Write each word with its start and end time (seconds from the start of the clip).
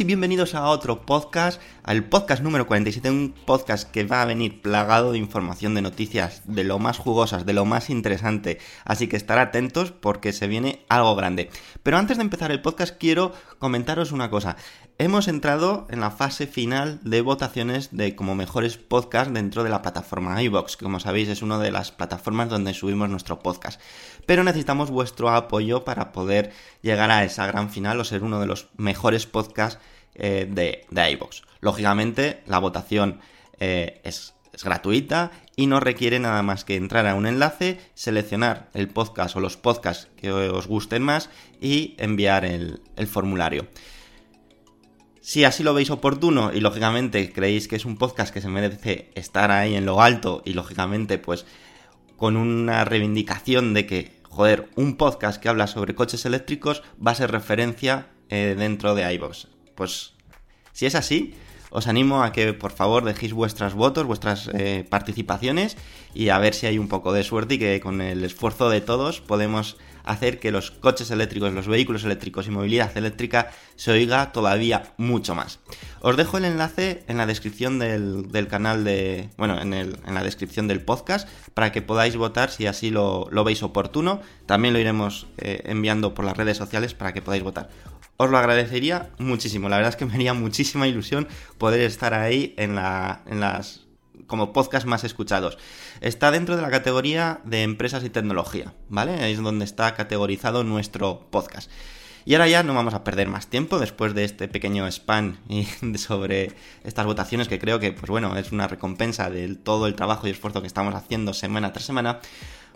Y 0.00 0.04
bienvenidos 0.04 0.56
a 0.56 0.66
otro 0.70 1.02
podcast, 1.06 1.60
al 1.84 2.02
podcast 2.04 2.42
número 2.42 2.66
47, 2.66 3.10
un 3.10 3.32
podcast 3.46 3.88
que 3.88 4.02
va 4.02 4.22
a 4.22 4.24
venir 4.24 4.60
plagado 4.60 5.12
de 5.12 5.18
información, 5.18 5.74
de 5.74 5.82
noticias, 5.82 6.42
de 6.46 6.64
lo 6.64 6.80
más 6.80 6.98
jugosas, 6.98 7.46
de 7.46 7.52
lo 7.52 7.64
más 7.64 7.90
interesante, 7.90 8.58
así 8.84 9.06
que 9.06 9.16
estar 9.16 9.38
atentos 9.38 9.92
porque 9.92 10.32
se 10.32 10.48
viene 10.48 10.84
algo 10.88 11.14
grande. 11.14 11.48
Pero 11.84 11.98
antes 11.98 12.16
de 12.16 12.24
empezar 12.24 12.50
el 12.50 12.62
podcast 12.62 12.96
quiero 12.98 13.32
comentaros 13.60 14.10
una 14.10 14.30
cosa. 14.30 14.56
Hemos 14.98 15.26
entrado 15.26 15.86
en 15.90 16.00
la 16.00 16.10
fase 16.10 16.46
final 16.46 17.00
de 17.02 17.20
votaciones 17.20 17.96
de 17.96 18.14
como 18.14 18.34
mejores 18.34 18.76
podcasts 18.76 19.34
dentro 19.34 19.64
de 19.64 19.70
la 19.70 19.82
plataforma 19.82 20.40
iVoox, 20.42 20.76
que 20.76 20.84
como 20.84 21.00
sabéis 21.00 21.28
es 21.28 21.42
una 21.42 21.58
de 21.58 21.72
las 21.72 21.90
plataformas 21.92 22.48
donde 22.48 22.74
subimos 22.74 23.10
nuestro 23.10 23.40
podcast. 23.40 23.80
Pero 24.24 24.44
necesitamos 24.44 24.90
vuestro 24.90 25.30
apoyo 25.30 25.84
para 25.84 26.12
poder 26.12 26.52
llegar 26.80 27.10
a 27.10 27.24
esa 27.24 27.46
gran 27.46 27.70
final 27.70 28.00
o 28.00 28.04
ser 28.04 28.22
uno 28.22 28.40
de 28.40 28.46
los 28.46 28.68
mejores 28.76 29.26
podcasts 29.26 29.80
eh, 30.14 30.46
de, 30.48 30.86
de 30.90 31.10
iVoox. 31.12 31.42
Lógicamente, 31.60 32.42
la 32.46 32.58
votación 32.58 33.20
eh, 33.58 34.00
es, 34.04 34.34
es 34.52 34.64
gratuita 34.64 35.30
y 35.56 35.66
no 35.66 35.80
requiere 35.80 36.18
nada 36.18 36.42
más 36.42 36.64
que 36.64 36.76
entrar 36.76 37.06
a 37.06 37.14
un 37.14 37.26
enlace, 37.26 37.80
seleccionar 37.94 38.68
el 38.74 38.88
podcast 38.88 39.36
o 39.36 39.40
los 39.40 39.56
podcasts 39.56 40.08
que 40.16 40.30
os 40.30 40.66
gusten 40.66 41.02
más 41.02 41.30
y 41.60 41.94
enviar 41.98 42.44
el, 42.44 42.80
el 42.96 43.06
formulario. 43.06 43.68
Si 45.20 45.44
así 45.44 45.62
lo 45.62 45.72
veis 45.72 45.90
oportuno 45.90 46.52
y 46.52 46.60
lógicamente 46.60 47.32
creéis 47.32 47.66
que 47.66 47.76
es 47.76 47.86
un 47.86 47.96
podcast 47.96 48.32
que 48.32 48.42
se 48.42 48.48
merece 48.48 49.10
estar 49.14 49.50
ahí 49.50 49.74
en 49.74 49.86
lo 49.86 50.02
alto 50.02 50.42
y 50.44 50.52
lógicamente 50.52 51.16
pues 51.16 51.46
con 52.16 52.36
una 52.36 52.84
reivindicación 52.84 53.72
de 53.72 53.86
que, 53.86 54.20
joder, 54.22 54.68
un 54.76 54.96
podcast 54.96 55.40
que 55.42 55.48
habla 55.48 55.66
sobre 55.66 55.94
coches 55.94 56.26
eléctricos 56.26 56.82
va 57.04 57.12
a 57.12 57.14
ser 57.14 57.30
referencia 57.30 58.08
eh, 58.28 58.54
dentro 58.56 58.94
de 58.94 59.12
iVoox. 59.14 59.46
Pues 59.74 60.12
si 60.72 60.86
es 60.86 60.94
así, 60.94 61.34
os 61.70 61.86
animo 61.88 62.22
a 62.22 62.32
que 62.32 62.52
por 62.52 62.70
favor 62.72 63.04
dejéis 63.04 63.32
vuestras 63.32 63.74
votos, 63.74 64.06
vuestras 64.06 64.48
eh, 64.54 64.86
participaciones 64.88 65.76
y 66.14 66.28
a 66.28 66.38
ver 66.38 66.54
si 66.54 66.66
hay 66.66 66.78
un 66.78 66.88
poco 66.88 67.12
de 67.12 67.24
suerte 67.24 67.54
y 67.54 67.58
que 67.58 67.80
con 67.80 68.00
el 68.00 68.24
esfuerzo 68.24 68.68
de 68.70 68.80
todos 68.80 69.20
podemos 69.20 69.76
hacer 70.04 70.38
que 70.38 70.50
los 70.50 70.70
coches 70.70 71.10
eléctricos, 71.10 71.50
los 71.54 71.66
vehículos 71.66 72.04
eléctricos 72.04 72.46
y 72.46 72.50
movilidad 72.50 72.94
eléctrica 72.96 73.50
se 73.74 73.90
oiga 73.90 74.32
todavía 74.32 74.92
mucho 74.98 75.34
más. 75.34 75.60
Os 76.02 76.16
dejo 76.18 76.36
el 76.36 76.44
enlace 76.44 77.02
en 77.08 77.16
la 77.16 77.24
descripción 77.24 77.78
del, 77.78 78.46
canal 78.50 78.84
de. 78.84 79.30
Bueno, 79.38 79.58
en, 79.60 79.72
el- 79.72 79.96
la 80.06 80.22
descripción 80.22 80.68
del 80.68 80.82
podcast 80.82 81.26
para 81.54 81.72
que 81.72 81.80
podáis 81.80 82.16
votar 82.16 82.50
si 82.50 82.66
así 82.66 82.90
lo, 82.90 83.28
lo 83.30 83.44
veis 83.44 83.62
oportuno. 83.62 84.20
También 84.44 84.74
lo 84.74 84.80
iremos 84.80 85.26
eh, 85.38 85.62
enviando 85.64 86.12
por 86.12 86.26
las 86.26 86.36
redes 86.36 86.58
sociales 86.58 86.92
para 86.92 87.14
que 87.14 87.22
podáis 87.22 87.42
votar. 87.42 87.70
Os 88.16 88.30
lo 88.30 88.38
agradecería 88.38 89.10
muchísimo. 89.18 89.68
La 89.68 89.76
verdad 89.76 89.90
es 89.90 89.96
que 89.96 90.06
me 90.06 90.14
haría 90.14 90.34
muchísima 90.34 90.86
ilusión 90.86 91.28
poder 91.58 91.80
estar 91.80 92.14
ahí 92.14 92.54
en, 92.56 92.74
la, 92.74 93.22
en 93.26 93.40
las 93.40 93.84
como 94.26 94.52
podcast 94.52 94.86
más 94.86 95.04
escuchados. 95.04 95.58
Está 96.00 96.30
dentro 96.30 96.56
de 96.56 96.62
la 96.62 96.70
categoría 96.70 97.40
de 97.44 97.62
empresas 97.62 98.04
y 98.04 98.10
tecnología, 98.10 98.74
¿vale? 98.88 99.30
Es 99.30 99.42
donde 99.42 99.64
está 99.64 99.94
categorizado 99.94 100.64
nuestro 100.64 101.28
podcast. 101.30 101.70
Y 102.26 102.34
ahora 102.34 102.48
ya 102.48 102.62
no 102.62 102.74
vamos 102.74 102.94
a 102.94 103.04
perder 103.04 103.28
más 103.28 103.48
tiempo 103.48 103.78
después 103.78 104.14
de 104.14 104.24
este 104.24 104.48
pequeño 104.48 104.86
spam 104.86 105.36
sobre 105.96 106.52
estas 106.82 107.04
votaciones 107.04 107.48
que 107.48 107.58
creo 107.58 107.80
que, 107.80 107.92
pues 107.92 108.10
bueno, 108.10 108.36
es 108.36 108.52
una 108.52 108.66
recompensa 108.66 109.28
de 109.28 109.54
todo 109.56 109.86
el 109.86 109.94
trabajo 109.94 110.26
y 110.26 110.30
esfuerzo 110.30 110.62
que 110.62 110.66
estamos 110.66 110.94
haciendo 110.94 111.34
semana 111.34 111.72
tras 111.72 111.84
semana. 111.84 112.20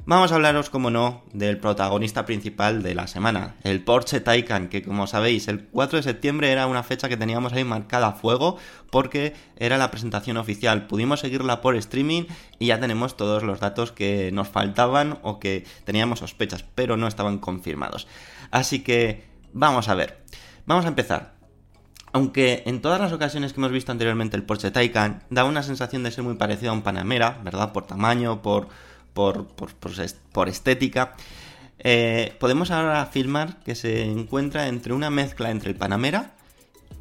Vamos 0.06 0.32
a 0.32 0.37
hablaros, 0.37 0.70
como 0.70 0.91
no, 0.91 1.22
del 1.32 1.58
protagonista 1.58 2.25
principal 2.25 2.82
de 2.82 2.94
la 2.94 3.08
semana, 3.08 3.56
el 3.62 3.82
Porsche 3.82 4.20
Taycan, 4.20 4.69
que 4.69 4.82
como 4.82 5.06
sabéis, 5.06 5.48
el 5.48 5.64
4 5.64 5.98
de 5.98 6.03
septiembre 6.03 6.50
era 6.50 6.66
una 6.66 6.82
fecha 6.82 7.10
que 7.10 7.16
teníamos 7.19 7.53
ahí 7.53 7.64
marcada 7.64 8.08
a 8.08 8.12
fuego 8.12 8.56
porque 8.91 9.34
era 9.56 9.76
la 9.76 9.91
presentación 9.91 10.38
oficial. 10.38 10.87
Pudimos 10.87 11.20
seguirla 11.20 11.60
por 11.60 11.76
streaming 11.76 12.25
y 12.58 12.66
ya 12.66 12.81
tenemos 12.81 13.19
todos 13.19 13.42
los 13.42 13.60
datos 13.60 13.92
que 13.92 14.31
nos 14.32 14.48
faltaban 14.48 15.19
o 15.22 15.38
que 15.41 15.66
teníamos 15.84 16.20
sospechas, 16.20 16.64
pero 16.75 16.97
no 16.97 17.06
estaban 17.06 17.38
confirmados. 17.38 18.06
Así 18.50 18.81
que 18.81 19.27
vamos 19.53 19.88
a 19.88 19.94
ver. 19.94 20.22
Vamos 20.66 20.84
a 20.84 20.88
empezar. 20.88 21.34
Aunque 22.12 22.62
en 22.66 22.81
todas 22.81 23.00
las 23.00 23.12
ocasiones 23.12 23.53
que 23.53 23.61
hemos 23.61 23.70
visto 23.72 23.93
anteriormente 23.93 24.37
el 24.37 24.43
Porsche 24.43 24.70
Taycan 24.70 25.22
da 25.31 25.44
una 25.44 25.62
sensación 25.62 26.02
de 26.02 26.11
ser 26.11 26.25
muy 26.25 26.34
parecido 26.34 26.70
a 26.70 26.75
un 26.75 26.82
Panamera, 26.82 27.38
¿verdad? 27.44 27.72
Por 27.72 27.87
tamaño, 27.87 28.40
por, 28.40 28.69
por, 29.12 29.46
por, 29.49 29.75
por 29.75 29.93
est- 30.00 30.19
por 30.32 30.49
estética. 30.49 31.14
eh, 31.81 32.34
podemos 32.40 32.70
ahora 32.70 33.02
afirmar 33.02 33.58
que 33.62 33.75
se 33.75 34.05
encuentra 34.05 34.69
entre 34.69 34.94
una 34.94 35.11
mezcla 35.11 35.50
entre 35.50 35.70
el 35.70 35.76
Panamera 35.76 36.32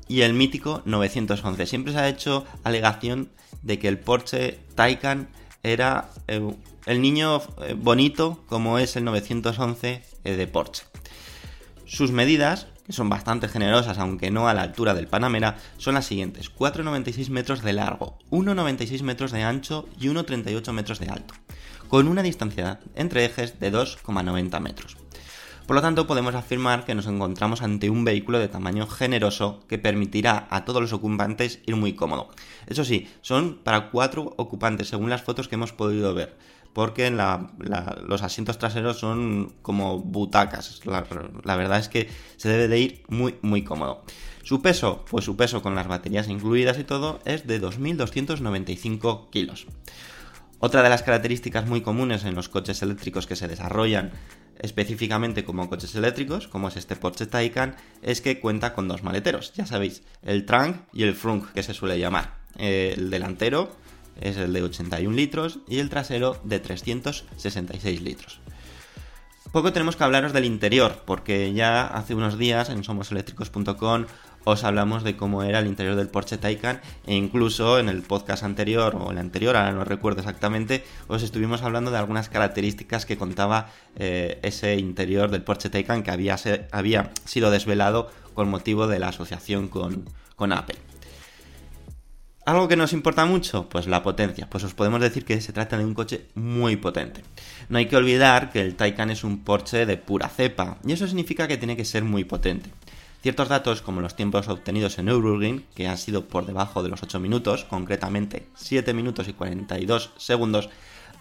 y 0.09 0.21
el 0.21 0.33
mítico 0.33 0.81
911. 0.85 1.65
Siempre 1.65 1.93
se 1.93 1.99
ha 1.99 2.07
hecho 2.09 2.45
alegación 2.63 3.29
de 3.63 3.79
que 3.79 3.87
el 3.87 3.97
Porsche 3.99 4.59
Taycan 4.75 5.29
era 5.63 6.09
eh, 6.27 6.53
el 6.85 7.01
niño 7.01 7.41
eh, 7.65 7.75
bonito 7.77 8.43
como 8.47 8.77
es 8.77 8.95
el 8.97 9.05
911 9.05 10.03
eh, 10.25 10.35
de 10.35 10.47
Porsche. 10.47 10.83
Sus 11.87 12.11
medidas, 12.11 12.67
que 12.85 12.91
son 12.91 13.07
bastante 13.07 13.47
generosas, 13.47 13.97
aunque 13.97 14.29
no 14.29 14.49
a 14.49 14.53
la 14.53 14.61
altura 14.61 14.93
del 14.93 15.07
Panamera, 15.07 15.55
son 15.77 15.93
las 15.93 16.05
siguientes: 16.05 16.53
4,96 16.53 17.29
metros 17.29 17.63
de 17.63 17.71
largo, 17.71 18.19
1,96 18.29 19.03
metros 19.03 19.31
de 19.31 19.43
ancho 19.43 19.87
y 19.97 20.07
1,38 20.09 20.73
metros 20.73 20.99
de 20.99 21.07
alto, 21.07 21.33
con 21.87 22.09
una 22.09 22.23
distancia 22.23 22.81
entre 22.93 23.23
ejes 23.23 23.61
de 23.61 23.71
2,90 23.71 24.59
metros. 24.59 24.97
Por 25.65 25.77
lo 25.77 25.81
tanto, 25.81 26.07
podemos 26.07 26.35
afirmar 26.35 26.83
que 26.83 26.93
nos 26.93 27.07
encontramos 27.07 27.61
ante 27.61 27.89
un 27.89 28.03
vehículo 28.03 28.39
de 28.39 28.49
tamaño 28.49 28.85
generoso 28.85 29.61
que 29.69 29.77
permitirá 29.77 30.45
a 30.49 30.65
todos 30.65 30.81
los 30.81 30.91
ocupantes 30.91 31.59
ir 31.65 31.77
muy 31.77 31.93
cómodo. 31.93 32.29
Eso 32.67 32.83
sí, 32.83 33.07
son 33.21 33.59
para 33.63 33.91
cuatro 33.91 34.33
ocupantes, 34.35 34.89
según 34.89 35.09
las 35.09 35.23
fotos 35.23 35.47
que 35.47 35.55
hemos 35.55 35.71
podido 35.71 36.13
ver 36.13 36.37
porque 36.77 37.09
los 37.09 38.21
asientos 38.21 38.59
traseros 38.59 38.99
son 38.99 39.51
como 39.63 39.97
butacas. 39.97 40.85
La, 40.85 41.07
la 41.43 41.55
verdad 41.55 41.79
es 41.79 41.89
que 41.89 42.07
se 42.35 42.49
debe 42.49 42.67
de 42.67 42.79
ir 42.79 43.03
muy, 43.07 43.33
muy 43.41 43.63
cómodo. 43.63 44.03
Su 44.43 44.61
peso, 44.61 45.03
pues 45.09 45.25
su 45.25 45.35
peso 45.35 45.63
con 45.63 45.73
las 45.73 45.87
baterías 45.87 46.27
incluidas 46.27 46.77
y 46.77 46.83
todo, 46.83 47.19
es 47.25 47.47
de 47.47 47.59
2.295 47.59 49.31
kilos. 49.31 49.65
Otra 50.59 50.83
de 50.83 50.89
las 50.89 51.01
características 51.01 51.65
muy 51.65 51.81
comunes 51.81 52.25
en 52.25 52.35
los 52.35 52.47
coches 52.47 52.79
eléctricos 52.83 53.25
que 53.25 53.35
se 53.35 53.47
desarrollan 53.47 54.11
específicamente 54.59 55.43
como 55.43 55.69
coches 55.69 55.95
eléctricos, 55.95 56.47
como 56.47 56.67
es 56.67 56.77
este 56.77 56.95
Porsche 56.95 57.25
Taycan, 57.25 57.75
es 58.03 58.21
que 58.21 58.39
cuenta 58.39 58.75
con 58.75 58.87
dos 58.87 59.01
maleteros, 59.01 59.51
ya 59.55 59.65
sabéis, 59.65 60.03
el 60.21 60.45
trunk 60.45 60.77
y 60.93 61.01
el 61.01 61.15
frunk, 61.15 61.53
que 61.53 61.63
se 61.63 61.73
suele 61.73 61.97
llamar. 61.97 62.37
Eh, 62.59 62.93
el 62.95 63.09
delantero 63.09 63.75
es 64.21 64.37
el 64.37 64.53
de 64.53 64.63
81 64.63 65.15
litros 65.15 65.59
y 65.67 65.79
el 65.79 65.89
trasero 65.89 66.39
de 66.43 66.59
366 66.59 68.01
litros. 68.01 68.39
Poco 69.51 69.71
tenemos 69.71 69.95
que 69.95 70.03
hablaros 70.03 70.33
del 70.33 70.45
interior, 70.45 71.03
porque 71.05 71.53
ya 71.53 71.85
hace 71.87 72.13
unos 72.13 72.37
días 72.37 72.69
en 72.69 72.83
somoseléctricos.com 72.83 74.05
os 74.43 74.63
hablamos 74.63 75.03
de 75.03 75.17
cómo 75.17 75.43
era 75.43 75.59
el 75.59 75.67
interior 75.67 75.95
del 75.95 76.07
Porsche 76.07 76.37
Taycan 76.37 76.79
e 77.05 77.15
incluso 77.15 77.79
en 77.79 77.89
el 77.89 78.01
podcast 78.01 78.43
anterior 78.43 78.95
o 78.95 79.11
el 79.11 79.17
anterior, 79.17 79.57
ahora 79.57 79.73
no 79.73 79.83
recuerdo 79.83 80.19
exactamente, 80.21 80.85
os 81.07 81.21
estuvimos 81.21 81.63
hablando 81.63 81.91
de 81.91 81.97
algunas 81.97 82.29
características 82.29 83.05
que 83.05 83.17
contaba 83.17 83.69
eh, 83.97 84.39
ese 84.43 84.75
interior 84.77 85.31
del 85.31 85.43
Porsche 85.43 85.69
Taycan 85.69 86.01
que 86.03 86.11
había, 86.11 86.37
se- 86.37 86.65
había 86.71 87.11
sido 87.25 87.51
desvelado 87.51 88.09
con 88.35 88.49
motivo 88.49 88.87
de 88.87 88.99
la 88.99 89.09
asociación 89.09 89.67
con, 89.67 90.05
con 90.37 90.53
Apple. 90.53 90.77
¿Algo 92.47 92.69
que 92.69 92.77
nos 92.77 92.93
importa 92.93 93.25
mucho? 93.25 93.67
Pues 93.67 93.87
la 93.87 94.01
potencia. 94.01 94.49
Pues 94.49 94.63
os 94.63 94.73
podemos 94.73 95.01
decir 95.01 95.25
que 95.25 95.41
se 95.41 95.51
trata 95.51 95.77
de 95.77 95.83
un 95.83 95.93
coche 95.93 96.27
muy 96.33 96.77
potente. 96.77 97.21
No 97.67 97.77
hay 97.77 97.87
que 97.87 97.97
olvidar 97.97 98.51
que 98.51 98.61
el 98.61 98.77
Taycan 98.77 99.09
es 99.09 99.25
un 99.25 99.43
Porsche 99.43 99.85
de 99.85 99.97
pura 99.97 100.29
cepa, 100.29 100.77
y 100.85 100.93
eso 100.93 101.07
significa 101.07 101.49
que 101.49 101.57
tiene 101.57 101.75
que 101.75 101.83
ser 101.83 102.05
muy 102.05 102.23
potente. 102.23 102.69
Ciertos 103.21 103.49
datos, 103.49 103.81
como 103.81 103.99
los 103.99 104.15
tiempos 104.15 104.47
obtenidos 104.47 104.97
en 104.97 105.07
Nürburgring, 105.07 105.65
que 105.75 105.89
han 105.89 105.97
sido 105.97 106.29
por 106.29 106.45
debajo 106.45 106.83
de 106.83 106.87
los 106.87 107.03
8 107.03 107.19
minutos, 107.19 107.65
concretamente 107.65 108.47
7 108.55 108.93
minutos 108.93 109.27
y 109.27 109.33
42 109.33 110.11
segundos, 110.15 110.69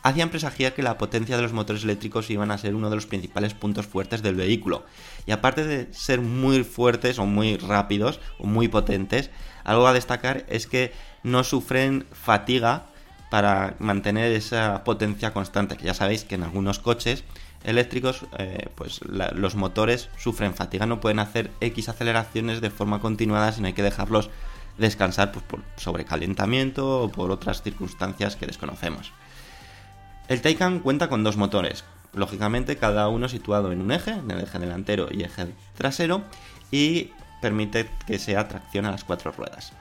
hacían 0.04 0.30
presagiar 0.30 0.74
que 0.74 0.84
la 0.84 0.96
potencia 0.96 1.34
de 1.34 1.42
los 1.42 1.52
motores 1.52 1.82
eléctricos 1.82 2.30
iban 2.30 2.52
a 2.52 2.58
ser 2.58 2.76
uno 2.76 2.88
de 2.88 2.94
los 2.94 3.06
principales 3.06 3.54
puntos 3.54 3.88
fuertes 3.88 4.22
del 4.22 4.36
vehículo. 4.36 4.84
Y 5.26 5.32
aparte 5.32 5.64
de 5.64 5.92
ser 5.92 6.20
muy 6.20 6.62
fuertes 6.62 7.18
o 7.18 7.26
muy 7.26 7.56
rápidos 7.56 8.20
o 8.38 8.46
muy 8.46 8.68
potentes, 8.68 9.30
algo 9.66 9.86
a 9.86 9.92
destacar 9.92 10.46
es 10.48 10.66
que 10.66 10.92
no 11.22 11.44
sufren 11.44 12.06
fatiga 12.12 12.86
para 13.30 13.74
mantener 13.80 14.32
esa 14.32 14.84
potencia 14.84 15.32
constante, 15.32 15.76
ya 15.82 15.92
sabéis 15.92 16.24
que 16.24 16.36
en 16.36 16.44
algunos 16.44 16.78
coches 16.78 17.24
eléctricos 17.64 18.24
eh, 18.38 18.68
pues 18.76 19.00
los 19.02 19.56
motores 19.56 20.08
sufren 20.16 20.54
fatiga, 20.54 20.86
no 20.86 21.00
pueden 21.00 21.18
hacer 21.18 21.50
X 21.60 21.88
aceleraciones 21.88 22.60
de 22.60 22.70
forma 22.70 23.00
continuada, 23.00 23.50
sino 23.50 23.66
hay 23.66 23.72
que 23.72 23.82
dejarlos 23.82 24.30
descansar 24.78 25.32
pues, 25.32 25.44
por 25.44 25.62
sobrecalentamiento 25.76 27.02
o 27.02 27.10
por 27.10 27.32
otras 27.32 27.62
circunstancias 27.62 28.36
que 28.36 28.46
desconocemos. 28.46 29.12
El 30.28 30.42
Taycan 30.42 30.78
cuenta 30.78 31.08
con 31.08 31.24
dos 31.24 31.36
motores, 31.36 31.84
lógicamente 32.14 32.76
cada 32.76 33.08
uno 33.08 33.28
situado 33.28 33.72
en 33.72 33.80
un 33.80 33.90
eje, 33.90 34.12
en 34.12 34.30
el 34.30 34.42
eje 34.42 34.60
delantero 34.60 35.08
y 35.10 35.24
eje 35.24 35.48
trasero, 35.76 36.22
y 36.70 37.10
permite 37.46 37.88
que 38.06 38.18
sea 38.18 38.48
tracción 38.48 38.84
a 38.86 38.90
las 38.90 39.04
cuatro 39.04 39.30
ruedas. 39.32 39.72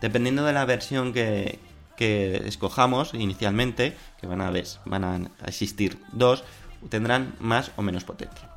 Dependiendo 0.00 0.42
de 0.44 0.52
la 0.52 0.64
versión 0.64 1.12
que, 1.12 1.58
que 1.96 2.42
escojamos 2.46 3.14
inicialmente, 3.14 3.96
que 4.20 4.26
van 4.26 4.40
a, 4.40 4.50
ves- 4.50 4.80
van 4.84 5.04
a 5.04 5.20
existir 5.46 5.98
dos, 6.12 6.42
tendrán 6.88 7.34
más 7.38 7.70
o 7.76 7.82
menos 7.82 8.02
potencia. 8.04 8.48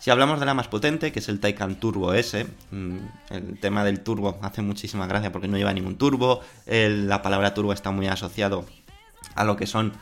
Si 0.00 0.10
hablamos 0.10 0.40
de 0.40 0.46
la 0.46 0.54
más 0.54 0.66
potente, 0.66 1.12
que 1.12 1.20
es 1.20 1.28
el 1.28 1.40
Taycan 1.40 1.76
Turbo 1.76 2.14
S, 2.14 2.46
mm, 2.70 2.96
el 3.30 3.60
tema 3.60 3.84
del 3.84 4.00
turbo 4.00 4.38
hace 4.42 4.62
muchísima 4.62 5.06
gracia 5.06 5.30
porque 5.30 5.46
no 5.46 5.56
lleva 5.58 5.72
ningún 5.74 5.96
turbo, 5.98 6.40
la 6.66 7.20
palabra 7.22 7.52
turbo 7.54 7.72
está 7.72 7.90
muy 7.90 8.06
asociado 8.08 8.64
a 9.34 9.44
lo 9.44 9.56
que 9.56 9.66
son 9.66 9.92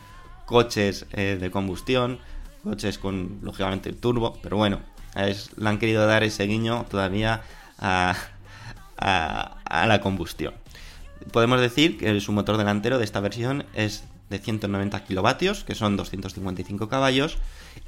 coches 0.45 1.05
eh, 1.11 1.37
de 1.39 1.51
combustión, 1.51 2.17
coches 2.63 2.97
con 2.97 3.39
lógicamente 3.43 3.91
turbo, 3.93 4.39
pero 4.41 4.55
bueno, 4.57 4.79
es, 5.15 5.51
le 5.57 5.67
han 5.69 5.77
querido 5.79 6.07
dar 6.07 6.23
ese 6.23 6.45
guiño 6.47 6.85
todavía 6.89 7.41
a, 7.79 8.15
la 8.99 10.01
combustión. 10.01 10.53
Podemos 11.31 11.59
decir 11.61 11.97
que 11.97 12.19
su 12.21 12.31
motor 12.31 12.57
delantero 12.57 12.97
de 12.97 13.05
esta 13.05 13.19
versión 13.19 13.65
es 13.73 14.03
de 14.29 14.39
190 14.39 15.03
kilovatios, 15.05 15.63
que 15.63 15.75
son 15.75 15.97
255 15.97 16.87
caballos, 16.87 17.37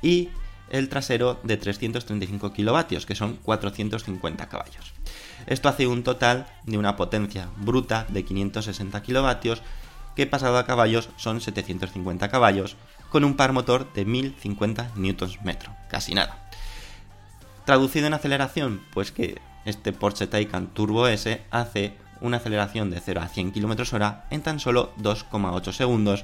y 0.02 0.30
el 0.70 0.90
trasero 0.90 1.40
de 1.44 1.58
335 1.58 2.54
kilovatios, 2.54 3.06
que 3.06 3.16
son 3.16 3.36
450 3.38 4.48
caballos. 4.48 4.94
Esto 5.48 5.70
hace 5.70 5.88
un 5.88 6.04
total 6.04 6.48
de 6.66 6.78
una 6.78 6.96
potencia 6.96 7.50
bruta 7.58 8.06
de 8.10 8.24
560 8.24 9.02
kilovatios, 9.02 9.62
que 10.16 10.28
pasado 10.28 10.58
a 10.58 10.66
caballos 10.66 11.10
son 11.18 11.42
750 11.42 12.30
caballos, 12.30 12.76
con 13.10 13.24
un 13.24 13.36
par 13.36 13.54
motor 13.54 13.92
de 13.94 14.06
1050 14.06 14.92
Nm, 14.96 15.58
casi 15.90 16.14
nada. 16.14 16.48
Traducido 17.66 18.08
en 18.08 18.14
aceleración, 18.14 18.82
pues 18.94 19.12
que 19.12 19.40
este 19.66 19.94
Porsche 19.94 20.28
Taycan 20.28 20.68
Turbo 20.68 21.08
S 21.08 21.42
hace 21.52 21.94
una 22.22 22.38
aceleración 22.38 22.90
de 22.90 23.00
0 23.00 23.22
a 23.22 23.28
100 23.28 23.52
km 23.52 23.94
hora 23.94 24.26
en 24.30 24.42
tan 24.42 24.60
solo 24.60 24.94
2,8 24.98 25.72
segundos. 25.72 26.24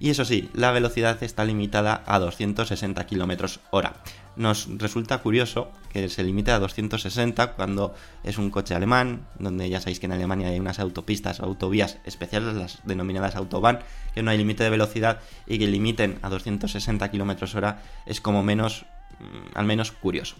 Y 0.00 0.10
eso 0.10 0.24
sí, 0.24 0.48
la 0.54 0.70
velocidad 0.70 1.20
está 1.24 1.44
limitada 1.44 2.04
a 2.06 2.20
260 2.20 3.04
km 3.06 3.58
hora. 3.70 3.94
Nos 4.36 4.68
resulta 4.78 5.18
curioso 5.18 5.72
que 5.90 6.08
se 6.08 6.22
limite 6.22 6.52
a 6.52 6.60
260 6.60 7.54
cuando 7.54 7.94
es 8.22 8.38
un 8.38 8.50
coche 8.50 8.76
alemán, 8.76 9.26
donde 9.40 9.68
ya 9.68 9.80
sabéis 9.80 9.98
que 9.98 10.06
en 10.06 10.12
Alemania 10.12 10.48
hay 10.48 10.60
unas 10.60 10.78
autopistas 10.78 11.40
o 11.40 11.44
autovías 11.44 11.98
especiales, 12.04 12.54
las 12.54 12.78
denominadas 12.84 13.34
Autobahn, 13.34 13.80
que 14.14 14.22
no 14.22 14.30
hay 14.30 14.38
límite 14.38 14.62
de 14.62 14.70
velocidad 14.70 15.18
y 15.48 15.58
que 15.58 15.66
limiten 15.66 16.20
a 16.22 16.28
260 16.28 17.10
km 17.10 17.56
hora 17.56 17.82
es 18.06 18.20
como 18.20 18.44
menos, 18.44 18.86
mm, 19.18 19.58
al 19.58 19.64
menos 19.64 19.90
curioso. 19.90 20.36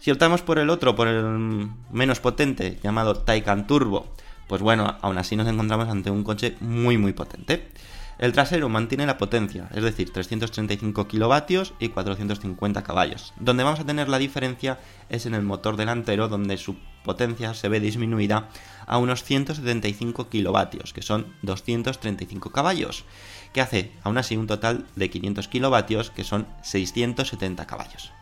Si 0.00 0.10
optamos 0.10 0.40
por 0.40 0.58
el 0.58 0.70
otro, 0.70 0.96
por 0.96 1.08
el 1.08 1.68
menos 1.92 2.20
potente, 2.20 2.78
llamado 2.82 3.16
Taycan 3.16 3.66
Turbo, 3.66 4.06
pues 4.48 4.62
bueno, 4.62 4.96
aún 5.02 5.18
así 5.18 5.36
nos 5.36 5.46
encontramos 5.46 5.90
ante 5.90 6.10
un 6.10 6.24
coche 6.24 6.56
muy 6.60 6.96
muy 6.96 7.12
potente. 7.12 7.68
El 8.16 8.32
trasero 8.32 8.70
mantiene 8.70 9.04
la 9.04 9.18
potencia, 9.18 9.68
es 9.74 9.82
decir, 9.82 10.10
335 10.10 11.06
kilovatios 11.06 11.74
y 11.78 11.90
450 11.90 12.82
caballos. 12.82 13.34
Donde 13.38 13.62
vamos 13.62 13.80
a 13.80 13.84
tener 13.84 14.08
la 14.08 14.18
diferencia 14.18 14.78
es 15.10 15.26
en 15.26 15.34
el 15.34 15.42
motor 15.42 15.76
delantero, 15.76 16.28
donde 16.28 16.56
su 16.56 16.76
potencia 17.04 17.52
se 17.52 17.68
ve 17.68 17.78
disminuida 17.78 18.48
a 18.86 18.96
unos 18.96 19.22
175 19.22 20.30
kilovatios, 20.30 20.94
que 20.94 21.02
son 21.02 21.26
235 21.42 22.52
caballos, 22.52 23.04
que 23.52 23.60
hace 23.60 23.92
aún 24.02 24.16
así 24.16 24.38
un 24.38 24.46
total 24.46 24.86
de 24.96 25.10
500 25.10 25.48
kilovatios, 25.48 26.10
que 26.10 26.24
son 26.24 26.46
670 26.62 27.66
caballos 27.66 28.12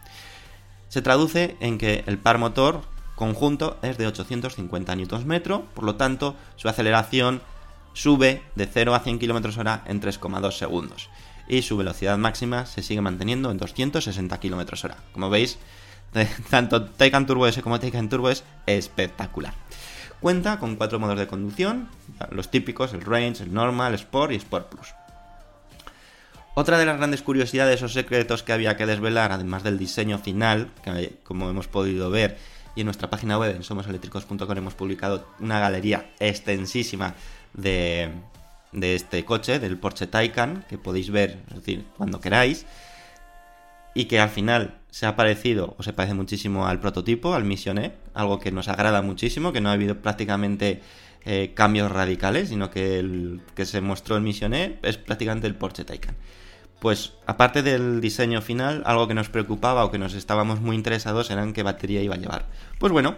se 0.88 1.02
traduce 1.02 1.56
en 1.60 1.78
que 1.78 2.04
el 2.06 2.18
par 2.18 2.38
motor 2.38 2.82
conjunto 3.14 3.78
es 3.82 3.98
de 3.98 4.06
850 4.06 4.94
Nm, 4.94 5.42
por 5.74 5.84
lo 5.84 5.96
tanto 5.96 6.36
su 6.56 6.68
aceleración 6.68 7.42
sube 7.92 8.42
de 8.54 8.66
0 8.66 8.94
a 8.94 9.00
100 9.00 9.18
km 9.18 9.58
hora 9.58 9.82
en 9.86 10.00
3,2 10.00 10.52
segundos 10.52 11.08
y 11.48 11.62
su 11.62 11.76
velocidad 11.76 12.18
máxima 12.18 12.66
se 12.66 12.82
sigue 12.82 13.00
manteniendo 13.00 13.50
en 13.50 13.56
260 13.56 14.38
km 14.38 14.84
hora. 14.84 14.98
Como 15.12 15.30
veis, 15.30 15.58
tanto 16.50 16.84
Taycan 16.84 17.26
Turbo 17.26 17.46
S 17.46 17.62
como 17.62 17.80
Taycan 17.80 18.08
Turbo 18.08 18.30
es 18.30 18.44
espectacular. 18.66 19.54
Cuenta 20.20 20.58
con 20.58 20.76
cuatro 20.76 20.98
modos 20.98 21.18
de 21.18 21.26
conducción, 21.26 21.88
los 22.30 22.50
típicos, 22.50 22.92
el 22.92 23.02
Range, 23.02 23.42
el 23.42 23.54
Normal, 23.54 23.94
Sport 23.94 24.32
y 24.32 24.36
Sport 24.36 24.68
Plus. 24.68 24.88
Otra 26.60 26.76
de 26.76 26.86
las 26.86 26.96
grandes 26.96 27.22
curiosidades 27.22 27.80
o 27.84 27.88
secretos 27.88 28.42
que 28.42 28.52
había 28.52 28.76
que 28.76 28.84
desvelar, 28.84 29.30
además 29.30 29.62
del 29.62 29.78
diseño 29.78 30.18
final, 30.18 30.72
que 30.82 31.12
como 31.22 31.48
hemos 31.48 31.68
podido 31.68 32.10
ver, 32.10 32.36
y 32.74 32.80
en 32.80 32.86
nuestra 32.86 33.08
página 33.08 33.38
web 33.38 33.54
en 33.54 33.62
somoseléctricos.com 33.62 34.56
hemos 34.56 34.74
publicado 34.74 35.28
una 35.38 35.60
galería 35.60 36.10
extensísima 36.18 37.14
de, 37.54 38.10
este 38.72 39.24
coche, 39.24 39.60
del 39.60 39.78
Porsche 39.78 40.08
Taycan, 40.08 40.64
que 40.68 40.78
podéis 40.78 41.12
ver, 41.12 41.38
cuando 41.96 42.20
queráis, 42.20 42.66
y 43.94 44.06
que 44.06 44.18
al 44.18 44.30
final 44.30 44.78
se 44.90 45.06
ha 45.06 45.14
parecido 45.14 45.76
o 45.78 45.84
se 45.84 45.92
parece 45.92 46.14
muchísimo 46.14 46.66
al 46.66 46.80
prototipo, 46.80 47.34
al 47.34 47.44
Mission 47.44 47.78
E, 47.78 47.92
algo 48.14 48.40
que 48.40 48.50
nos 48.50 48.66
agrada 48.66 49.00
muchísimo, 49.00 49.52
que 49.52 49.60
no 49.60 49.68
ha 49.68 49.74
habido 49.74 50.02
prácticamente 50.02 50.82
eh, 51.24 51.52
cambios 51.54 51.92
radicales, 51.92 52.48
sino 52.48 52.68
que 52.68 52.98
el 52.98 53.42
que 53.54 53.64
se 53.64 53.80
mostró 53.80 54.16
en 54.16 54.24
Mission 54.24 54.54
E 54.54 54.80
es 54.82 54.96
prácticamente 54.98 55.46
el 55.46 55.54
Porsche 55.54 55.84
Taycan. 55.84 56.16
Pues 56.80 57.14
aparte 57.26 57.62
del 57.62 58.00
diseño 58.00 58.40
final, 58.40 58.82
algo 58.86 59.08
que 59.08 59.14
nos 59.14 59.28
preocupaba 59.28 59.84
o 59.84 59.90
que 59.90 59.98
nos 59.98 60.14
estábamos 60.14 60.60
muy 60.60 60.76
interesados 60.76 61.30
era 61.30 61.42
en 61.42 61.52
qué 61.52 61.64
batería 61.64 62.02
iba 62.02 62.14
a 62.14 62.18
llevar. 62.18 62.46
Pues 62.78 62.92
bueno, 62.92 63.16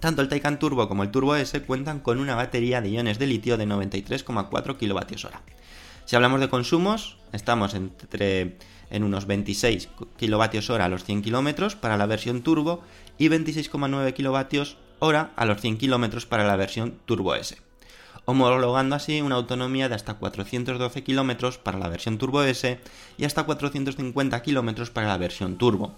tanto 0.00 0.22
el 0.22 0.28
Taycan 0.28 0.58
Turbo 0.58 0.88
como 0.88 1.02
el 1.02 1.10
Turbo 1.10 1.36
S 1.36 1.60
cuentan 1.62 2.00
con 2.00 2.18
una 2.18 2.34
batería 2.34 2.80
de 2.80 2.88
iones 2.88 3.18
de 3.18 3.26
litio 3.26 3.58
de 3.58 3.66
93,4 3.66 4.76
kWh. 4.78 5.28
Si 6.06 6.16
hablamos 6.16 6.40
de 6.40 6.48
consumos, 6.48 7.18
estamos 7.32 7.74
entre 7.74 8.56
en 8.88 9.04
unos 9.04 9.26
26 9.26 9.88
kWh 10.18 10.72
a 10.80 10.88
los 10.88 11.04
100 11.04 11.22
km 11.22 11.76
para 11.76 11.98
la 11.98 12.06
versión 12.06 12.42
Turbo 12.42 12.82
y 13.18 13.28
26,9 13.28 14.14
kWh 14.14 15.16
a 15.36 15.44
los 15.44 15.60
100 15.60 15.76
km 15.76 16.26
para 16.26 16.44
la 16.44 16.56
versión 16.56 16.98
Turbo 17.04 17.34
S 17.34 17.69
homologando 18.30 18.94
así 18.96 19.20
una 19.20 19.34
autonomía 19.34 19.88
de 19.88 19.96
hasta 19.96 20.14
412 20.14 21.02
km 21.02 21.58
para 21.58 21.78
la 21.78 21.88
versión 21.88 22.16
Turbo 22.16 22.42
S 22.42 22.78
y 23.18 23.24
hasta 23.24 23.42
450 23.42 24.42
km 24.42 24.90
para 24.90 25.08
la 25.08 25.18
versión 25.18 25.58
Turbo. 25.58 25.92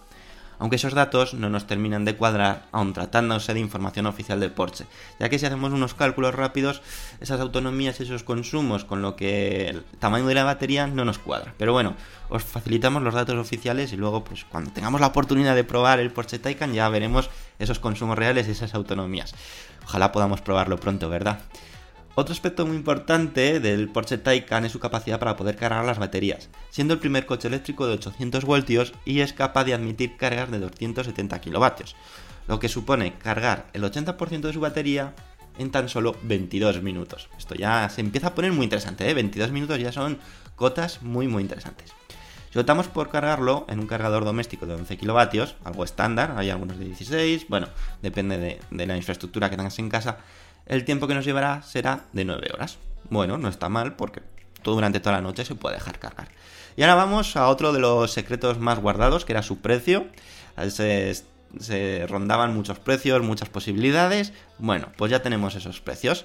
Aunque 0.59 0.77
esos 0.77 0.95
datos 0.95 1.35
no 1.35 1.51
nos 1.51 1.67
terminan 1.67 2.05
de 2.05 2.15
cuadrar, 2.15 2.67
aun 2.71 2.93
tratándose 2.93 3.53
de 3.53 3.59
información 3.59 4.07
oficial 4.07 4.39
del 4.39 4.53
Porsche, 4.53 4.87
ya 5.19 5.29
que 5.29 5.39
si 5.39 5.45
hacemos 5.45 5.73
unos 5.73 5.95
cálculos 5.95 6.37
rápidos, 6.37 6.83
esas 7.21 7.41
autonomías 7.41 7.99
y 7.99 8.05
esos 8.05 8.23
consumos 8.23 8.85
con 8.85 9.03
lo 9.03 9.17
que 9.17 9.69
el 9.69 9.83
tamaño 9.99 10.27
de 10.27 10.35
la 10.35 10.45
batería 10.45 10.87
no 10.87 11.05
nos 11.05 11.19
cuadra. 11.19 11.53
Pero 11.59 11.73
bueno, 11.73 11.97
os 12.29 12.45
facilitamos 12.45 13.03
los 13.03 13.15
datos 13.15 13.35
oficiales 13.37 13.93
y 13.93 13.97
luego, 13.97 14.23
pues 14.23 14.45
cuando 14.45 14.71
tengamos 14.71 15.01
la 15.01 15.09
oportunidad 15.09 15.57
de 15.57 15.65
probar 15.65 15.99
el 15.99 16.13
Porsche 16.13 16.39
Taycan, 16.39 16.73
ya 16.73 16.89
veremos 16.89 17.29
esos 17.59 17.81
consumos 17.81 18.17
reales 18.17 18.47
y 18.47 18.53
esas 18.53 18.75
autonomías. 18.75 19.35
Ojalá 19.85 20.13
podamos 20.13 20.43
probarlo 20.43 20.79
pronto, 20.79 21.09
¿verdad? 21.09 21.41
Otro 22.15 22.35
aspecto 22.35 22.67
muy 22.67 22.77
importante 22.77 23.59
del 23.59 23.89
Porsche 23.89 24.19
Taycan 24.19 24.67
es 24.67 24.73
su 24.73 24.79
capacidad 24.79 25.19
para 25.19 25.35
poder 25.35 25.57
cargar 25.57 25.83
las 25.87 25.99
baterías, 25.99 26.51
siendo 26.69 26.93
el 26.93 27.01
primer 27.01 27.25
coche 27.25 27.49
eléctrico 27.49 27.87
de 27.87 27.95
800 27.95 28.45
voltios 28.45 28.93
y 29.07 29.21
es 29.21 29.33
capaz 29.33 29.65
de 29.65 29.73
admitir 29.73 30.19
cargas 30.19 30.51
de 30.51 30.59
270 30.59 31.41
kilovatios, 31.41 31.97
lo 32.49 32.59
que 32.59 32.69
supone 32.69 33.15
cargar 33.15 33.71
el 33.73 33.83
80% 33.83 34.41
de 34.43 34.53
su 34.53 34.61
batería 34.61 35.15
en 35.57 35.71
tan 35.71 35.89
solo 35.89 36.15
22 36.25 36.83
minutos. 36.83 37.31
Esto 37.39 37.55
ya 37.55 37.89
se 37.89 38.03
empieza 38.03 38.29
a 38.29 38.35
poner 38.35 38.53
muy 38.53 38.65
interesante, 38.65 39.09
¿eh? 39.09 39.15
22 39.15 39.51
minutos 39.51 39.79
ya 39.79 39.91
son 39.91 40.19
cotas 40.55 41.01
muy 41.01 41.29
muy 41.29 41.43
interesantes. 41.43 41.95
Si 42.53 42.59
optamos 42.59 42.89
por 42.89 43.09
cargarlo 43.09 43.65
en 43.71 43.81
un 43.81 43.87
cargador 43.87 44.27
doméstico 44.27 44.67
de 44.67 44.75
11 44.75 44.99
kilovatios, 44.99 45.57
algo 45.65 45.85
estándar, 45.85 46.35
hay 46.37 46.51
algunos 46.51 46.79
de 46.79 46.85
16, 46.85 47.49
bueno, 47.49 47.69
depende 48.03 48.37
de, 48.37 48.61
de 48.71 48.87
la 48.87 48.99
infraestructura 48.99 49.49
que 49.49 49.57
tengas 49.57 49.79
en 49.79 49.89
casa, 49.89 50.19
el 50.73 50.85
tiempo 50.85 51.07
que 51.07 51.15
nos 51.15 51.27
llevará 51.27 51.63
será 51.63 52.07
de 52.13 52.25
9 52.25 52.49
horas. 52.55 52.79
Bueno, 53.11 53.37
no 53.37 53.49
está 53.49 53.69
mal 53.69 53.95
porque 53.95 54.23
todo 54.63 54.77
durante 54.77 55.01
toda 55.01 55.17
la 55.17 55.21
noche 55.21 55.45
se 55.45 55.55
puede 55.55 55.75
dejar 55.75 55.99
cargar. 55.99 56.29
Y 56.77 56.83
ahora 56.83 56.95
vamos 56.95 57.37
a 57.37 57.49
otro 57.49 57.75
de 57.75 57.81
los 57.81 58.11
secretos 58.11 58.59
más 58.59 58.79
guardados, 58.79 59.27
que 59.27 59.33
era 59.33 59.43
su 59.43 59.59
precio. 59.59 60.07
Se, 60.69 62.07
rondaban 62.09 62.55
muchos 62.55 62.79
precios, 62.79 63.23
muchas 63.23 63.51
posibilidades. 63.51 64.33
Bueno, 64.59 64.89
pues 64.97 65.11
ya 65.11 65.21
tenemos 65.21 65.55
esos 65.57 65.83
precios. 65.83 66.25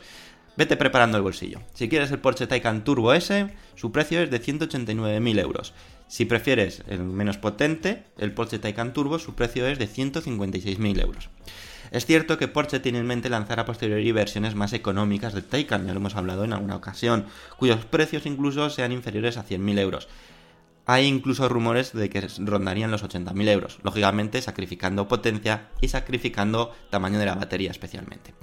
Vete 0.56 0.77
preparando 0.77 1.18
el 1.18 1.24
bolsillo. 1.24 1.60
Si 1.74 1.89
quieres 1.89 2.10
el 2.12 2.20
Porsche 2.20 2.48
Taycan 2.48 2.86
Turbo 2.86 3.13
S, 3.13 3.54
su 3.75 3.92
precio 3.92 4.22
es 4.22 4.32
de 4.32 4.42
189.000 4.42 5.39
euros. 5.42 5.74
Si 6.08 6.24
prefieres 6.24 6.84
el 6.88 7.04
menos 7.04 7.38
potente, 7.38 8.06
el 8.18 8.32
Porsche 8.32 8.60
Taycan 8.60 8.94
Turbo, 8.94 9.20
su 9.20 9.36
precio 9.36 9.68
es 9.68 9.77
de 9.77 9.89
156.000 9.89 11.01
euros. 11.01 11.30
Es 11.91 12.06
cierto 12.06 12.38
que 12.38 12.48
Porsche 12.48 12.79
tiene 12.79 13.00
en 13.00 13.08
mente 13.08 13.29
lanzar 13.29 13.60
a 13.60 13.65
posteriori 13.65 14.12
versiones 14.12 14.56
más 14.56 14.74
económicas 14.74 15.34
del 15.34 15.44
Taycan, 15.44 15.86
ya 15.86 15.94
lo 15.94 16.00
hemos 16.00 16.15
hablado 16.15 16.44
en 16.44 16.53
alguna 16.53 16.75
ocasión, 16.75 17.25
cuyos 17.58 17.86
precios 17.86 18.25
incluso 18.25 18.70
sean 18.70 18.91
inferiores 18.91 19.38
a 19.38 19.46
100.000 19.46 19.79
euros. 19.79 20.08
Hay 20.86 21.06
incluso 21.06 21.50
rumores 21.50 21.91
de 21.91 22.10
que 22.10 22.25
rondarían 22.39 22.91
los 22.91 23.03
80.000 23.03 23.50
euros, 23.50 23.79
lógicamente 23.84 24.41
sacrificando 24.41 25.08
potencia 25.08 25.67
y 25.82 25.89
sacrificando 25.89 26.74
tamaño 26.89 27.20
de 27.20 27.25
la 27.25 27.36
batería 27.36 27.72
especialmente. 27.72 28.34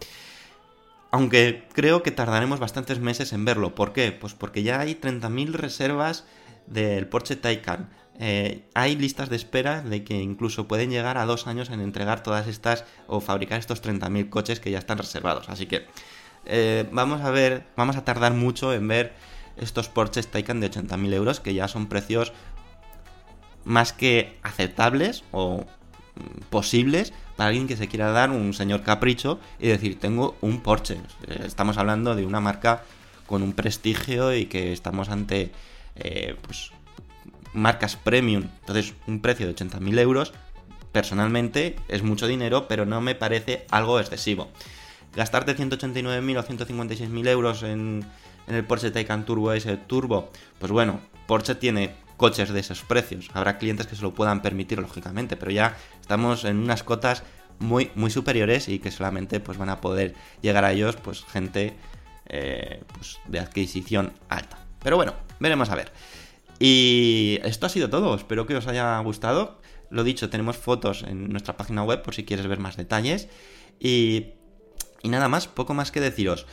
Aunque 1.10 1.68
creo 1.72 2.02
que 2.02 2.10
tardaremos 2.10 2.60
bastantes 2.60 2.98
meses 2.98 3.32
en 3.32 3.44
verlo. 3.44 3.74
¿Por 3.74 3.92
qué? 3.92 4.12
Pues 4.12 4.34
porque 4.34 4.62
ya 4.62 4.80
hay 4.80 4.94
30.000 4.94 5.52
reservas 5.52 6.26
del 6.66 7.06
Porsche 7.06 7.36
Taycan. 7.36 7.88
Eh, 8.20 8.62
hay 8.74 8.94
listas 8.96 9.28
de 9.28 9.36
espera 9.36 9.82
de 9.82 10.04
que 10.04 10.20
incluso 10.20 10.68
pueden 10.68 10.90
llegar 10.90 11.18
a 11.18 11.24
dos 11.24 11.46
años 11.46 11.70
en 11.70 11.80
entregar 11.80 12.22
todas 12.22 12.46
estas 12.46 12.84
o 13.08 13.20
fabricar 13.20 13.58
estos 13.58 13.82
30.000 13.82 14.28
coches 14.28 14.60
que 14.60 14.70
ya 14.70 14.78
están 14.78 14.98
reservados. 14.98 15.48
Así 15.48 15.66
que 15.66 15.86
eh, 16.44 16.88
vamos 16.92 17.22
a 17.22 17.30
ver, 17.30 17.66
vamos 17.76 17.96
a 17.96 18.04
tardar 18.04 18.32
mucho 18.32 18.72
en 18.72 18.86
ver 18.86 19.14
estos 19.56 19.88
Porsches 19.88 20.28
Taycan 20.28 20.60
de 20.60 20.70
80.000 20.70 21.12
euros 21.12 21.40
que 21.40 21.54
ya 21.54 21.68
son 21.68 21.86
precios 21.86 22.32
más 23.64 23.92
que 23.92 24.38
aceptables 24.42 25.24
o 25.32 25.64
mm, 26.14 26.42
posibles 26.50 27.12
para 27.36 27.48
alguien 27.48 27.66
que 27.66 27.76
se 27.76 27.88
quiera 27.88 28.12
dar 28.12 28.30
un 28.30 28.52
señor 28.52 28.82
capricho 28.82 29.40
y 29.58 29.68
decir 29.68 29.98
tengo 29.98 30.36
un 30.40 30.60
Porsche. 30.60 31.00
Eh, 31.26 31.42
estamos 31.46 31.78
hablando 31.78 32.14
de 32.14 32.24
una 32.26 32.40
marca 32.40 32.84
con 33.26 33.42
un 33.42 33.54
prestigio 33.54 34.36
y 34.36 34.46
que 34.46 34.72
estamos 34.72 35.08
ante 35.08 35.50
pues 36.42 36.73
marcas 37.54 37.96
premium. 37.96 38.44
Entonces, 38.60 38.94
un 39.06 39.20
precio 39.20 39.46
de 39.46 39.54
80.000 39.54 39.98
euros, 39.98 40.32
personalmente, 40.92 41.76
es 41.88 42.02
mucho 42.02 42.26
dinero, 42.26 42.68
pero 42.68 42.84
no 42.84 43.00
me 43.00 43.14
parece 43.14 43.66
algo 43.70 43.98
excesivo. 43.98 44.50
Gastarte 45.16 45.56
189.000 45.56 46.38
o 46.38 46.42
156.000 46.42 47.28
euros 47.28 47.62
en, 47.62 48.04
en 48.46 48.54
el 48.54 48.64
Porsche 48.64 48.90
Taycan 48.90 49.24
Turbo 49.24 49.52
S 49.52 49.76
Turbo, 49.86 50.30
pues 50.58 50.72
bueno, 50.72 51.00
Porsche 51.26 51.54
tiene 51.54 51.94
coches 52.16 52.50
de 52.52 52.60
esos 52.60 52.82
precios. 52.82 53.30
Habrá 53.32 53.58
clientes 53.58 53.86
que 53.86 53.96
se 53.96 54.02
lo 54.02 54.14
puedan 54.14 54.42
permitir, 54.42 54.78
lógicamente, 54.78 55.36
pero 55.36 55.50
ya 55.50 55.76
estamos 56.00 56.44
en 56.44 56.58
unas 56.58 56.82
cotas 56.82 57.22
muy, 57.58 57.90
muy 57.94 58.10
superiores 58.10 58.68
y 58.68 58.78
que 58.78 58.90
solamente 58.90 59.40
pues, 59.40 59.58
van 59.58 59.70
a 59.70 59.80
poder 59.80 60.14
llegar 60.42 60.64
a 60.64 60.72
ellos 60.72 60.96
pues, 60.96 61.24
gente 61.24 61.76
eh, 62.26 62.82
pues, 62.92 63.18
de 63.26 63.40
adquisición 63.40 64.12
alta. 64.28 64.58
Pero 64.82 64.96
bueno, 64.96 65.14
veremos 65.40 65.70
a 65.70 65.76
ver. 65.76 65.92
Y 66.58 67.38
esto 67.42 67.66
ha 67.66 67.68
sido 67.68 67.90
todo, 67.90 68.14
espero 68.14 68.46
que 68.46 68.56
os 68.56 68.66
haya 68.66 68.98
gustado. 69.00 69.60
Lo 69.90 70.04
dicho, 70.04 70.30
tenemos 70.30 70.56
fotos 70.56 71.02
en 71.02 71.28
nuestra 71.28 71.56
página 71.56 71.84
web 71.84 72.02
por 72.02 72.14
si 72.14 72.24
quieres 72.24 72.46
ver 72.46 72.58
más 72.58 72.76
detalles. 72.76 73.28
Y, 73.78 74.32
nada 75.02 75.28
más, 75.28 75.46
poco 75.46 75.74
más 75.74 75.90
que 75.90 76.00
deciros. 76.00 76.46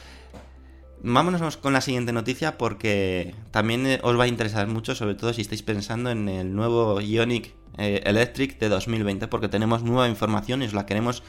Vámonos 1.03 1.57
con 1.57 1.73
la 1.73 1.81
siguiente 1.81 2.13
noticia 2.13 2.59
porque 2.59 3.33
también 3.49 3.87
eh, 3.87 3.99
os 4.03 4.19
va 4.19 4.25
a 4.25 4.27
interesar 4.27 4.67
mucho, 4.67 4.93
sobre 4.93 5.15
todo 5.15 5.33
si 5.33 5.41
estáis 5.41 5.63
pensando 5.63 6.11
en 6.11 6.29
el 6.29 6.53
nuevo 6.53 7.01
Ionic 7.01 7.55
eh, 7.79 8.03
Electric 8.05 8.59
de 8.59 8.69
2020, 8.69 9.27
porque 9.27 9.47
tenemos 9.47 9.81
nueva 9.81 10.07
información 10.07 10.61
y 10.61 10.65
os 10.65 10.73
la 10.73 10.85
queremos 10.85 11.23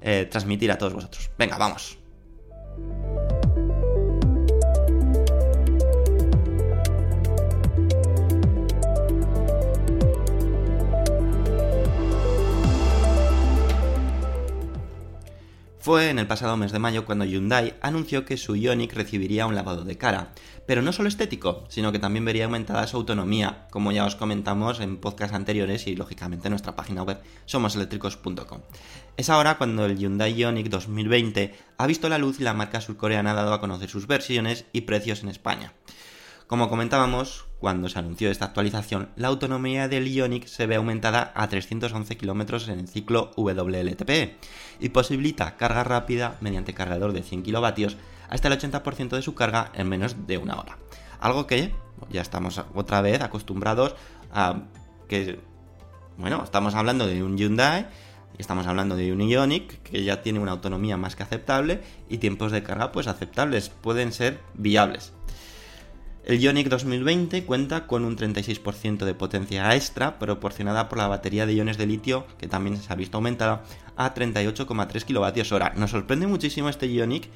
eh, 0.00 0.26
transmitir 0.28 0.72
a 0.72 0.78
todos 0.78 0.94
vosotros. 0.94 1.30
Venga, 1.38 1.58
vamos. 1.58 1.98
Fue 15.84 16.08
en 16.08 16.18
el 16.18 16.26
pasado 16.26 16.56
mes 16.56 16.72
de 16.72 16.78
mayo 16.78 17.04
cuando 17.04 17.26
Hyundai 17.26 17.74
anunció 17.82 18.24
que 18.24 18.38
su 18.38 18.56
Ioniq 18.56 18.94
recibiría 18.94 19.44
un 19.44 19.54
lavado 19.54 19.84
de 19.84 19.98
cara, 19.98 20.32
pero 20.66 20.80
no 20.80 20.94
solo 20.94 21.10
estético, 21.10 21.66
sino 21.68 21.92
que 21.92 21.98
también 21.98 22.24
vería 22.24 22.46
aumentada 22.46 22.86
su 22.86 22.96
autonomía, 22.96 23.66
como 23.70 23.92
ya 23.92 24.06
os 24.06 24.16
comentamos 24.16 24.80
en 24.80 24.96
podcasts 24.96 25.36
anteriores 25.36 25.86
y 25.86 25.94
lógicamente 25.94 26.48
en 26.48 26.52
nuestra 26.52 26.74
página 26.74 27.02
web 27.02 27.20
somoseléctricos.com. 27.44 28.60
Es 29.18 29.28
ahora 29.28 29.58
cuando 29.58 29.84
el 29.84 29.98
Hyundai 29.98 30.32
Ioniq 30.32 30.70
2020 30.70 31.54
ha 31.76 31.86
visto 31.86 32.08
la 32.08 32.16
luz 32.16 32.40
y 32.40 32.44
la 32.44 32.54
marca 32.54 32.80
surcoreana 32.80 33.32
ha 33.32 33.34
dado 33.34 33.52
a 33.52 33.60
conocer 33.60 33.90
sus 33.90 34.06
versiones 34.06 34.64
y 34.72 34.80
precios 34.80 35.22
en 35.22 35.28
España. 35.28 35.74
Como 36.46 36.70
comentábamos, 36.70 37.44
cuando 37.64 37.88
se 37.88 37.98
anunció 37.98 38.30
esta 38.30 38.44
actualización, 38.44 39.08
la 39.16 39.28
autonomía 39.28 39.88
del 39.88 40.06
Ioniq 40.06 40.44
se 40.48 40.66
ve 40.66 40.74
aumentada 40.74 41.32
a 41.34 41.48
311 41.48 42.14
km 42.18 42.68
en 42.68 42.80
el 42.80 42.88
ciclo 42.88 43.30
WLTP 43.38 44.36
y 44.80 44.90
posibilita 44.90 45.56
carga 45.56 45.82
rápida 45.82 46.36
mediante 46.42 46.74
cargador 46.74 47.14
de 47.14 47.22
100 47.22 47.42
kW 47.42 47.86
hasta 48.28 48.48
el 48.48 48.58
80% 48.58 49.16
de 49.16 49.22
su 49.22 49.34
carga 49.34 49.72
en 49.72 49.88
menos 49.88 50.26
de 50.26 50.36
una 50.36 50.60
hora. 50.60 50.76
Algo 51.20 51.46
que 51.46 51.72
ya 52.10 52.20
estamos 52.20 52.62
otra 52.74 53.00
vez 53.00 53.22
acostumbrados 53.22 53.94
a 54.30 54.64
que, 55.08 55.40
bueno, 56.18 56.44
estamos 56.44 56.74
hablando 56.74 57.06
de 57.06 57.22
un 57.22 57.38
Hyundai 57.38 57.86
Estamos 58.36 58.66
hablando 58.66 58.96
de 58.96 59.12
un 59.12 59.20
Ioniq 59.20 59.80
que 59.84 60.02
ya 60.02 60.20
tiene 60.20 60.40
una 60.40 60.52
autonomía 60.52 60.96
más 60.96 61.14
que 61.14 61.22
aceptable 61.22 61.80
y 62.08 62.18
tiempos 62.18 62.50
de 62.50 62.64
carga 62.64 62.90
pues 62.90 63.06
aceptables, 63.06 63.68
pueden 63.68 64.12
ser 64.12 64.40
viables. 64.54 65.12
El 66.26 66.40
Ioniq 66.40 66.68
2020 66.68 67.44
cuenta 67.44 67.86
con 67.86 68.02
un 68.04 68.16
36% 68.16 69.04
de 69.04 69.14
potencia 69.14 69.74
extra 69.74 70.18
proporcionada 70.18 70.88
por 70.88 70.96
la 70.96 71.06
batería 71.06 71.44
de 71.44 71.52
iones 71.52 71.76
de 71.76 71.86
litio 71.86 72.26
que 72.38 72.48
también 72.48 72.78
se 72.78 72.90
ha 72.90 72.96
visto 72.96 73.18
aumentada 73.18 73.62
a 73.96 74.14
38,3 74.14 75.04
kWh. 75.04 75.78
Nos 75.78 75.90
sorprende 75.90 76.26
muchísimo 76.26 76.70
este 76.70 76.90
Ioniq 76.90 77.28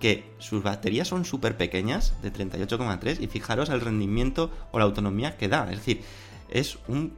que 0.00 0.24
sus 0.38 0.64
baterías 0.64 1.06
son 1.06 1.24
súper 1.24 1.56
pequeñas, 1.56 2.20
de 2.22 2.32
38,3, 2.32 3.20
y 3.20 3.28
fijaros 3.28 3.68
el 3.68 3.80
rendimiento 3.80 4.50
o 4.72 4.80
la 4.80 4.84
autonomía 4.84 5.36
que 5.36 5.46
da. 5.46 5.70
Es 5.70 5.78
decir, 5.78 6.02
es 6.50 6.78
un 6.88 7.12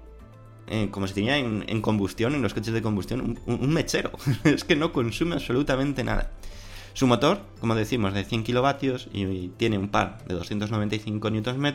eh, 0.69 0.89
como 0.91 1.07
se 1.07 1.15
tenía 1.15 1.39
en, 1.39 1.81
combustión, 1.81 2.35
en 2.35 2.43
los 2.43 2.53
coches 2.53 2.75
de 2.75 2.83
combustión, 2.83 3.41
un 3.47 3.73
mechero. 3.73 4.11
es 4.45 4.65
que 4.65 4.77
no 4.77 4.93
consume 4.93 5.37
absolutamente 5.37 6.05
nada. 6.05 6.31
Su 6.97 7.07
motor, 7.07 7.43
como 7.61 7.75
decimos, 7.75 8.15
de 8.15 8.25
100 8.25 8.43
kilovatios 8.43 9.09
y 9.13 9.49
tiene 9.59 9.77
un 9.77 9.91
par 9.91 10.25
de 10.25 10.35
295 10.35 11.29
Nm, 11.29 11.75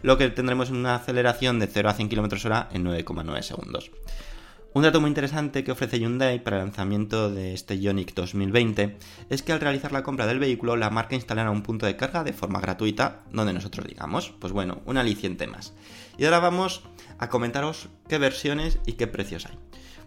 lo 0.00 0.16
que 0.16 0.30
tendremos 0.30 0.70
una 0.70 0.94
aceleración 0.94 1.58
de 1.58 1.66
0 1.66 1.90
a 1.90 1.92
100 1.92 2.08
km 2.08 2.46
hora 2.46 2.70
en 2.72 2.82
9,9 2.82 3.42
segundos. 3.42 3.90
Un 4.72 4.84
dato 4.84 5.02
muy 5.02 5.08
interesante 5.08 5.64
que 5.64 5.72
ofrece 5.72 5.98
Hyundai 5.98 6.42
para 6.42 6.56
el 6.56 6.64
lanzamiento 6.64 7.30
de 7.30 7.52
este 7.52 7.78
Ioniq 7.78 8.14
2020 8.14 8.96
es 9.28 9.42
que 9.42 9.52
al 9.52 9.60
realizar 9.60 9.92
la 9.92 10.02
compra 10.02 10.26
del 10.26 10.38
vehículo 10.38 10.76
la 10.76 10.88
marca 10.88 11.14
instalará 11.14 11.50
un 11.50 11.62
punto 11.62 11.84
de 11.84 11.96
carga 11.96 12.24
de 12.24 12.32
forma 12.32 12.58
gratuita 12.58 13.20
donde 13.32 13.52
nosotros 13.52 13.86
digamos, 13.86 14.32
pues 14.40 14.54
bueno, 14.54 14.80
un 14.86 14.96
aliciente 14.96 15.46
más. 15.46 15.74
Y 16.16 16.24
ahora 16.24 16.38
vamos 16.40 16.84
a 17.18 17.28
comentaros 17.28 17.90
qué 18.08 18.16
versiones 18.16 18.78
y 18.86 18.92
qué 18.94 19.08
precios 19.08 19.44
hay. 19.44 19.58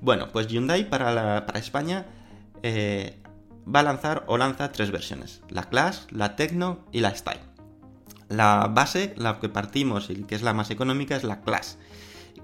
Bueno, 0.01 0.29
pues 0.31 0.47
Hyundai 0.47 0.89
para, 0.89 1.45
para 1.45 1.59
España 1.59 2.07
eh, 2.63 3.19
va 3.73 3.81
a 3.81 3.83
lanzar 3.83 4.23
o 4.27 4.37
lanza 4.37 4.71
tres 4.71 4.91
versiones, 4.91 5.41
la 5.49 5.63
Class, 5.63 6.07
la 6.11 6.35
Tecno 6.35 6.85
y 6.91 7.01
la 7.01 7.15
Style. 7.15 7.41
La 8.29 8.67
base, 8.73 9.13
la 9.17 9.39
que 9.39 9.49
partimos 9.49 10.09
y 10.09 10.23
que 10.23 10.35
es 10.35 10.41
la 10.41 10.53
más 10.53 10.69
económica 10.69 11.15
es 11.15 11.23
la 11.23 11.41
Class 11.41 11.77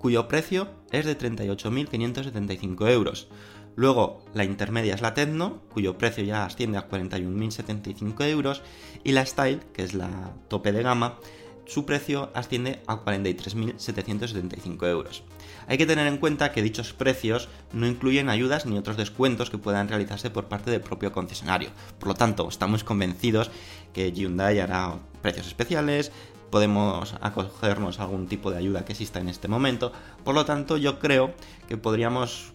cuyo 0.04 0.28
precio 0.28 0.68
es 0.92 1.06
de 1.06 1.18
38.575 1.18 2.90
euros. 2.90 3.30
Luego 3.78 4.22
la 4.34 4.44
intermedia 4.44 4.96
es 4.96 5.02
la 5.02 5.14
Tecno, 5.14 5.62
cuyo 5.72 5.98
precio 5.98 6.26
ya 6.26 6.44
asciende 6.44 6.78
a 6.78 6.90
41.075 6.90 8.26
euros. 8.28 8.64
Y 9.06 9.14
la 9.14 9.26
Style, 9.26 9.62
que 9.72 9.84
es 9.84 9.94
la 9.94 10.34
tope 10.50 10.74
de 10.74 10.84
gama, 10.84 11.20
su 11.66 11.86
precio 11.86 12.32
asciende 12.36 12.82
a 12.86 12.98
43.775 12.98 14.88
euros. 14.90 15.24
Hay 15.68 15.78
que 15.78 15.86
tener 15.86 16.08
en 16.08 16.18
cuenta 16.18 16.52
que 16.52 16.62
dichos 16.62 16.94
precios 16.94 17.50
no 17.72 17.88
incluyen 17.88 18.30
ayudas 18.30 18.66
ni 18.66 18.78
otros 18.78 18.98
descuentos 18.98 19.50
que 19.50 19.58
puedan 19.58 19.88
realizarse 19.88 20.30
por 20.30 20.46
parte 20.46 20.72
del 20.72 20.82
propio 20.82 21.12
concesionario. 21.12 21.70
Por 22.00 22.10
lo 22.10 22.14
tanto, 22.16 22.48
estamos 22.48 22.84
convencidos 22.84 23.52
que 23.94 24.12
Hyundai 24.12 24.60
hará 24.60 24.96
precios 25.22 25.48
especiales, 25.48 26.12
podemos 26.54 27.16
acogernos 27.20 28.00
a 28.00 28.04
algún 28.04 28.28
tipo 28.28 28.52
de 28.52 28.58
ayuda 28.58 28.86
que 28.86 28.92
exista 28.92 29.20
en 29.20 29.28
este 29.28 29.48
momento. 29.48 29.92
Por 30.24 30.36
lo 30.36 30.46
tanto, 30.46 30.78
yo 30.78 31.00
creo 31.00 31.34
que 31.68 31.78
podríamos, 31.78 32.54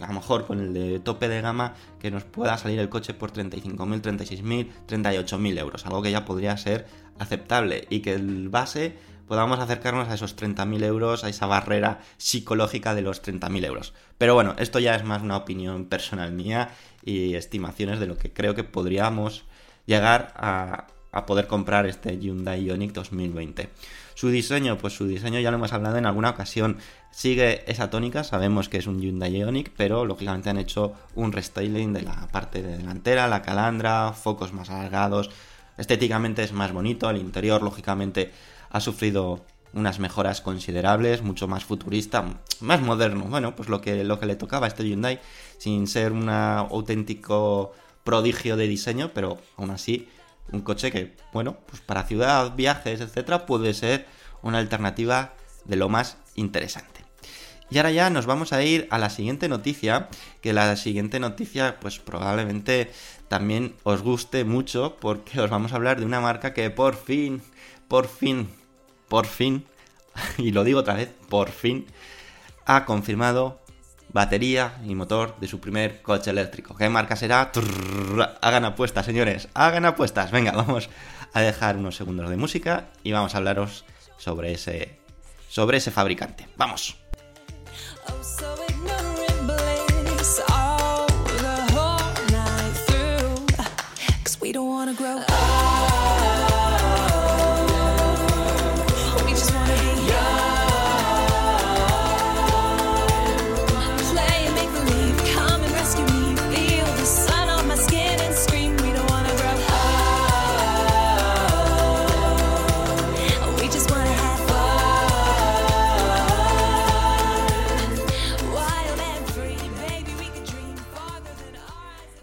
a 0.00 0.06
lo 0.06 0.12
mejor 0.12 0.46
con 0.46 0.60
el 0.60 0.72
de 0.72 1.00
tope 1.00 1.28
de 1.28 1.40
gama, 1.40 1.74
que 1.98 2.12
nos 2.12 2.22
pueda 2.22 2.56
salir 2.58 2.78
el 2.78 2.88
coche 2.88 3.14
por 3.14 3.32
35.000, 3.32 4.02
36.000, 4.02 4.68
38.000 4.86 5.58
euros, 5.58 5.84
algo 5.84 6.00
que 6.00 6.12
ya 6.12 6.24
podría 6.24 6.56
ser 6.56 6.86
aceptable 7.18 7.88
y 7.90 8.02
que 8.02 8.14
el 8.14 8.50
base 8.50 8.96
podamos 9.28 9.60
acercarnos 9.60 10.08
a 10.08 10.14
esos 10.14 10.36
30.000 10.36 10.82
euros, 10.84 11.22
a 11.22 11.28
esa 11.28 11.46
barrera 11.46 12.00
psicológica 12.16 12.94
de 12.94 13.02
los 13.02 13.22
30.000 13.22 13.64
euros. 13.64 13.94
Pero 14.16 14.34
bueno, 14.34 14.54
esto 14.58 14.78
ya 14.78 14.96
es 14.96 15.04
más 15.04 15.22
una 15.22 15.36
opinión 15.36 15.84
personal 15.84 16.32
mía 16.32 16.70
y 17.04 17.34
estimaciones 17.34 18.00
de 18.00 18.06
lo 18.06 18.16
que 18.16 18.32
creo 18.32 18.54
que 18.54 18.64
podríamos 18.64 19.44
llegar 19.86 20.32
a, 20.36 20.88
a 21.12 21.26
poder 21.26 21.46
comprar 21.46 21.86
este 21.86 22.18
Hyundai 22.18 22.64
Ioniq 22.64 22.92
2020. 22.92 23.68
Su 24.14 24.30
diseño, 24.30 24.78
pues 24.78 24.94
su 24.94 25.06
diseño 25.06 25.40
ya 25.40 25.50
lo 25.50 25.56
hemos 25.56 25.72
hablado 25.72 25.96
en 25.96 26.06
alguna 26.06 26.30
ocasión, 26.30 26.78
sigue 27.10 27.70
esa 27.70 27.90
tónica, 27.90 28.24
sabemos 28.24 28.68
que 28.68 28.78
es 28.78 28.86
un 28.86 29.00
Hyundai 29.00 29.36
Ioniq, 29.36 29.70
pero 29.76 30.04
lógicamente 30.04 30.50
han 30.50 30.58
hecho 30.58 30.94
un 31.14 31.32
restyling 31.32 31.92
de 31.92 32.02
la 32.02 32.28
parte 32.28 32.62
de 32.62 32.76
delantera, 32.76 33.28
la 33.28 33.42
calandra, 33.42 34.12
focos 34.12 34.52
más 34.52 34.70
alargados, 34.70 35.30
estéticamente 35.76 36.42
es 36.42 36.52
más 36.52 36.72
bonito, 36.72 37.08
el 37.08 37.18
interior 37.18 37.62
lógicamente 37.62 38.32
ha 38.70 38.80
sufrido 38.80 39.44
unas 39.72 39.98
mejoras 39.98 40.40
considerables, 40.40 41.22
mucho 41.22 41.46
más 41.46 41.64
futurista, 41.64 42.24
más 42.60 42.80
moderno, 42.80 43.24
bueno, 43.24 43.54
pues 43.54 43.68
lo 43.68 43.80
que, 43.80 44.02
lo 44.04 44.18
que 44.18 44.26
le 44.26 44.36
tocaba 44.36 44.66
a 44.66 44.68
este 44.68 44.88
Hyundai, 44.88 45.20
sin 45.58 45.86
ser 45.86 46.12
un 46.12 46.28
auténtico 46.28 47.72
prodigio 48.04 48.56
de 48.56 48.66
diseño, 48.66 49.10
pero 49.12 49.38
aún 49.56 49.70
así 49.70 50.08
un 50.52 50.62
coche 50.62 50.90
que, 50.90 51.14
bueno, 51.32 51.58
pues 51.66 51.82
para 51.82 52.04
ciudad, 52.04 52.54
viajes, 52.56 53.00
etcétera, 53.00 53.44
puede 53.44 53.74
ser 53.74 54.06
una 54.42 54.58
alternativa 54.58 55.34
de 55.64 55.76
lo 55.76 55.88
más 55.88 56.16
interesante. 56.34 57.04
Y 57.70 57.76
ahora 57.76 57.90
ya 57.90 58.08
nos 58.08 58.24
vamos 58.24 58.54
a 58.54 58.62
ir 58.62 58.88
a 58.90 58.98
la 58.98 59.10
siguiente 59.10 59.48
noticia, 59.48 60.08
que 60.40 60.54
la 60.54 60.74
siguiente 60.76 61.20
noticia 61.20 61.78
pues 61.80 61.98
probablemente 61.98 62.90
también 63.28 63.74
os 63.82 64.00
guste 64.00 64.44
mucho 64.44 64.96
porque 64.98 65.38
os 65.40 65.50
vamos 65.50 65.72
a 65.72 65.76
hablar 65.76 66.00
de 66.00 66.06
una 66.06 66.20
marca 66.22 66.54
que 66.54 66.70
por 66.70 66.96
fin, 66.96 67.42
por 67.88 68.06
fin, 68.08 68.48
por 69.08 69.26
fin, 69.26 69.66
y 70.38 70.52
lo 70.52 70.64
digo 70.64 70.80
otra 70.80 70.94
vez, 70.94 71.10
por 71.28 71.50
fin, 71.50 71.86
ha 72.66 72.84
confirmado 72.84 73.60
batería 74.10 74.78
y 74.84 74.94
motor 74.94 75.36
de 75.40 75.48
su 75.48 75.60
primer 75.60 76.02
coche 76.02 76.30
eléctrico. 76.30 76.76
¿Qué 76.76 76.88
marca 76.88 77.16
será? 77.16 77.50
hagan 78.40 78.64
apuestas, 78.64 79.06
señores, 79.06 79.48
hagan 79.54 79.84
apuestas. 79.84 80.30
Venga, 80.30 80.52
vamos 80.52 80.88
a 81.32 81.40
dejar 81.40 81.76
unos 81.76 81.96
segundos 81.96 82.30
de 82.30 82.36
música 82.36 82.88
y 83.02 83.12
vamos 83.12 83.34
a 83.34 83.38
hablaros 83.38 83.84
sobre 84.16 84.52
ese, 84.52 84.98
sobre 85.48 85.78
ese 85.78 85.90
fabricante. 85.90 86.48
¡Vamos! 86.56 86.96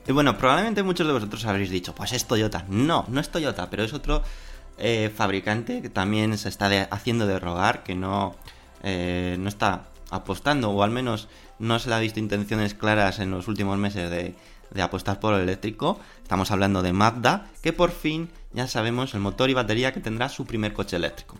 Y 0.08 0.12
bueno, 0.12 0.38
probablemente 0.38 0.84
muchos 0.84 1.08
de 1.08 1.14
vosotros 1.14 1.46
habréis 1.46 1.72
dicho, 1.72 1.96
pues 1.96 2.14
es 2.14 2.26
Toyota. 2.26 2.66
No, 2.70 3.06
no 3.08 3.20
es 3.20 3.30
Toyota, 3.30 3.70
pero 3.70 3.84
es 3.84 3.94
otro 3.94 4.22
eh, 4.78 5.12
fabricante 5.16 5.82
que 5.82 5.90
también 5.90 6.38
se 6.38 6.50
está 6.50 6.68
haciendo 6.92 7.26
de 7.26 7.40
rogar, 7.40 7.84
que 7.84 7.96
no, 7.96 8.36
eh, 8.84 9.36
no 9.40 9.50
está 9.50 9.88
apostando, 10.12 10.70
o 10.70 10.84
al 10.84 10.92
menos 10.92 11.28
no 11.58 11.80
se 11.80 11.90
le 11.90 11.96
ha 11.96 12.00
visto 12.00 12.20
intenciones 12.20 12.76
claras 12.76 13.20
en 13.20 13.32
los 13.32 13.48
últimos 13.48 13.80
meses 13.80 14.12
de, 14.12 14.36
de 14.70 14.82
apostar 14.82 15.20
por 15.20 15.34
el 15.34 15.42
eléctrico. 15.42 16.00
Estamos 16.22 16.52
hablando 16.52 16.84
de 16.84 16.94
Mazda, 16.94 17.48
que 17.64 17.74
por 17.74 17.92
fin 17.92 18.30
ya 18.54 18.68
sabemos 18.68 19.16
el 19.16 19.22
motor 19.22 19.50
y 19.50 19.54
batería 19.56 19.92
que 19.92 20.02
tendrá 20.02 20.30
su 20.30 20.46
primer 20.46 20.74
coche 20.74 20.98
eléctrico. 20.98 21.38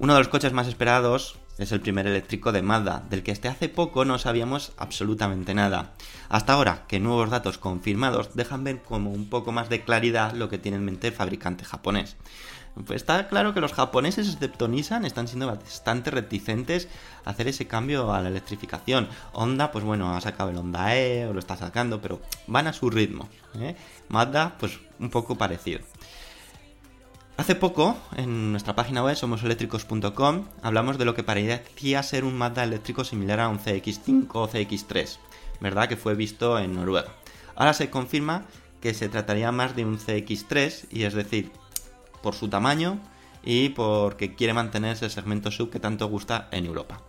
Uno 0.00 0.14
de 0.14 0.18
los 0.18 0.28
coches 0.28 0.52
más 0.52 0.66
esperados 0.66 1.36
es 1.58 1.72
el 1.72 1.80
primer 1.80 2.06
eléctrico 2.06 2.52
de 2.52 2.62
Mazda, 2.62 3.04
del 3.08 3.22
que 3.22 3.32
hasta 3.32 3.50
hace 3.50 3.68
poco 3.68 4.04
no 4.04 4.18
sabíamos 4.18 4.72
absolutamente 4.76 5.54
nada. 5.54 5.92
Hasta 6.28 6.54
ahora, 6.54 6.84
que 6.88 7.00
nuevos 7.00 7.30
datos 7.30 7.58
confirmados 7.58 8.34
dejan 8.34 8.64
ver 8.64 8.82
como 8.82 9.12
un 9.12 9.28
poco 9.28 9.52
más 9.52 9.68
de 9.68 9.82
claridad 9.82 10.32
lo 10.32 10.48
que 10.48 10.58
tiene 10.58 10.78
en 10.78 10.84
mente 10.84 11.08
el 11.08 11.14
fabricante 11.14 11.64
japonés. 11.64 12.16
Pues 12.74 13.02
está 13.02 13.28
claro 13.28 13.54
que 13.54 13.60
los 13.60 13.72
japoneses, 13.72 14.28
excepto 14.28 14.66
Nissan, 14.66 15.04
están 15.04 15.28
siendo 15.28 15.46
bastante 15.46 16.10
reticentes 16.10 16.88
a 17.24 17.30
hacer 17.30 17.46
ese 17.46 17.68
cambio 17.68 18.12
a 18.12 18.20
la 18.20 18.30
electrificación. 18.30 19.08
Honda, 19.32 19.70
pues 19.70 19.84
bueno, 19.84 20.16
ha 20.16 20.20
sacado 20.20 20.50
el 20.50 20.56
Honda 20.56 20.96
E, 20.96 21.26
o 21.26 21.32
lo 21.32 21.38
está 21.38 21.56
sacando, 21.56 22.00
pero 22.00 22.20
van 22.48 22.66
a 22.66 22.72
su 22.72 22.90
ritmo. 22.90 23.28
¿eh? 23.60 23.76
Mazda, 24.08 24.56
pues 24.58 24.80
un 24.98 25.10
poco 25.10 25.38
parecido. 25.38 25.80
Hace 27.36 27.56
poco, 27.56 27.96
en 28.16 28.52
nuestra 28.52 28.76
página 28.76 29.02
web 29.02 29.16
somoseléctricos.com, 29.16 30.44
hablamos 30.62 30.98
de 30.98 31.04
lo 31.04 31.14
que 31.14 31.24
parecía 31.24 32.02
ser 32.04 32.22
un 32.24 32.38
Mazda 32.38 32.62
eléctrico 32.62 33.02
similar 33.02 33.40
a 33.40 33.48
un 33.48 33.58
CX5 33.58 34.28
o 34.34 34.48
CX3, 34.48 35.18
¿verdad? 35.60 35.88
Que 35.88 35.96
fue 35.96 36.14
visto 36.14 36.60
en 36.60 36.76
Noruega. 36.76 37.12
Ahora 37.56 37.74
se 37.74 37.90
confirma 37.90 38.44
que 38.80 38.94
se 38.94 39.08
trataría 39.08 39.50
más 39.50 39.74
de 39.74 39.84
un 39.84 39.98
CX3, 39.98 40.86
y 40.92 41.02
es 41.02 41.14
decir, 41.14 41.50
por 42.22 42.36
su 42.36 42.48
tamaño 42.48 43.00
y 43.42 43.70
porque 43.70 44.36
quiere 44.36 44.54
mantenerse 44.54 45.06
el 45.06 45.10
segmento 45.10 45.50
sub 45.50 45.70
que 45.70 45.80
tanto 45.80 46.06
gusta 46.06 46.48
en 46.52 46.66
Europa. 46.66 47.00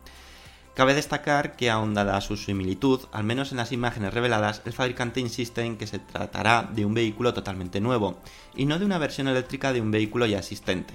Cabe 0.76 0.94
destacar 0.94 1.56
que 1.56 1.70
aun 1.70 1.94
dada 1.94 2.20
su 2.20 2.36
similitud, 2.36 3.00
al 3.14 3.24
menos 3.24 3.52
en 3.52 3.58
las 3.58 3.72
imágenes 3.72 4.14
reveladas, 4.14 4.62
el 4.66 4.74
fabricante 4.74 5.22
insiste 5.22 5.62
en 5.62 5.78
que 5.78 5.88
se 5.88 6.00
tratará 6.00 6.70
de 6.70 6.86
un 6.86 6.94
vehículo 6.94 7.34
totalmente 7.34 7.80
nuevo, 7.80 8.20
y 8.58 8.66
no 8.66 8.78
de 8.78 8.84
una 8.84 8.98
versión 8.98 9.30
eléctrica 9.30 9.72
de 9.72 9.80
un 9.80 9.90
vehículo 9.90 10.26
ya 10.26 10.40
existente, 10.40 10.94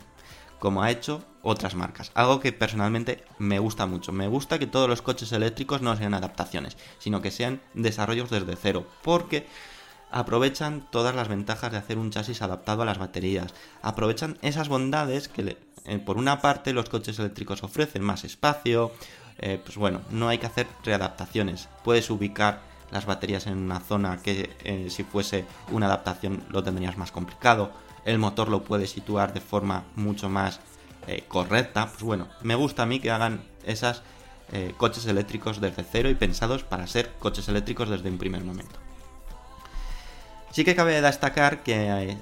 como 0.58 0.82
ha 0.82 0.90
hecho 0.90 1.24
otras 1.40 1.74
marcas, 1.74 2.12
algo 2.12 2.40
que 2.40 2.52
personalmente 2.52 3.24
me 3.38 3.58
gusta 3.58 3.86
mucho. 3.86 4.12
Me 4.12 4.28
gusta 4.28 4.58
que 4.58 4.66
todos 4.66 4.86
los 4.86 5.00
coches 5.00 5.32
eléctricos 5.32 5.80
no 5.80 5.96
sean 5.96 6.12
adaptaciones, 6.12 6.76
sino 6.98 7.22
que 7.22 7.30
sean 7.30 7.62
desarrollos 7.72 8.28
desde 8.28 8.56
cero, 8.56 8.86
porque 9.02 9.46
aprovechan 10.10 10.90
todas 10.90 11.14
las 11.14 11.28
ventajas 11.28 11.72
de 11.72 11.78
hacer 11.78 11.96
un 11.96 12.10
chasis 12.10 12.42
adaptado 12.42 12.82
a 12.82 12.84
las 12.84 12.98
baterías, 12.98 13.54
aprovechan 13.80 14.36
esas 14.42 14.68
bondades 14.68 15.28
que 15.28 15.56
eh, 15.86 15.98
por 15.98 16.18
una 16.18 16.42
parte 16.42 16.74
los 16.74 16.90
coches 16.90 17.18
eléctricos 17.18 17.62
ofrecen 17.62 18.02
más 18.02 18.24
espacio, 18.24 18.92
eh, 19.42 19.58
pues 19.62 19.76
bueno, 19.76 20.02
no 20.10 20.28
hay 20.28 20.36
que 20.36 20.46
hacer 20.46 20.66
readaptaciones, 20.84 21.68
puedes 21.82 22.10
ubicar 22.10 22.60
las 22.90 23.06
baterías 23.06 23.46
en 23.46 23.56
una 23.56 23.80
zona 23.80 24.18
que 24.18 24.54
eh, 24.64 24.88
si 24.90 25.02
fuese 25.02 25.46
una 25.70 25.86
adaptación 25.86 26.44
lo 26.50 26.62
tendrías 26.62 26.98
más 26.98 27.10
complicado, 27.10 27.72
el 28.04 28.18
motor 28.18 28.48
lo 28.48 28.64
puedes 28.64 28.90
situar 28.90 29.32
de 29.32 29.40
forma 29.40 29.84
mucho 29.96 30.28
más 30.28 30.60
eh, 31.06 31.24
correcta, 31.26 31.86
pues 31.86 32.02
bueno, 32.02 32.28
me 32.42 32.54
gusta 32.54 32.82
a 32.82 32.86
mí 32.86 33.00
que 33.00 33.10
hagan 33.10 33.42
esas 33.64 34.02
coches 34.78 35.06
eléctricos 35.06 35.60
desde 35.60 35.84
cero 35.84 36.10
y 36.10 36.16
pensados 36.16 36.64
para 36.64 36.88
ser 36.88 37.12
coches 37.20 37.48
eléctricos 37.48 37.88
desde 37.88 38.10
un 38.10 38.18
primer 38.18 38.42
momento. 38.42 38.80
Sí 40.50 40.64
que 40.64 40.74
cabe 40.74 41.00
destacar 41.00 41.62
que, 41.62 42.16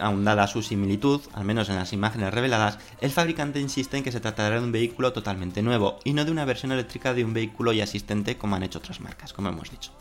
eh, 0.00 0.02
aun 0.02 0.24
dada 0.24 0.46
su 0.46 0.62
similitud, 0.62 1.20
al 1.32 1.44
menos 1.44 1.68
en 1.68 1.76
las 1.76 1.92
imágenes 1.92 2.32
reveladas, 2.32 2.78
el 3.00 3.10
fabricante 3.10 3.60
insiste 3.60 3.96
en 3.96 4.02
que 4.02 4.12
se 4.12 4.20
tratará 4.20 4.58
de 4.58 4.64
un 4.64 4.72
vehículo 4.72 5.12
totalmente 5.12 5.62
nuevo 5.62 5.98
y 6.04 6.12
no 6.12 6.24
de 6.24 6.30
una 6.30 6.44
versión 6.44 6.72
eléctrica 6.72 7.14
de 7.14 7.24
un 7.24 7.34
vehículo 7.34 7.72
ya 7.72 7.84
existente 7.84 8.36
como 8.36 8.56
han 8.56 8.62
hecho 8.62 8.78
otras 8.78 9.00
marcas, 9.00 9.32
como 9.32 9.48
hemos 9.48 9.70
dicho. 9.70 9.92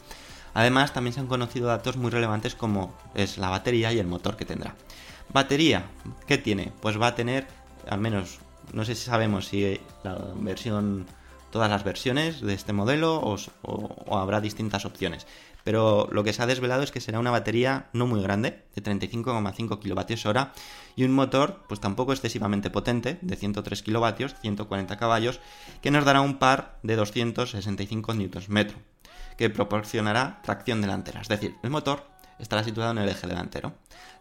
Además, 0.54 0.94
también 0.94 1.14
se 1.14 1.20
han 1.20 1.28
conocido 1.28 1.68
datos 1.68 1.98
muy 1.98 2.12
relevantes 2.12 2.56
como 2.56 2.94
es 3.14 3.38
la 3.38 3.50
batería 3.50 3.94
y 3.94 4.00
el 4.00 4.08
motor 4.08 4.36
que 4.36 4.46
tendrá. 4.46 4.76
Batería, 5.32 5.86
¿qué 6.26 6.38
tiene? 6.38 6.72
Pues 6.82 7.00
va 7.00 7.08
a 7.08 7.16
tener, 7.16 7.48
al 7.88 8.00
menos, 8.00 8.40
no 8.74 8.84
sé 8.84 8.96
si 8.96 9.06
sabemos 9.06 9.48
si 9.48 9.80
la 10.04 10.18
versión, 10.36 11.06
todas 11.52 11.70
las 11.70 11.84
versiones 11.84 12.42
de 12.42 12.54
este 12.54 12.74
modelo 12.74 13.22
o 13.62 14.18
habrá 14.18 14.42
distintas 14.42 14.86
opciones. 14.86 15.28
Pero 15.63 16.08
lo 16.12 16.24
que 16.24 16.34
se 16.34 16.41
ha 16.41 16.48
desvelado 16.48 16.84
es 16.84 16.91
que 16.91 17.02
será 17.02 17.19
una 17.19 17.32
batería 17.32 17.89
no 17.93 18.08
muy 18.08 18.22
grande, 18.22 18.63
de 18.76 18.84
35,5 18.84 19.80
kWh, 19.80 20.62
y 20.95 21.04
un 21.04 21.12
motor, 21.12 21.63
pues 21.67 21.80
tampoco 21.80 22.13
excesivamente 22.13 22.69
potente, 22.69 23.19
de 23.22 23.36
103 23.36 23.84
kW, 23.84 24.28
140 24.41 24.98
caballos, 24.98 25.39
que 25.82 25.91
nos 25.91 26.06
dará 26.06 26.22
un 26.22 26.38
par 26.38 26.80
de 26.84 26.95
265 26.95 28.13
Nm 28.13 28.65
que 29.39 29.50
proporcionará 29.50 30.41
tracción 30.43 30.82
delantera, 30.82 31.22
es 31.22 31.30
decir, 31.30 31.56
el 31.63 31.69
motor 31.69 32.04
estará 32.39 32.62
situado 32.62 32.91
en 32.91 32.98
el 32.98 33.08
eje 33.08 33.26
delantero. 33.26 33.74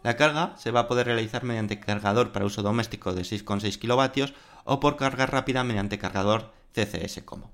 La 0.05 0.17
carga 0.17 0.55
se 0.57 0.71
va 0.71 0.81
a 0.81 0.87
poder 0.87 1.07
realizar 1.07 1.43
mediante 1.43 1.81
cargador 1.81 2.31
para 2.31 2.45
uso 2.45 2.63
doméstico 2.63 3.13
de 3.13 3.23
6,6 3.23 3.79
kW 3.81 4.33
o 4.63 4.79
por 4.79 4.97
carga 4.97 5.27
rápida 5.27 5.65
mediante 5.65 5.99
cargador 5.99 6.53
CCS 6.73 7.23
como. 7.25 7.51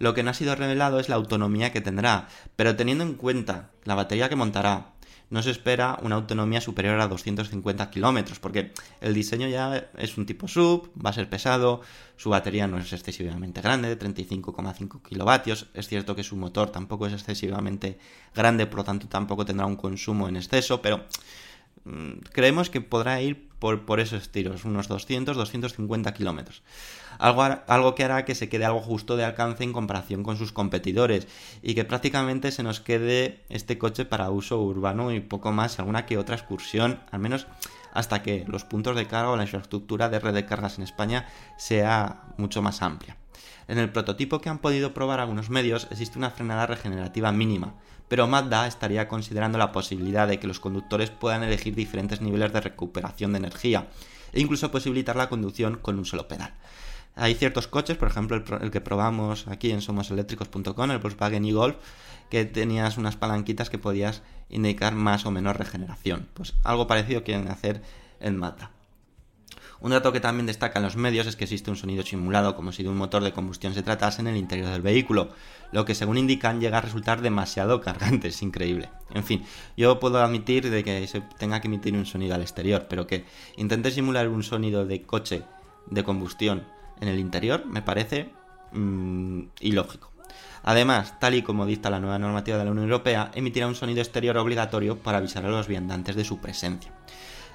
Lo 0.00 0.14
que 0.14 0.22
no 0.22 0.30
ha 0.30 0.34
sido 0.34 0.56
revelado 0.56 0.98
es 0.98 1.10
la 1.10 1.16
autonomía 1.16 1.72
que 1.72 1.82
tendrá, 1.82 2.26
pero 2.56 2.74
teniendo 2.74 3.04
en 3.04 3.14
cuenta 3.14 3.70
la 3.84 3.94
batería 3.94 4.30
que 4.30 4.34
montará, 4.34 4.94
no 5.28 5.42
se 5.42 5.50
espera 5.50 5.98
una 6.02 6.16
autonomía 6.16 6.62
superior 6.62 6.98
a 7.00 7.06
250 7.06 7.90
kilómetros, 7.90 8.40
porque 8.40 8.72
el 9.02 9.12
diseño 9.12 9.46
ya 9.46 9.90
es 9.98 10.16
un 10.16 10.24
tipo 10.24 10.48
sub, 10.48 10.90
va 10.96 11.10
a 11.10 11.12
ser 11.12 11.28
pesado, 11.28 11.82
su 12.16 12.30
batería 12.30 12.66
no 12.66 12.78
es 12.78 12.90
excesivamente 12.94 13.60
grande, 13.60 13.94
de 13.94 13.98
35,5 13.98 15.02
kilovatios. 15.02 15.66
Es 15.74 15.86
cierto 15.86 16.16
que 16.16 16.24
su 16.24 16.34
motor 16.34 16.70
tampoco 16.70 17.06
es 17.06 17.12
excesivamente 17.12 17.98
grande, 18.34 18.66
por 18.66 18.78
lo 18.78 18.84
tanto 18.84 19.06
tampoco 19.06 19.44
tendrá 19.44 19.66
un 19.66 19.76
consumo 19.76 20.28
en 20.28 20.36
exceso, 20.36 20.80
pero 20.80 21.04
creemos 22.32 22.70
que 22.70 22.80
podrá 22.80 23.20
ir 23.20 23.48
por, 23.60 24.00
esos 24.00 24.30
tiros, 24.30 24.64
unos 24.64 24.88
200-250 24.88 26.12
kilómetros. 26.14 26.62
Algo, 27.18 27.42
algo 27.42 27.94
que 27.94 28.04
hará 28.04 28.24
que 28.24 28.34
se 28.34 28.48
quede 28.48 28.64
algo 28.64 28.80
justo 28.80 29.16
de 29.16 29.24
alcance 29.24 29.62
en 29.64 29.74
comparación 29.74 30.22
con 30.22 30.38
sus 30.38 30.52
competidores 30.52 31.28
y 31.62 31.74
que 31.74 31.84
prácticamente 31.84 32.52
se 32.52 32.62
nos 32.62 32.80
quede 32.80 33.44
este 33.50 33.76
coche 33.76 34.06
para 34.06 34.30
uso 34.30 34.62
urbano 34.62 35.12
y 35.12 35.20
poco 35.20 35.52
más, 35.52 35.78
alguna 35.78 36.06
que 36.06 36.16
otra 36.16 36.36
excursión, 36.36 37.00
al 37.10 37.20
menos 37.20 37.46
hasta 37.92 38.22
que 38.22 38.44
los 38.46 38.64
puntos 38.64 38.96
de 38.96 39.06
carga 39.06 39.30
o 39.30 39.36
la 39.36 39.42
infraestructura 39.42 40.08
de 40.08 40.20
red 40.20 40.32
de 40.32 40.46
cargas 40.46 40.78
en 40.78 40.84
España 40.84 41.28
sea 41.58 42.22
mucho 42.38 42.62
más 42.62 42.80
amplia. 42.80 43.16
En 43.70 43.78
el 43.78 43.92
prototipo 43.92 44.40
que 44.40 44.48
han 44.48 44.58
podido 44.58 44.92
probar 44.94 45.20
algunos 45.20 45.48
medios 45.48 45.86
existe 45.92 46.18
una 46.18 46.32
frenada 46.32 46.66
regenerativa 46.66 47.30
mínima, 47.30 47.74
pero 48.08 48.26
Mazda 48.26 48.66
estaría 48.66 49.06
considerando 49.06 49.58
la 49.58 49.70
posibilidad 49.70 50.26
de 50.26 50.40
que 50.40 50.48
los 50.48 50.58
conductores 50.58 51.10
puedan 51.10 51.44
elegir 51.44 51.76
diferentes 51.76 52.20
niveles 52.20 52.52
de 52.52 52.62
recuperación 52.62 53.30
de 53.30 53.38
energía 53.38 53.86
e 54.32 54.40
incluso 54.40 54.72
posibilitar 54.72 55.14
la 55.14 55.28
conducción 55.28 55.76
con 55.76 56.00
un 56.00 56.04
solo 56.04 56.26
pedal. 56.26 56.52
Hay 57.14 57.36
ciertos 57.36 57.68
coches, 57.68 57.96
por 57.96 58.08
ejemplo 58.08 58.42
el, 58.60 58.72
que 58.72 58.80
probamos 58.80 59.46
aquí 59.46 59.70
en 59.70 59.82
somoseléctricos.com, 59.82 60.90
el 60.90 60.98
Volkswagen 60.98 61.44
e-Golf, 61.44 61.76
que 62.28 62.44
tenías 62.46 62.98
unas 62.98 63.14
palanquitas 63.14 63.70
que 63.70 63.78
podías 63.78 64.24
indicar 64.48 64.96
más 64.96 65.26
o 65.26 65.30
menos 65.30 65.54
regeneración. 65.54 66.26
Pues 66.34 66.54
algo 66.64 66.88
parecido 66.88 67.22
quieren 67.22 67.46
hacer 67.46 67.82
en 68.18 68.36
Mazda. 68.36 68.79
Un 69.80 69.92
dato 69.92 70.12
que 70.12 70.20
también 70.20 70.46
destaca 70.46 70.78
en 70.78 70.84
los 70.84 70.96
medios 70.96 71.26
es 71.26 71.36
que 71.36 71.44
existe 71.44 71.70
un 71.70 71.76
sonido 71.76 72.02
simulado 72.02 72.54
como 72.54 72.70
si 72.70 72.82
de 72.82 72.90
un 72.90 72.98
motor 72.98 73.24
de 73.24 73.32
combustión 73.32 73.72
se 73.72 73.82
tratase 73.82 74.20
en 74.20 74.26
el 74.26 74.36
interior 74.36 74.68
del 74.68 74.82
vehículo, 74.82 75.30
lo 75.72 75.86
que 75.86 75.94
según 75.94 76.18
indican 76.18 76.60
llega 76.60 76.78
a 76.78 76.82
resultar 76.82 77.22
demasiado 77.22 77.80
cargante, 77.80 78.28
es 78.28 78.42
increíble. 78.42 78.90
En 79.14 79.24
fin, 79.24 79.44
yo 79.76 79.98
puedo 79.98 80.22
admitir 80.22 80.68
de 80.68 80.84
que 80.84 81.06
se 81.06 81.22
tenga 81.38 81.60
que 81.60 81.68
emitir 81.68 81.94
un 81.94 82.04
sonido 82.04 82.34
al 82.34 82.42
exterior, 82.42 82.86
pero 82.90 83.06
que 83.06 83.24
intente 83.56 83.90
simular 83.90 84.28
un 84.28 84.42
sonido 84.42 84.84
de 84.84 85.02
coche 85.02 85.44
de 85.86 86.04
combustión 86.04 86.64
en 87.00 87.08
el 87.08 87.18
interior 87.18 87.64
me 87.64 87.80
parece 87.80 88.30
mm, 88.72 89.42
ilógico. 89.60 90.10
Además, 90.62 91.18
tal 91.18 91.34
y 91.34 91.42
como 91.42 91.64
dicta 91.64 91.88
la 91.88 92.00
nueva 92.00 92.18
normativa 92.18 92.58
de 92.58 92.64
la 92.64 92.70
Unión 92.70 92.84
Europea, 92.84 93.30
emitirá 93.34 93.66
un 93.66 93.74
sonido 93.74 94.00
exterior 94.00 94.36
obligatorio 94.36 94.98
para 94.98 95.18
avisar 95.18 95.46
a 95.46 95.48
los 95.48 95.68
viandantes 95.68 96.16
de 96.16 96.24
su 96.24 96.38
presencia. 96.38 96.92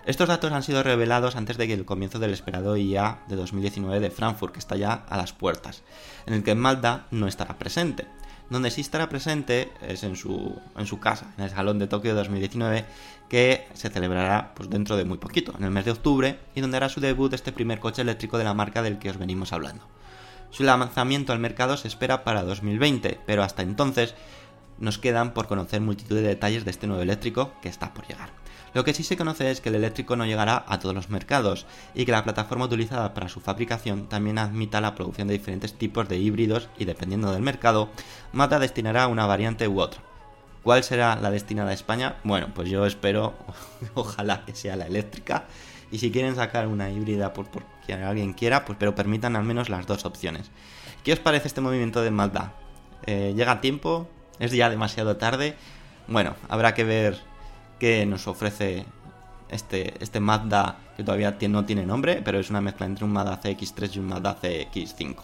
Estos 0.06 0.28
datos 0.28 0.52
han 0.52 0.62
sido 0.62 0.84
revelados 0.84 1.36
antes 1.36 1.58
de 1.58 1.66
que 1.66 1.74
el 1.74 1.84
comienzo 1.84 2.20
del 2.20 2.32
esperado 2.32 2.78
IA 2.78 3.22
de 3.28 3.36
2019 3.36 4.00
de 4.00 4.12
Frankfurt, 4.12 4.54
que 4.54 4.60
está 4.60 4.76
ya 4.76 4.94
a 4.94 5.18
las 5.18 5.34
puertas, 5.34 5.82
en 6.28 6.36
el 6.36 6.44
que 6.44 6.54
Mazda 6.54 7.08
no 7.10 7.28
estará 7.28 7.58
presente. 7.58 8.06
Donde 8.52 8.70
sí 8.70 8.82
estará 8.82 9.10
presente 9.10 9.72
es 9.82 10.04
en 10.04 10.16
su, 10.16 10.62
en 10.78 10.86
su 10.86 11.00
casa, 11.00 11.34
en 11.40 11.46
el 11.46 11.50
Salón 11.50 11.80
de 11.80 11.88
Tokio 11.88 12.14
2019, 12.14 12.86
que 13.28 13.68
se 13.74 13.90
celebrará 13.90 14.54
pues, 14.54 14.70
dentro 14.70 14.96
de 14.96 15.06
muy 15.06 15.18
poquito, 15.18 15.56
en 15.58 15.64
el 15.64 15.72
mes 15.72 15.86
de 15.86 15.92
octubre, 15.92 16.40
y 16.54 16.62
donde 16.62 16.78
hará 16.78 16.88
su 16.88 17.02
debut 17.02 17.34
este 17.34 17.52
primer 17.52 17.80
coche 17.80 18.04
eléctrico 18.04 18.38
de 18.38 18.44
la 18.44 18.54
marca 18.54 18.84
del 18.84 19.00
que 19.00 19.10
os 19.10 19.18
venimos 19.18 19.54
hablando. 19.54 19.88
Su 20.52 20.62
lanzamiento 20.62 21.34
al 21.34 21.40
mercado 21.40 21.78
se 21.78 21.88
espera 21.88 22.24
para 22.24 22.44
2020, 22.44 23.22
pero 23.26 23.42
hasta 23.42 23.64
entonces 23.64 24.14
nos 24.78 25.00
quedan 25.00 25.34
por 25.34 25.48
conocer 25.48 25.82
multitud 25.82 26.16
de 26.16 26.22
detalles 26.22 26.64
de 26.64 26.70
este 26.70 26.86
nuevo 26.86 27.02
eléctrico 27.02 27.54
que 27.64 27.70
está 27.70 27.92
por 27.92 28.08
llegar. 28.08 28.45
Lo 28.76 28.84
que 28.84 28.94
sí 28.94 29.04
se 29.04 29.16
conoce 29.16 29.52
es 29.52 29.62
que 29.62 29.70
el 29.70 29.76
eléctrico 29.76 30.18
no 30.18 30.26
llegará 30.26 30.66
a 30.68 30.80
todos 30.80 30.94
los 30.94 31.10
mercados 31.10 31.66
y 31.94 32.04
que 32.04 32.12
la 32.12 32.26
plataforma 32.26 32.66
utilizada 32.66 33.14
para 33.14 33.30
su 33.30 33.40
fabricación 33.40 34.10
también 34.10 34.38
admita 34.38 34.82
la 34.82 34.96
producción 34.96 35.30
de 35.30 35.36
diferentes 35.36 35.74
tipos 35.76 36.10
de 36.10 36.18
híbridos 36.18 36.68
y 36.78 36.84
dependiendo 36.84 37.32
del 37.32 37.42
mercado, 37.42 37.88
Mazda 38.34 38.60
destinará 38.60 39.08
una 39.08 39.28
variante 39.28 39.70
u 39.70 39.80
otra. 39.80 40.02
¿Cuál 40.62 40.84
será 40.84 41.16
la 41.16 41.32
destinada 41.32 41.70
a 41.70 41.74
España? 41.74 42.18
Bueno, 42.26 42.50
pues 42.54 42.70
yo 42.70 42.86
espero, 42.86 43.34
ojalá 43.94 44.44
que 44.44 44.54
sea 44.54 44.76
la 44.76 44.88
eléctrica. 44.88 45.46
Y 45.90 46.00
si 46.00 46.12
quieren 46.12 46.36
sacar 46.36 46.68
una 46.68 46.90
híbrida 46.90 47.32
por, 47.32 47.48
por 47.48 47.64
que 47.88 47.94
alguien 47.94 48.34
quiera, 48.34 48.66
pues 48.66 48.78
pero 48.78 48.94
permitan 48.94 49.38
al 49.38 49.46
menos 49.46 49.70
las 49.70 49.88
dos 49.88 50.04
opciones. 50.04 50.52
¿Qué 51.06 51.14
os 51.14 51.20
parece 51.20 51.48
este 51.48 51.62
movimiento 51.62 52.02
de 52.02 52.12
Mazda? 52.12 52.52
Eh, 53.06 53.32
¿Llega 53.38 53.54
a 53.54 53.62
tiempo? 53.62 54.10
¿Es 54.38 54.52
ya 54.52 54.70
demasiado 54.70 55.16
tarde? 55.16 55.56
Bueno, 56.10 56.36
habrá 56.50 56.74
que 56.74 56.84
ver 56.84 57.35
qué 57.80 58.06
nos 58.06 58.28
ofrece 58.28 58.86
este, 59.50 59.94
este 60.04 60.20
Mazda 60.20 60.78
que 60.96 61.04
todavía 61.04 61.38
no 61.50 61.66
tiene 61.66 61.86
nombre, 61.86 62.22
pero 62.24 62.40
es 62.40 62.50
una 62.50 62.62
mezcla 62.62 62.86
entre 62.86 63.06
un 63.06 63.12
Mazda 63.12 63.42
CX3 63.42 63.96
y 63.96 64.00
un 64.00 64.08
Mazda 64.08 64.40
CX5. 64.42 65.16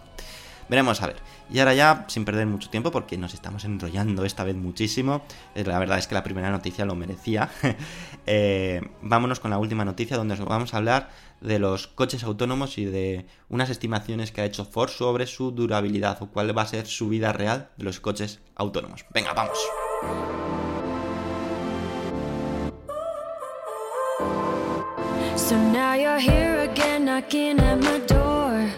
Veremos 0.71 1.01
a 1.01 1.07
ver. 1.07 1.17
Y 1.51 1.59
ahora 1.59 1.73
ya, 1.73 2.05
sin 2.07 2.23
perder 2.23 2.47
mucho 2.47 2.69
tiempo, 2.69 2.91
porque 2.91 3.17
nos 3.17 3.33
estamos 3.33 3.65
enrollando 3.65 4.23
esta 4.23 4.45
vez 4.45 4.55
muchísimo, 4.55 5.21
eh, 5.53 5.65
la 5.65 5.77
verdad 5.79 5.97
es 5.97 6.07
que 6.07 6.15
la 6.15 6.23
primera 6.23 6.49
noticia 6.49 6.85
lo 6.85 6.95
merecía, 6.95 7.49
eh, 8.25 8.81
vámonos 9.01 9.41
con 9.41 9.51
la 9.51 9.57
última 9.57 9.83
noticia 9.83 10.15
donde 10.15 10.35
os 10.35 10.45
vamos 10.45 10.73
a 10.73 10.77
hablar 10.77 11.09
de 11.41 11.59
los 11.59 11.87
coches 11.87 12.23
autónomos 12.23 12.77
y 12.77 12.85
de 12.85 13.25
unas 13.49 13.69
estimaciones 13.69 14.31
que 14.31 14.39
ha 14.39 14.45
hecho 14.45 14.63
Ford 14.63 14.91
sobre 14.91 15.27
su 15.27 15.51
durabilidad 15.51 16.21
o 16.21 16.27
cuál 16.27 16.57
va 16.57 16.61
a 16.61 16.67
ser 16.67 16.87
su 16.87 17.09
vida 17.09 17.33
real 17.33 17.69
de 17.75 17.83
los 17.83 17.99
coches 17.99 18.39
autónomos. 18.55 19.05
Venga, 19.13 19.33
vamos. 19.33 19.57
So 25.51 25.57
now 25.57 25.95
you're 25.95 26.17
here 26.17 26.61
again, 26.61 27.03
knocking 27.03 27.59
at 27.59 27.75
my 27.75 27.99
door. 28.07 28.69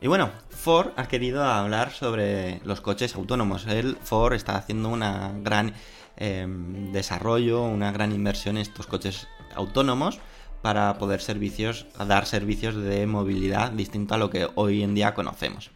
Y 0.00 0.08
bueno, 0.08 0.30
Ford 0.48 0.92
ha 0.96 1.08
querido 1.08 1.44
hablar 1.44 1.90
sobre 1.92 2.62
los 2.64 2.80
coches 2.80 3.14
autónomos. 3.16 3.66
Él, 3.66 3.98
Ford, 4.02 4.32
está 4.32 4.56
haciendo 4.56 4.88
una 4.88 5.32
gran 5.42 5.74
eh, 6.16 6.46
desarrollo, 6.48 7.64
una 7.64 7.92
gran 7.92 8.12
inversión 8.12 8.56
en 8.56 8.62
estos 8.62 8.86
coches 8.86 9.28
autónomos 9.54 10.20
para 10.62 10.98
poder 10.98 11.20
servicios, 11.20 11.86
dar 12.06 12.26
servicios 12.26 12.74
de 12.74 13.06
movilidad 13.06 13.72
distinto 13.72 14.14
a 14.14 14.18
lo 14.18 14.30
que 14.30 14.48
hoy 14.54 14.82
en 14.82 14.94
día 14.94 15.14
conocemos. 15.14 15.70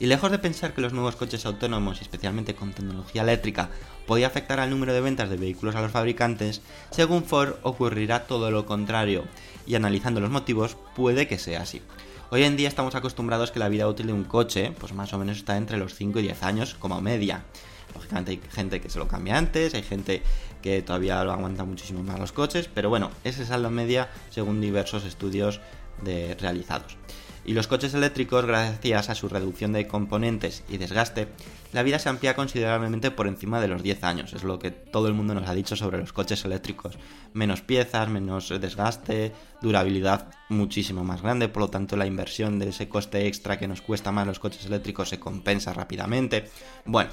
Y 0.00 0.06
lejos 0.06 0.30
de 0.30 0.38
pensar 0.38 0.74
que 0.74 0.80
los 0.80 0.92
nuevos 0.92 1.16
coches 1.16 1.44
autónomos, 1.44 2.00
especialmente 2.00 2.54
con 2.54 2.72
tecnología 2.72 3.22
eléctrica, 3.22 3.70
podía 4.06 4.28
afectar 4.28 4.60
al 4.60 4.70
número 4.70 4.92
de 4.92 5.00
ventas 5.00 5.28
de 5.28 5.36
vehículos 5.36 5.74
a 5.74 5.82
los 5.82 5.90
fabricantes, 5.90 6.62
según 6.90 7.24
Ford 7.24 7.54
ocurrirá 7.62 8.26
todo 8.26 8.50
lo 8.50 8.64
contrario, 8.64 9.24
y 9.66 9.74
analizando 9.74 10.20
los 10.20 10.30
motivos 10.30 10.76
puede 10.94 11.26
que 11.26 11.38
sea 11.38 11.62
así. 11.62 11.82
Hoy 12.30 12.44
en 12.44 12.56
día 12.56 12.68
estamos 12.68 12.94
acostumbrados 12.94 13.50
que 13.50 13.58
la 13.58 13.70
vida 13.70 13.88
útil 13.88 14.06
de 14.06 14.12
un 14.12 14.24
coche, 14.24 14.72
pues 14.78 14.92
más 14.92 15.12
o 15.14 15.18
menos 15.18 15.38
está 15.38 15.56
entre 15.56 15.78
los 15.78 15.94
5 15.94 16.20
y 16.20 16.22
10 16.22 16.42
años 16.42 16.76
como 16.78 17.00
media. 17.00 17.44
Lógicamente 17.94 18.30
hay 18.32 18.40
gente 18.50 18.80
que 18.80 18.90
se 18.90 18.98
lo 18.98 19.08
cambia 19.08 19.36
antes, 19.36 19.74
hay 19.74 19.82
gente 19.82 20.22
que 20.62 20.82
todavía 20.82 21.22
lo 21.24 21.32
aguanta 21.32 21.64
muchísimo 21.64 22.02
más 22.02 22.18
los 22.18 22.32
coches, 22.32 22.68
pero 22.72 22.88
bueno, 22.88 23.10
ese 23.24 23.42
es 23.42 23.50
la 23.50 23.70
media 23.70 24.08
según 24.30 24.60
diversos 24.60 25.04
estudios 25.04 25.60
realizados. 26.02 26.96
Y 27.44 27.54
los 27.54 27.66
coches 27.66 27.94
eléctricos, 27.94 28.44
gracias 28.44 29.08
a 29.08 29.14
su 29.14 29.26
reducción 29.26 29.72
de 29.72 29.86
componentes 29.86 30.64
y 30.68 30.76
desgaste, 30.76 31.28
la 31.72 31.82
vida 31.82 31.98
se 31.98 32.10
amplía 32.10 32.36
considerablemente 32.36 33.10
por 33.10 33.26
encima 33.26 33.58
de 33.58 33.68
los 33.68 33.82
10 33.82 34.04
años. 34.04 34.34
Es 34.34 34.42
lo 34.44 34.58
que 34.58 34.70
todo 34.70 35.08
el 35.08 35.14
mundo 35.14 35.34
nos 35.34 35.48
ha 35.48 35.54
dicho 35.54 35.74
sobre 35.74 35.96
los 35.96 36.12
coches 36.12 36.44
eléctricos. 36.44 36.98
Menos 37.32 37.62
piezas, 37.62 38.10
menos 38.10 38.50
desgaste, 38.60 39.32
durabilidad 39.62 40.28
muchísimo 40.50 41.04
más 41.04 41.22
grande, 41.22 41.48
por 41.48 41.62
lo 41.62 41.70
tanto 41.70 41.96
la 41.96 42.06
inversión 42.06 42.58
de 42.58 42.68
ese 42.68 42.88
coste 42.88 43.26
extra 43.26 43.58
que 43.58 43.68
nos 43.68 43.80
cuesta 43.80 44.12
más 44.12 44.26
los 44.26 44.40
coches 44.40 44.66
eléctricos 44.66 45.08
se 45.08 45.18
compensa 45.18 45.72
rápidamente. 45.72 46.50
Bueno, 46.84 47.10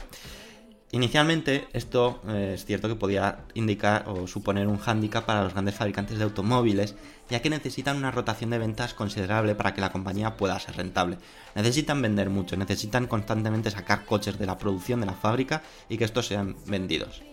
Inicialmente, 0.91 1.67
esto 1.74 2.21
eh, 2.28 2.52
es 2.54 2.65
cierto 2.65 2.88
que 2.88 2.95
podía 2.95 3.39
indicar 3.54 4.08
o 4.08 4.28
suponer 4.28 4.67
un 4.67 4.78
hándicap 4.78 5.26
para 5.26 5.43
los 5.43 5.54
grandes 5.54 5.76
fabricantes 5.76 6.17
de 6.17 6.24
automóviles, 6.24 6.95
ya 7.30 7.41
que 7.41 7.50
necesitan 7.50 7.98
una 7.98 8.12
rotación 8.12 8.52
de 8.52 8.60
ventas 8.60 8.93
considerable 8.93 9.56
para 9.56 9.74
que 9.74 9.82
la 9.82 9.91
compañía 9.91 10.38
pueda 10.38 10.60
ser 10.60 10.78
rentable. 10.78 11.17
Necesitan 11.56 12.02
vender 12.02 12.30
mucho, 12.30 12.56
necesitan 12.56 13.08
constantemente 13.08 13.71
sacar 13.71 14.06
coches 14.06 14.38
de 14.38 14.45
la 14.45 14.58
producción 14.58 15.00
de 15.00 15.08
la 15.08 15.15
fábrica 15.15 15.63
y 15.89 15.98
que 15.98 16.06
estos 16.06 16.28
sean 16.28 16.56
vendidos. 16.67 17.24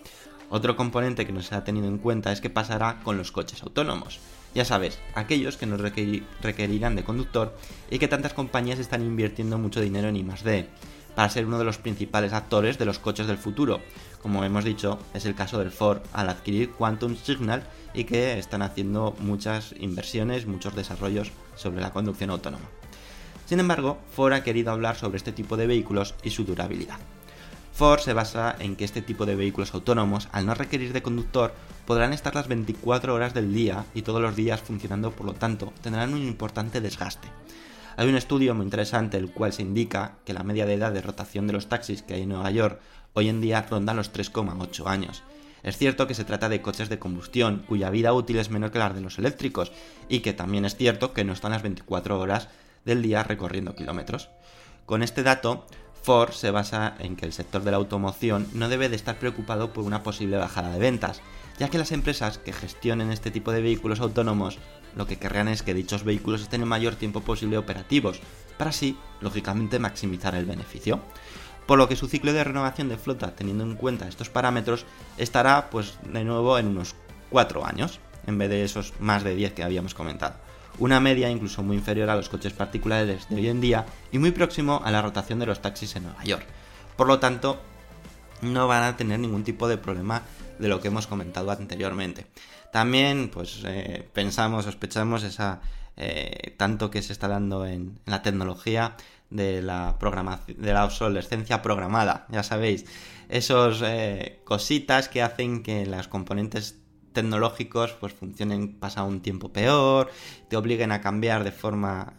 Otro 0.48 0.74
componente 0.74 1.26
que 1.26 1.32
no 1.32 1.42
se 1.42 1.54
ha 1.54 1.64
tenido 1.64 1.88
en 1.88 1.98
cuenta 1.98 2.32
es 2.32 2.40
qué 2.40 2.50
pasará 2.50 3.00
con 3.04 3.16
los 3.16 3.32
coches 3.32 3.62
autónomos. 3.62 4.18
Ya 4.54 4.64
sabes, 4.64 4.98
aquellos 5.14 5.56
que 5.56 5.66
no 5.66 5.78
requerirán 5.78 6.96
de 6.96 7.04
conductor 7.04 7.56
y 7.90 7.98
que 7.98 8.08
tantas 8.08 8.34
compañías 8.34 8.78
están 8.78 9.02
invirtiendo 9.02 9.56
mucho 9.56 9.80
dinero 9.80 10.08
en 10.08 10.16
I+D 10.16 10.68
para 11.14 11.28
ser 11.28 11.46
uno 11.46 11.58
de 11.58 11.64
los 11.64 11.78
principales 11.78 12.32
actores 12.32 12.78
de 12.78 12.84
los 12.84 12.98
coches 12.98 13.26
del 13.26 13.38
futuro. 13.38 13.80
Como 14.22 14.44
hemos 14.44 14.64
dicho, 14.64 14.98
es 15.14 15.24
el 15.24 15.34
caso 15.34 15.58
del 15.58 15.70
Ford 15.70 16.00
al 16.12 16.28
adquirir 16.28 16.70
Quantum 16.70 17.16
Signal 17.16 17.64
y 17.94 18.04
que 18.04 18.38
están 18.38 18.62
haciendo 18.62 19.14
muchas 19.20 19.74
inversiones, 19.78 20.46
muchos 20.46 20.74
desarrollos 20.74 21.32
sobre 21.56 21.80
la 21.80 21.92
conducción 21.92 22.30
autónoma. 22.30 22.64
Sin 23.46 23.60
embargo, 23.60 23.98
Ford 24.14 24.32
ha 24.32 24.42
querido 24.42 24.70
hablar 24.72 24.96
sobre 24.96 25.18
este 25.18 25.32
tipo 25.32 25.56
de 25.56 25.66
vehículos 25.66 26.14
y 26.22 26.30
su 26.30 26.44
durabilidad. 26.44 26.98
Ford 27.74 28.00
se 28.00 28.12
basa 28.12 28.54
en 28.58 28.76
que 28.76 28.84
este 28.84 29.02
tipo 29.02 29.26
de 29.26 29.34
vehículos 29.34 29.74
autónomos, 29.74 30.28
al 30.32 30.46
no 30.46 30.54
requerir 30.54 30.92
de 30.92 31.02
conductor, 31.02 31.54
podrán 31.86 32.12
estar 32.12 32.34
las 32.34 32.48
24 32.48 33.14
horas 33.14 33.34
del 33.34 33.52
día 33.52 33.86
y 33.94 34.02
todos 34.02 34.20
los 34.20 34.36
días 34.36 34.60
funcionando, 34.60 35.10
por 35.10 35.26
lo 35.26 35.34
tanto, 35.34 35.72
tendrán 35.82 36.12
un 36.12 36.22
importante 36.22 36.80
desgaste. 36.80 37.28
Hay 37.96 38.08
un 38.08 38.16
estudio 38.16 38.54
muy 38.54 38.64
interesante 38.64 39.16
el 39.16 39.32
cual 39.32 39.52
se 39.52 39.62
indica 39.62 40.16
que 40.24 40.32
la 40.32 40.42
media 40.42 40.66
de 40.66 40.74
edad 40.74 40.92
de 40.92 41.02
rotación 41.02 41.46
de 41.46 41.52
los 41.52 41.68
taxis 41.68 42.02
que 42.02 42.14
hay 42.14 42.22
en 42.22 42.30
Nueva 42.30 42.50
York 42.50 42.80
hoy 43.12 43.28
en 43.28 43.40
día 43.40 43.66
ronda 43.68 43.92
los 43.94 44.12
3,8 44.12 44.86
años. 44.86 45.22
Es 45.62 45.76
cierto 45.76 46.06
que 46.06 46.14
se 46.14 46.24
trata 46.24 46.48
de 46.48 46.62
coches 46.62 46.88
de 46.88 46.98
combustión 46.98 47.64
cuya 47.68 47.90
vida 47.90 48.12
útil 48.12 48.38
es 48.38 48.50
menor 48.50 48.72
que 48.72 48.78
la 48.78 48.90
de 48.90 49.00
los 49.00 49.18
eléctricos 49.18 49.72
y 50.08 50.20
que 50.20 50.32
también 50.32 50.64
es 50.64 50.76
cierto 50.76 51.12
que 51.12 51.24
no 51.24 51.32
están 51.32 51.52
las 51.52 51.62
24 51.62 52.18
horas 52.18 52.48
del 52.84 53.02
día 53.02 53.22
recorriendo 53.22 53.74
kilómetros. 53.74 54.30
Con 54.86 55.02
este 55.02 55.22
dato, 55.22 55.66
Ford 56.02 56.32
se 56.32 56.50
basa 56.50 56.94
en 56.98 57.14
que 57.14 57.26
el 57.26 57.32
sector 57.32 57.62
de 57.62 57.70
la 57.70 57.76
automoción 57.76 58.48
no 58.54 58.68
debe 58.68 58.88
de 58.88 58.96
estar 58.96 59.18
preocupado 59.18 59.72
por 59.72 59.84
una 59.84 60.02
posible 60.02 60.36
bajada 60.36 60.72
de 60.72 60.80
ventas, 60.80 61.20
ya 61.62 61.70
que 61.70 61.78
las 61.78 61.92
empresas 61.92 62.38
que 62.38 62.52
gestionen 62.52 63.12
este 63.12 63.30
tipo 63.30 63.52
de 63.52 63.62
vehículos 63.62 64.00
autónomos 64.00 64.58
lo 64.96 65.06
que 65.06 65.20
querrán 65.20 65.46
es 65.46 65.62
que 65.62 65.74
dichos 65.74 66.02
vehículos 66.02 66.42
estén 66.42 66.62
el 66.62 66.66
mayor 66.66 66.96
tiempo 66.96 67.20
posible 67.20 67.56
operativos, 67.56 68.18
para 68.58 68.70
así, 68.70 68.98
lógicamente, 69.20 69.78
maximizar 69.78 70.34
el 70.34 70.44
beneficio. 70.44 70.98
Por 71.64 71.78
lo 71.78 71.88
que 71.88 71.94
su 71.94 72.08
ciclo 72.08 72.32
de 72.32 72.42
renovación 72.42 72.88
de 72.88 72.96
flota, 72.96 73.36
teniendo 73.36 73.62
en 73.62 73.76
cuenta 73.76 74.08
estos 74.08 74.28
parámetros, 74.28 74.86
estará 75.18 75.70
pues 75.70 76.00
de 76.02 76.24
nuevo 76.24 76.58
en 76.58 76.66
unos 76.66 76.96
4 77.30 77.64
años, 77.64 78.00
en 78.26 78.38
vez 78.38 78.50
de 78.50 78.64
esos 78.64 78.94
más 78.98 79.22
de 79.22 79.36
10 79.36 79.52
que 79.52 79.62
habíamos 79.62 79.94
comentado. 79.94 80.34
Una 80.80 80.98
media 80.98 81.30
incluso 81.30 81.62
muy 81.62 81.76
inferior 81.76 82.10
a 82.10 82.16
los 82.16 82.28
coches 82.28 82.54
particulares 82.54 83.28
de 83.28 83.36
hoy 83.36 83.46
en 83.46 83.60
día 83.60 83.86
y 84.10 84.18
muy 84.18 84.32
próximo 84.32 84.82
a 84.84 84.90
la 84.90 85.00
rotación 85.00 85.38
de 85.38 85.46
los 85.46 85.62
taxis 85.62 85.94
en 85.94 86.02
Nueva 86.02 86.24
York. 86.24 86.44
Por 86.96 87.06
lo 87.06 87.20
tanto, 87.20 87.60
no 88.40 88.66
van 88.66 88.82
a 88.82 88.96
tener 88.96 89.20
ningún 89.20 89.44
tipo 89.44 89.68
de 89.68 89.78
problema 89.78 90.22
de 90.62 90.68
lo 90.68 90.80
que 90.80 90.88
hemos 90.88 91.08
comentado 91.08 91.50
anteriormente. 91.50 92.26
También, 92.72 93.28
pues, 93.28 93.62
eh, 93.66 94.08
pensamos, 94.14 94.64
sospechamos 94.64 95.24
esa 95.24 95.60
eh, 95.96 96.54
tanto 96.56 96.90
que 96.90 97.02
se 97.02 97.12
está 97.12 97.28
dando 97.28 97.66
en, 97.66 97.98
la 98.06 98.22
tecnología 98.22 98.96
de 99.28 99.60
la 99.60 99.96
programación, 99.98 100.60
de 100.62 100.72
la 100.72 100.84
obsolescencia 100.84 101.62
programada, 101.62 102.26
ya 102.30 102.42
sabéis, 102.42 102.86
esos 103.28 103.82
eh, 103.84 104.40
cositas 104.44 105.08
que 105.08 105.22
hacen 105.22 105.62
que 105.62 105.84
las 105.84 106.06
componentes 106.06 106.78
tecnológicos 107.12 107.92
pues 107.92 108.12
funcionen 108.12 108.74
pasado 108.74 109.06
un 109.06 109.20
tiempo 109.20 109.52
peor, 109.52 110.10
te 110.48 110.56
obliguen 110.56 110.92
a 110.92 111.00
cambiar 111.00 111.44
de 111.44 111.52
forma 111.52 112.14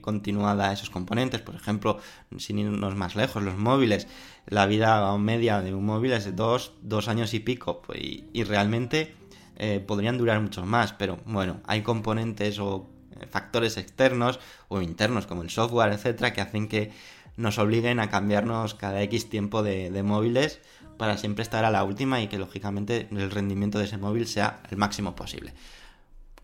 continuada 0.00 0.72
esos 0.72 0.90
componentes, 0.90 1.40
por 1.40 1.54
ejemplo, 1.54 1.98
sin 2.38 2.58
irnos 2.58 2.94
más 2.94 3.16
lejos, 3.16 3.42
los 3.42 3.56
móviles, 3.56 4.08
la 4.46 4.66
vida 4.66 5.16
media 5.18 5.60
de 5.60 5.74
un 5.74 5.86
móvil 5.86 6.12
es 6.12 6.24
de 6.24 6.32
dos, 6.32 6.74
dos 6.82 7.08
años 7.08 7.34
y 7.34 7.40
pico, 7.40 7.82
pues, 7.82 8.00
y 8.00 8.44
realmente 8.44 9.14
eh, 9.56 9.78
podrían 9.78 10.18
durar 10.18 10.40
mucho 10.40 10.64
más, 10.64 10.92
pero 10.92 11.18
bueno, 11.26 11.60
hay 11.66 11.82
componentes 11.82 12.58
o 12.58 12.88
eh, 13.20 13.26
factores 13.26 13.76
externos 13.76 14.40
o 14.68 14.80
internos 14.80 15.26
como 15.26 15.42
el 15.42 15.50
software, 15.50 15.92
etcétera, 15.92 16.32
que 16.32 16.40
hacen 16.40 16.68
que 16.68 16.90
nos 17.36 17.58
obliguen 17.58 18.00
a 18.00 18.10
cambiarnos 18.10 18.74
cada 18.74 19.02
X 19.02 19.28
tiempo 19.28 19.62
de, 19.62 20.02
móviles 20.02 20.60
para 21.02 21.18
siempre 21.18 21.42
estar 21.42 21.64
a 21.64 21.72
la 21.72 21.82
última 21.82 22.20
y 22.20 22.28
que 22.28 22.38
lógicamente 22.38 23.08
el 23.10 23.32
rendimiento 23.32 23.80
de 23.80 23.86
ese 23.86 23.98
móvil 23.98 24.28
sea 24.28 24.60
el 24.70 24.76
máximo 24.76 25.16
posible. 25.16 25.52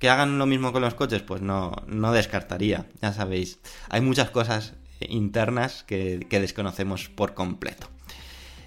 ¿Que 0.00 0.10
hagan 0.10 0.36
lo 0.36 0.46
mismo 0.46 0.72
con 0.72 0.82
los 0.82 0.94
coches? 0.94 1.22
Pues 1.22 1.42
no, 1.42 1.76
no 1.86 2.10
descartaría, 2.10 2.86
ya 3.00 3.12
sabéis. 3.12 3.60
Hay 3.88 4.00
muchas 4.00 4.30
cosas 4.30 4.74
internas 4.98 5.84
que 5.84 6.26
desconocemos 6.28 7.08
por 7.08 7.34
completo. 7.34 7.86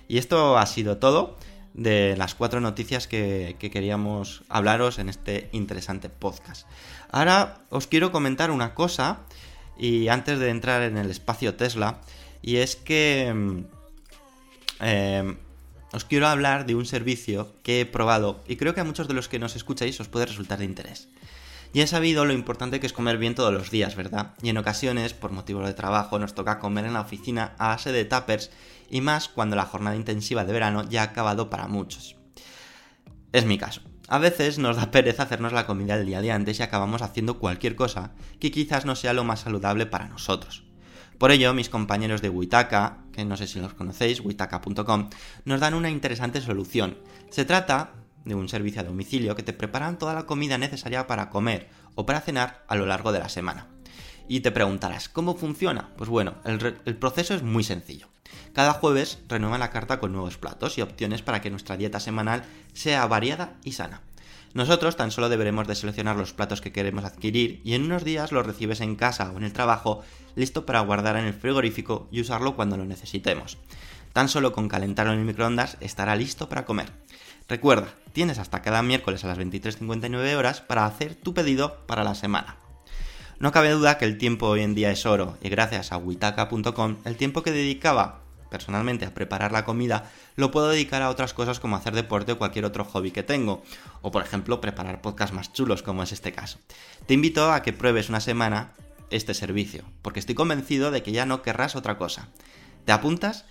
Y 0.07 0.17
esto 0.17 0.57
ha 0.57 0.65
sido 0.65 0.97
todo 0.97 1.35
de 1.73 2.15
las 2.15 2.35
cuatro 2.35 2.61
noticias 2.61 3.05
que, 3.05 3.57
queríamos 3.59 4.43
hablaros 4.47 4.97
en 4.97 5.09
este 5.09 5.49
interesante 5.51 6.07
podcast. 6.07 6.65
Ahora 7.11 7.65
os 7.69 7.87
quiero 7.87 8.13
comentar 8.13 8.49
una 8.49 8.75
cosa, 8.75 9.23
y 9.77 10.07
antes 10.07 10.39
de 10.39 10.51
entrar 10.51 10.83
en 10.83 10.97
el 10.97 11.11
espacio 11.11 11.55
Tesla, 11.55 11.99
y 12.41 12.55
es 12.59 12.77
que 12.77 13.33
mm, 13.33 13.65
em, 14.79 15.37
os 15.93 16.05
quiero 16.05 16.27
hablar 16.27 16.65
de 16.65 16.75
un 16.75 16.85
servicio 16.85 17.53
que 17.63 17.81
he 17.81 17.85
probado 17.85 18.43
y 18.47 18.55
creo 18.55 18.73
que 18.73 18.81
a 18.81 18.85
muchos 18.85 19.07
de 19.07 19.13
los 19.13 19.27
que 19.27 19.39
nos 19.39 19.55
escucháis 19.55 19.99
os 19.99 20.07
puede 20.07 20.25
resultar 20.25 20.59
de 20.59 20.65
interés. 20.65 21.09
Y 21.73 21.81
he 21.81 21.87
sabido 21.87 22.25
lo 22.25 22.33
importante 22.33 22.79
que 22.79 22.87
es 22.87 22.93
comer 22.93 23.17
bien 23.17 23.35
todos 23.35 23.53
los 23.53 23.71
días, 23.71 23.95
¿verdad? 23.95 24.33
Y 24.41 24.49
en 24.49 24.57
ocasiones, 24.57 25.13
por 25.13 25.31
motivos 25.31 25.65
de 25.65 25.73
trabajo, 25.73 26.19
nos 26.19 26.35
toca 26.35 26.59
comer 26.59 26.85
en 26.85 26.93
la 26.93 27.01
oficina 27.01 27.55
a 27.57 27.69
base 27.69 27.93
de 27.93 28.03
tuppers 28.03 28.51
y 28.89 28.99
más 28.99 29.29
cuando 29.29 29.55
la 29.55 29.65
jornada 29.65 29.95
intensiva 29.95 30.43
de 30.43 30.51
verano 30.51 30.83
ya 30.89 31.01
ha 31.01 31.05
acabado 31.05 31.49
para 31.49 31.67
muchos. 31.67 32.17
Es 33.31 33.45
mi 33.45 33.57
caso. 33.57 33.81
A 34.09 34.17
veces 34.17 34.59
nos 34.59 34.75
da 34.75 34.91
pereza 34.91 35.23
hacernos 35.23 35.53
la 35.53 35.65
comida 35.65 35.95
el 35.95 36.05
día 36.05 36.21
de 36.21 36.31
antes 36.31 36.59
y 36.59 36.63
acabamos 36.63 37.01
haciendo 37.01 37.39
cualquier 37.39 37.75
cosa 37.75 38.11
que 38.39 38.51
quizás 38.51 38.85
no 38.85 38.95
sea 38.95 39.13
lo 39.13 39.23
más 39.23 39.41
saludable 39.41 39.85
para 39.85 40.09
nosotros. 40.09 40.63
Por 41.17 41.31
ello, 41.31 41.53
mis 41.53 41.69
compañeros 41.69 42.21
de 42.21 42.29
Witaka, 42.29 43.00
que 43.11 43.25
no 43.25 43.37
sé 43.37 43.47
si 43.47 43.59
los 43.59 43.73
conocéis, 43.73 44.21
witaka.com, 44.21 45.09
nos 45.45 45.59
dan 45.59 45.73
una 45.73 45.89
interesante 45.89 46.41
solución. 46.41 46.97
Se 47.29 47.45
trata 47.45 47.93
de 48.25 48.35
un 48.35 48.49
servicio 48.49 48.81
a 48.81 48.85
domicilio 48.85 49.35
que 49.35 49.43
te 49.43 49.53
preparan 49.53 49.97
toda 49.97 50.13
la 50.13 50.25
comida 50.25 50.57
necesaria 50.57 51.07
para 51.07 51.29
comer 51.29 51.69
o 51.95 52.05
para 52.05 52.21
cenar 52.21 52.63
a 52.67 52.75
lo 52.75 52.85
largo 52.85 53.11
de 53.11 53.19
la 53.19 53.29
semana. 53.29 53.67
Y 54.27 54.41
te 54.41 54.51
preguntarás, 54.51 55.09
¿cómo 55.09 55.35
funciona? 55.35 55.89
Pues 55.97 56.09
bueno, 56.09 56.35
el, 56.45 56.77
el 56.85 56.95
proceso 56.95 57.33
es 57.33 57.43
muy 57.43 57.63
sencillo. 57.63 58.07
Cada 58.53 58.73
jueves 58.73 59.19
renueva 59.27 59.57
la 59.57 59.71
carta 59.71 59.99
con 59.99 60.13
nuevos 60.13 60.37
platos 60.37 60.77
y 60.77 60.81
opciones 60.81 61.21
para 61.21 61.41
que 61.41 61.49
nuestra 61.49 61.77
dieta 61.77 61.99
semanal 61.99 62.43
sea 62.73 63.05
variada 63.07 63.55
y 63.63 63.73
sana. 63.73 64.01
Nosotros 64.53 64.97
tan 64.97 65.11
solo 65.11 65.29
deberemos 65.29 65.67
de 65.67 65.75
seleccionar 65.75 66.17
los 66.17 66.33
platos 66.33 66.59
que 66.59 66.73
queremos 66.73 67.05
adquirir 67.05 67.61
y 67.63 67.73
en 67.73 67.83
unos 67.83 68.03
días 68.03 68.31
los 68.31 68.45
recibes 68.45 68.81
en 68.81 68.95
casa 68.95 69.31
o 69.31 69.37
en 69.37 69.43
el 69.43 69.53
trabajo 69.53 70.03
listo 70.35 70.65
para 70.65 70.81
guardar 70.81 71.15
en 71.15 71.25
el 71.25 71.33
frigorífico 71.33 72.07
y 72.11 72.19
usarlo 72.19 72.55
cuando 72.55 72.75
lo 72.75 72.85
necesitemos. 72.85 73.57
Tan 74.11 74.27
solo 74.27 74.51
con 74.51 74.67
calentarlo 74.67 75.13
en 75.13 75.19
el 75.19 75.25
microondas 75.25 75.77
estará 75.79 76.15
listo 76.15 76.49
para 76.49 76.65
comer. 76.65 76.91
Recuerda, 77.47 77.93
tienes 78.11 78.39
hasta 78.39 78.61
cada 78.61 78.81
miércoles 78.81 79.23
a 79.23 79.27
las 79.27 79.37
23.59 79.39 80.35
horas 80.35 80.61
para 80.61 80.85
hacer 80.85 81.15
tu 81.15 81.33
pedido 81.33 81.85
para 81.87 82.03
la 82.03 82.15
semana. 82.15 82.57
No 83.39 83.51
cabe 83.51 83.71
duda 83.71 83.97
que 83.97 84.05
el 84.05 84.17
tiempo 84.17 84.47
hoy 84.47 84.61
en 84.61 84.75
día 84.75 84.91
es 84.91 85.05
oro 85.05 85.37
y 85.41 85.49
gracias 85.49 85.91
a 85.91 85.97
witaka.com 85.97 86.97
el 87.05 87.15
tiempo 87.15 87.41
que 87.41 87.51
dedicaba 87.51 88.21
personalmente 88.51 89.05
a 89.05 89.15
preparar 89.15 89.51
la 89.51 89.65
comida 89.65 90.11
lo 90.35 90.51
puedo 90.51 90.69
dedicar 90.69 91.01
a 91.01 91.09
otras 91.09 91.33
cosas 91.33 91.59
como 91.59 91.77
hacer 91.77 91.95
deporte 91.95 92.33
o 92.33 92.37
cualquier 92.37 92.65
otro 92.65 92.83
hobby 92.85 93.09
que 93.09 93.23
tengo, 93.23 93.63
o 94.03 94.11
por 94.11 94.21
ejemplo 94.21 94.61
preparar 94.61 95.01
podcasts 95.01 95.35
más 95.35 95.53
chulos 95.53 95.81
como 95.81 96.03
es 96.03 96.11
este 96.11 96.33
caso. 96.33 96.59
Te 97.07 97.15
invito 97.15 97.51
a 97.51 97.63
que 97.63 97.73
pruebes 97.73 98.09
una 98.09 98.19
semana 98.19 98.73
este 99.09 99.33
servicio, 99.33 99.85
porque 100.01 100.19
estoy 100.19 100.35
convencido 100.35 100.91
de 100.91 101.01
que 101.01 101.11
ya 101.11 101.25
no 101.25 101.41
querrás 101.41 101.75
otra 101.75 101.97
cosa. 101.97 102.27
¿Te 102.85 102.91
apuntas? 102.91 103.45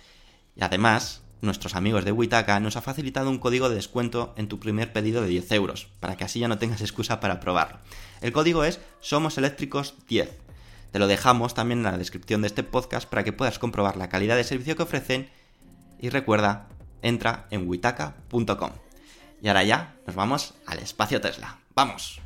Y 0.55 0.63
además, 0.63 1.21
nuestros 1.41 1.75
amigos 1.75 2.05
de 2.05 2.11
Witaka 2.11 2.59
nos 2.59 2.75
ha 2.75 2.81
facilitado 2.81 3.29
un 3.29 3.39
código 3.39 3.69
de 3.69 3.75
descuento 3.75 4.33
en 4.37 4.47
tu 4.47 4.59
primer 4.59 4.93
pedido 4.93 5.21
de 5.21 5.29
10 5.29 5.51
euros, 5.53 5.87
para 5.99 6.15
que 6.15 6.23
así 6.23 6.39
ya 6.39 6.47
no 6.47 6.59
tengas 6.59 6.81
excusa 6.81 7.19
para 7.19 7.39
probarlo. 7.39 7.79
El 8.21 8.31
código 8.31 8.63
es 8.63 8.79
SomosEléctricos10. 9.01 10.29
Te 10.91 10.99
lo 10.99 11.07
dejamos 11.07 11.53
también 11.53 11.79
en 11.79 11.91
la 11.91 11.97
descripción 11.97 12.41
de 12.41 12.47
este 12.47 12.63
podcast 12.63 13.09
para 13.09 13.23
que 13.23 13.33
puedas 13.33 13.59
comprobar 13.59 13.97
la 13.97 14.09
calidad 14.09 14.35
de 14.35 14.43
servicio 14.43 14.75
que 14.75 14.83
ofrecen 14.83 15.29
y 15.99 16.09
recuerda, 16.09 16.67
entra 17.01 17.47
en 17.49 17.67
witaka.com. 17.67 18.71
Y 19.41 19.47
ahora 19.47 19.63
ya 19.63 19.95
nos 20.05 20.15
vamos 20.15 20.53
al 20.65 20.79
espacio 20.79 21.21
Tesla. 21.21 21.57
¡Vamos! 21.75 22.21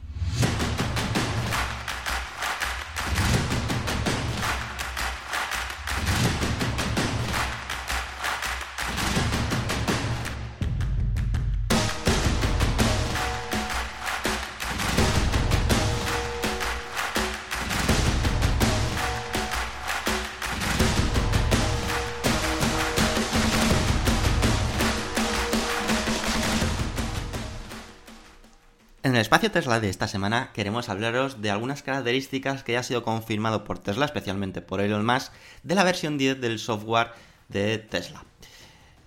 Espacio 29.25 29.49
Tesla 29.49 29.79
de 29.79 29.89
esta 29.89 30.07
semana 30.07 30.51
queremos 30.53 30.87
hablaros 30.87 31.41
de 31.41 31.49
algunas 31.49 31.81
características 31.81 32.63
que 32.63 32.73
ya 32.73 32.81
ha 32.81 32.83
sido 32.83 33.01
confirmado 33.01 33.63
por 33.63 33.79
Tesla, 33.79 34.05
especialmente 34.05 34.61
por 34.61 34.81
Elon 34.81 35.03
Musk, 35.03 35.33
de 35.63 35.73
la 35.73 35.83
versión 35.83 36.19
10 36.19 36.39
del 36.39 36.59
software 36.59 37.09
de 37.49 37.79
Tesla. 37.79 38.23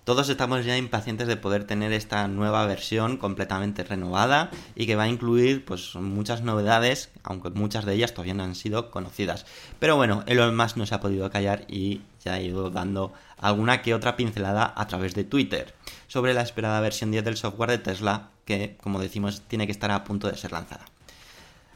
Todos 0.03 0.27
estamos 0.27 0.65
ya 0.65 0.75
impacientes 0.75 1.29
de 1.29 1.37
poder 1.37 1.63
tener 1.63 1.93
esta 1.93 2.27
nueva 2.27 2.65
versión 2.65 3.15
completamente 3.15 3.85
renovada 3.85 4.51
y 4.75 4.87
que 4.87 4.97
va 4.97 5.03
a 5.03 5.07
incluir 5.07 5.63
pues 5.63 5.95
muchas 5.95 6.41
novedades, 6.41 7.11
aunque 7.23 7.51
muchas 7.51 7.85
de 7.85 7.93
ellas 7.93 8.13
todavía 8.13 8.33
no 8.33 8.43
han 8.43 8.55
sido 8.55 8.91
conocidas. 8.91 9.45
Pero 9.79 9.95
bueno, 9.95 10.25
Elon 10.27 10.53
Musk 10.53 10.75
no 10.75 10.85
se 10.85 10.95
ha 10.95 10.99
podido 10.99 11.29
callar 11.31 11.63
y 11.69 12.01
ya 12.25 12.33
ha 12.33 12.41
ido 12.41 12.71
dando 12.71 13.13
alguna 13.37 13.81
que 13.81 13.93
otra 13.93 14.17
pincelada 14.17 14.73
a 14.75 14.85
través 14.87 15.15
de 15.15 15.23
Twitter 15.23 15.73
sobre 16.07 16.33
la 16.33 16.41
esperada 16.41 16.81
versión 16.81 17.09
10 17.09 17.23
del 17.23 17.37
software 17.37 17.69
de 17.69 17.77
Tesla 17.77 18.31
que, 18.49 18.75
como 18.81 18.99
decimos, 18.99 19.43
tiene 19.47 19.67
que 19.67 19.71
estar 19.71 19.91
a 19.91 20.03
punto 20.03 20.27
de 20.27 20.35
ser 20.35 20.51
lanzada. 20.51 20.85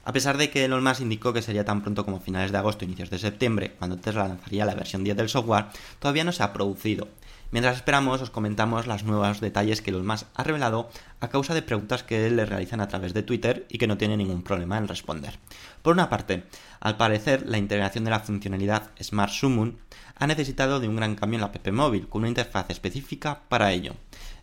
A 0.05 0.11
pesar 0.11 0.37
de 0.37 0.49
que 0.49 0.65
Elon 0.65 0.83
Musk 0.83 1.01
indicó 1.01 1.31
que 1.31 1.43
sería 1.43 1.63
tan 1.63 1.81
pronto 1.81 2.03
como 2.03 2.19
finales 2.19 2.51
de 2.51 2.57
agosto 2.57 2.83
o 2.83 2.87
inicios 2.87 3.11
de 3.11 3.19
septiembre, 3.19 3.75
cuando 3.77 3.97
Tesla 3.97 4.27
lanzaría 4.27 4.65
la 4.65 4.73
versión 4.73 5.03
10 5.03 5.15
del 5.15 5.29
software, 5.29 5.67
todavía 5.99 6.25
no 6.25 6.33
se 6.33 6.41
ha 6.41 6.51
producido. 6.51 7.07
Mientras 7.51 7.75
esperamos, 7.77 8.19
os 8.19 8.31
comentamos 8.31 8.87
los 8.87 9.03
nuevos 9.03 9.39
detalles 9.39 9.81
que 9.81 9.91
Elon 9.91 10.07
Musk 10.07 10.25
ha 10.33 10.43
revelado 10.43 10.89
a 11.21 11.29
causa 11.29 11.53
de 11.53 11.61
preguntas 11.61 12.01
que 12.01 12.27
le 12.31 12.45
realizan 12.47 12.81
a 12.81 12.87
través 12.87 13.13
de 13.13 13.21
Twitter 13.21 13.67
y 13.69 13.77
que 13.77 13.85
no 13.85 13.99
tiene 13.99 14.17
ningún 14.17 14.41
problema 14.41 14.79
en 14.79 14.87
responder. 14.87 15.37
Por 15.83 15.93
una 15.93 16.09
parte, 16.09 16.43
al 16.79 16.97
parecer, 16.97 17.45
la 17.45 17.59
integración 17.59 18.03
de 18.03 18.09
la 18.09 18.19
funcionalidad 18.19 18.89
Smart 18.99 19.31
Summon 19.31 19.77
ha 20.15 20.27
necesitado 20.27 20.79
de 20.79 20.87
un 20.87 20.95
gran 20.95 21.15
cambio 21.15 21.37
en 21.37 21.41
la 21.41 21.47
app 21.47 21.67
móvil, 21.71 22.09
con 22.09 22.21
una 22.21 22.29
interfaz 22.29 22.69
específica 22.69 23.41
para 23.47 23.71
ello. 23.71 23.93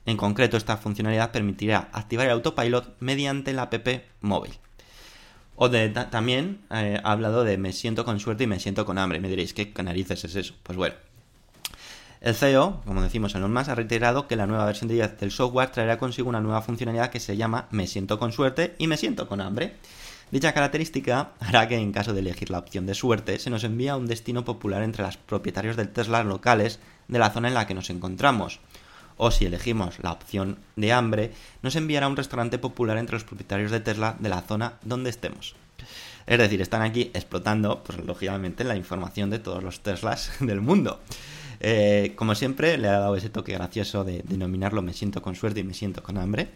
En 0.06 0.16
concreto, 0.16 0.56
esta 0.56 0.76
funcionalidad 0.76 1.30
permitirá 1.30 1.88
activar 1.92 2.26
el 2.26 2.32
autopilot 2.32 2.96
mediante 3.00 3.52
la 3.52 3.62
app 3.62 3.88
móvil. 4.20 4.52
También 6.10 6.62
eh, 6.70 7.00
ha 7.04 7.12
hablado 7.12 7.44
de 7.44 7.58
me 7.58 7.72
siento 7.72 8.04
con 8.04 8.18
suerte 8.18 8.44
y 8.44 8.46
me 8.46 8.60
siento 8.60 8.86
con 8.86 8.98
hambre. 8.98 9.20
Me 9.20 9.28
diréis, 9.28 9.52
¿qué 9.52 9.70
narices 9.82 10.24
es 10.24 10.34
eso? 10.34 10.54
Pues 10.62 10.78
bueno. 10.78 10.94
El 12.20 12.34
CEO, 12.34 12.82
como 12.84 13.02
decimos 13.02 13.34
en 13.34 13.50
Musk, 13.50 13.70
ha 13.70 13.74
reiterado 13.74 14.28
que 14.28 14.36
la 14.36 14.46
nueva 14.46 14.66
versión 14.66 14.88
de 14.88 14.94
10 14.94 15.20
del 15.20 15.30
software 15.30 15.70
traerá 15.70 15.96
consigo 15.96 16.28
una 16.28 16.40
nueva 16.40 16.60
funcionalidad 16.60 17.10
que 17.10 17.18
se 17.18 17.36
llama 17.36 17.66
Me 17.70 17.86
siento 17.86 18.18
con 18.18 18.32
suerte 18.32 18.74
y 18.76 18.88
me 18.88 18.98
siento 18.98 19.26
con 19.26 19.40
hambre. 19.40 19.76
Dicha 20.30 20.52
característica 20.52 21.32
hará 21.40 21.66
que 21.66 21.76
en 21.76 21.92
caso 21.92 22.12
de 22.12 22.20
elegir 22.20 22.50
la 22.50 22.58
opción 22.58 22.86
de 22.86 22.94
suerte 22.94 23.38
se 23.38 23.50
nos 23.50 23.64
envíe 23.64 23.88
a 23.88 23.96
un 23.96 24.06
destino 24.06 24.44
popular 24.44 24.82
entre 24.82 25.02
los 25.02 25.16
propietarios 25.16 25.76
del 25.76 25.88
Tesla 25.88 26.22
locales 26.22 26.78
de 27.08 27.18
la 27.18 27.30
zona 27.30 27.48
en 27.48 27.54
la 27.54 27.66
que 27.66 27.74
nos 27.74 27.90
encontramos. 27.90 28.60
O 29.22 29.30
si 29.30 29.44
elegimos 29.44 29.98
la 30.00 30.12
opción 30.12 30.56
de 30.76 30.94
hambre, 30.94 31.32
nos 31.60 31.76
enviará 31.76 32.06
a 32.06 32.08
un 32.08 32.16
restaurante 32.16 32.58
popular 32.58 32.96
entre 32.96 33.16
los 33.16 33.24
propietarios 33.24 33.70
de 33.70 33.80
Tesla 33.80 34.16
de 34.18 34.30
la 34.30 34.40
zona 34.40 34.78
donde 34.80 35.10
estemos. 35.10 35.54
Es 36.26 36.38
decir, 36.38 36.62
están 36.62 36.80
aquí 36.80 37.10
explotando, 37.12 37.84
pues 37.84 37.98
lógicamente, 37.98 38.64
la 38.64 38.76
información 38.76 39.28
de 39.28 39.38
todos 39.38 39.62
los 39.62 39.80
Teslas 39.80 40.32
del 40.40 40.62
mundo. 40.62 41.00
Eh, 41.60 42.14
como 42.16 42.34
siempre, 42.34 42.78
le 42.78 42.88
ha 42.88 42.98
dado 42.98 43.14
ese 43.14 43.28
toque 43.28 43.52
gracioso 43.52 44.04
de 44.04 44.22
denominarlo 44.24 44.80
me 44.80 44.94
siento 44.94 45.20
con 45.20 45.36
suerte 45.36 45.60
y 45.60 45.64
me 45.64 45.74
siento 45.74 46.02
con 46.02 46.16
hambre 46.16 46.48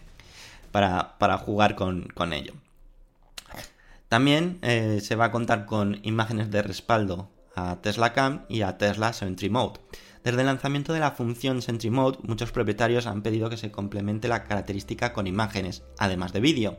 para, 0.71 1.19
para 1.19 1.37
jugar 1.37 1.75
con, 1.75 2.07
con, 2.15 2.33
ello. 2.33 2.53
También 4.09 4.57
eh, 4.63 5.01
se 5.03 5.15
va 5.15 5.25
a 5.25 5.31
contar 5.31 5.67
con 5.67 5.99
imágenes 6.01 6.49
de 6.49 6.63
respaldo 6.63 7.29
a 7.55 7.75
Tesla 7.83 8.11
Cam 8.13 8.41
y 8.49 8.63
a 8.63 8.79
Tesla 8.79 9.13
Sentry 9.13 9.51
Mode. 9.51 9.79
Desde 10.25 10.39
el 10.41 10.47
lanzamiento 10.47 10.91
de 10.91 10.99
la 10.99 11.11
función 11.11 11.61
Sentry 11.61 11.91
Mode, 11.91 12.17
muchos 12.23 12.51
propietarios 12.51 13.05
han 13.05 13.21
pedido 13.21 13.47
que 13.47 13.57
se 13.57 13.69
complemente 13.69 14.27
la 14.27 14.43
característica 14.43 15.13
con 15.13 15.27
imágenes, 15.27 15.83
además 15.99 16.33
de 16.33 16.39
vídeo. 16.39 16.77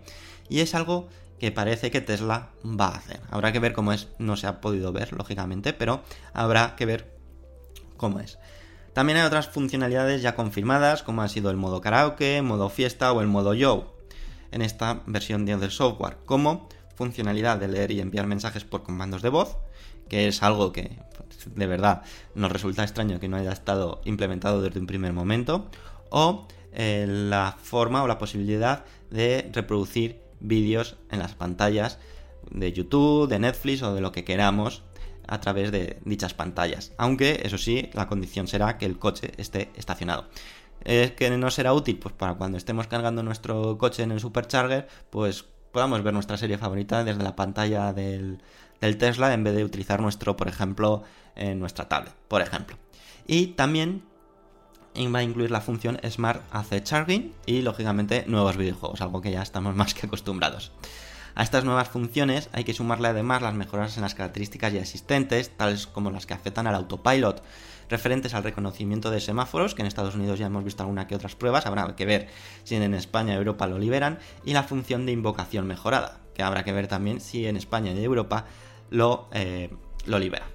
Y 0.48 0.58
es 0.58 0.74
algo 0.74 1.06
que 1.38 1.52
parece 1.52 1.92
que 1.92 2.00
Tesla 2.00 2.50
va 2.64 2.88
a 2.88 2.96
hacer. 2.96 3.20
Habrá 3.30 3.52
que 3.52 3.60
ver 3.60 3.72
cómo 3.72 3.92
es, 3.92 4.08
no 4.18 4.36
se 4.36 4.48
ha 4.48 4.60
podido 4.60 4.90
ver, 4.90 5.12
lógicamente, 5.12 5.72
pero 5.72 6.02
habrá 6.32 6.74
que 6.74 6.86
ver 6.86 7.16
cómo 7.96 8.18
es. 8.18 8.40
También 8.94 9.18
hay 9.18 9.24
otras 9.24 9.46
funcionalidades 9.46 10.22
ya 10.22 10.34
confirmadas, 10.34 11.04
como 11.04 11.22
ha 11.22 11.28
sido 11.28 11.48
el 11.48 11.56
modo 11.56 11.80
karaoke, 11.80 12.42
modo 12.42 12.68
fiesta 12.68 13.12
o 13.12 13.20
el 13.20 13.28
modo 13.28 13.54
yo 13.54 13.96
en 14.50 14.60
esta 14.60 15.04
versión 15.06 15.46
del 15.46 15.70
software, 15.70 16.16
como 16.26 16.68
funcionalidad 16.96 17.58
de 17.58 17.68
leer 17.68 17.92
y 17.92 18.00
enviar 18.00 18.26
mensajes 18.26 18.64
por 18.64 18.82
comandos 18.82 19.22
de 19.22 19.28
voz, 19.28 19.56
que 20.08 20.28
es 20.28 20.42
algo 20.42 20.72
que 20.72 20.98
pues, 21.16 21.54
de 21.54 21.66
verdad 21.66 22.02
nos 22.34 22.52
resulta 22.52 22.82
extraño 22.82 23.20
que 23.20 23.28
no 23.28 23.36
haya 23.36 23.52
estado 23.52 24.00
implementado 24.04 24.62
desde 24.62 24.80
un 24.80 24.86
primer 24.86 25.12
momento, 25.12 25.66
o 26.10 26.46
eh, 26.72 27.06
la 27.08 27.56
forma 27.62 28.02
o 28.02 28.06
la 28.06 28.18
posibilidad 28.18 28.84
de 29.10 29.50
reproducir 29.52 30.20
vídeos 30.40 30.96
en 31.10 31.18
las 31.18 31.34
pantallas 31.34 31.98
de 32.50 32.72
YouTube, 32.72 33.28
de 33.28 33.38
Netflix 33.38 33.82
o 33.82 33.94
de 33.94 34.00
lo 34.00 34.12
que 34.12 34.24
queramos 34.24 34.82
a 35.26 35.40
través 35.40 35.72
de 35.72 35.98
dichas 36.04 36.34
pantallas. 36.34 36.92
Aunque, 36.98 37.40
eso 37.44 37.58
sí, 37.58 37.90
la 37.94 38.06
condición 38.06 38.46
será 38.46 38.78
que 38.78 38.86
el 38.86 38.98
coche 38.98 39.32
esté 39.38 39.70
estacionado. 39.76 40.26
¿Es 40.84 41.12
que 41.12 41.30
no 41.30 41.50
será 41.50 41.72
útil? 41.72 41.98
Pues 41.98 42.14
para 42.14 42.34
cuando 42.34 42.58
estemos 42.58 42.86
cargando 42.86 43.22
nuestro 43.22 43.76
coche 43.76 44.04
en 44.04 44.12
el 44.12 44.20
supercharger, 44.20 44.86
pues 45.10 45.44
podamos 45.72 46.02
ver 46.02 46.14
nuestra 46.14 46.36
serie 46.36 46.58
favorita 46.58 47.02
desde 47.02 47.24
la 47.24 47.34
pantalla 47.34 47.92
del, 47.92 48.38
del 48.80 48.98
Tesla 48.98 49.32
en 49.32 49.44
vez 49.44 49.54
de 49.54 49.64
utilizar 49.64 50.00
nuestro, 50.00 50.36
por 50.36 50.48
ejemplo, 50.48 51.02
en 51.34 51.58
nuestra 51.58 51.88
tablet, 51.88 52.14
por 52.28 52.42
ejemplo. 52.42 52.76
Y 53.26 53.48
también 53.48 54.02
va 55.14 55.18
a 55.18 55.22
incluir 55.22 55.50
la 55.50 55.60
función 55.60 56.00
Smart 56.08 56.42
AC 56.52 56.82
Charging 56.82 57.34
y 57.44 57.62
lógicamente 57.62 58.24
nuevos 58.26 58.56
videojuegos, 58.56 59.00
algo 59.00 59.20
que 59.20 59.30
ya 59.30 59.42
estamos 59.42 59.74
más 59.76 59.94
que 59.94 60.06
acostumbrados. 60.06 60.72
A 61.34 61.42
estas 61.42 61.64
nuevas 61.64 61.88
funciones 61.88 62.48
hay 62.52 62.64
que 62.64 62.72
sumarle 62.72 63.08
además 63.08 63.42
las 63.42 63.52
mejoras 63.52 63.96
en 63.96 64.02
las 64.02 64.14
características 64.14 64.72
ya 64.72 64.80
existentes, 64.80 65.54
tales 65.54 65.86
como 65.86 66.10
las 66.10 66.24
que 66.24 66.32
afectan 66.32 66.66
al 66.66 66.74
autopilot, 66.74 67.42
referentes 67.90 68.32
al 68.32 68.42
reconocimiento 68.42 69.10
de 69.10 69.20
semáforos, 69.20 69.74
que 69.74 69.82
en 69.82 69.86
Estados 69.86 70.14
Unidos 70.14 70.38
ya 70.38 70.46
hemos 70.46 70.64
visto 70.64 70.82
alguna 70.82 71.06
que 71.06 71.14
otras 71.14 71.36
pruebas, 71.36 71.66
habrá 71.66 71.94
que 71.94 72.06
ver 72.06 72.28
si 72.64 72.76
en 72.76 72.94
España 72.94 73.34
y 73.34 73.36
Europa 73.36 73.66
lo 73.66 73.78
liberan, 73.78 74.18
y 74.46 74.54
la 74.54 74.62
función 74.62 75.04
de 75.04 75.12
invocación 75.12 75.66
mejorada, 75.66 76.20
que 76.36 76.42
habrá 76.42 76.64
que 76.64 76.72
ver 76.72 76.86
también 76.86 77.20
si 77.20 77.46
en 77.46 77.56
España 77.56 77.92
y 77.92 78.04
Europa 78.04 78.44
lo, 78.90 79.26
eh, 79.32 79.70
lo 80.04 80.18
liberan. 80.18 80.48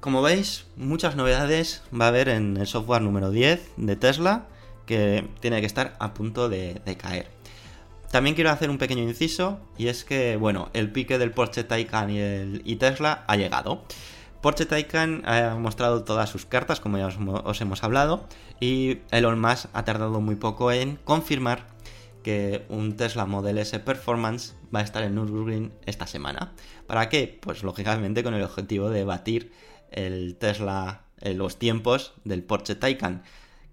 Como 0.00 0.20
veis, 0.20 0.66
muchas 0.76 1.14
novedades 1.14 1.82
va 1.98 2.06
a 2.06 2.08
haber 2.08 2.28
en 2.28 2.56
el 2.56 2.66
software 2.66 3.02
número 3.02 3.30
10 3.30 3.70
de 3.76 3.94
Tesla, 3.94 4.46
que 4.84 5.28
tiene 5.38 5.60
que 5.60 5.66
estar 5.66 5.94
a 6.00 6.12
punto 6.12 6.48
de, 6.48 6.82
caer. 6.98 7.28
También 8.10 8.34
quiero 8.34 8.50
hacer 8.50 8.68
un 8.68 8.78
pequeño 8.78 9.02
inciso, 9.02 9.60
y 9.78 9.86
es 9.86 10.04
que, 10.04 10.36
bueno, 10.36 10.70
el 10.72 10.90
pique 10.90 11.16
del 11.16 11.30
Porsche 11.30 11.62
Taycan 11.62 12.10
y 12.10 12.76
Tesla 12.76 13.24
ha 13.28 13.36
llegado. 13.36 13.84
Porsche 14.42 14.66
Taycan 14.66 15.22
ha 15.24 15.54
mostrado 15.54 16.02
todas 16.02 16.28
sus 16.28 16.44
cartas, 16.44 16.80
como 16.80 16.98
ya 16.98 17.06
os, 17.06 17.16
os 17.44 17.60
hemos 17.60 17.82
hablado, 17.84 18.26
y 18.60 18.98
Elon 19.10 19.40
Musk 19.40 19.68
ha 19.72 19.84
tardado 19.84 20.20
muy 20.20 20.34
poco 20.34 20.70
en 20.72 20.96
confirmar 21.04 21.73
que 22.24 22.64
un 22.68 22.96
Tesla 22.96 23.26
Model 23.26 23.58
S 23.58 23.78
Performance 23.78 24.54
va 24.74 24.80
a 24.80 24.82
estar 24.82 25.04
en 25.04 25.14
Nürburgring 25.14 25.72
esta 25.86 26.08
semana. 26.08 26.54
¿Para 26.88 27.08
qué? 27.08 27.38
Pues 27.40 27.62
lógicamente 27.62 28.24
con 28.24 28.34
el 28.34 28.42
objetivo 28.42 28.90
de 28.90 29.04
batir 29.04 29.52
el 29.92 30.34
Tesla, 30.36 31.04
eh, 31.20 31.34
los 31.34 31.58
tiempos 31.60 32.14
del 32.24 32.42
Porsche 32.42 32.74
Taycan, 32.74 33.22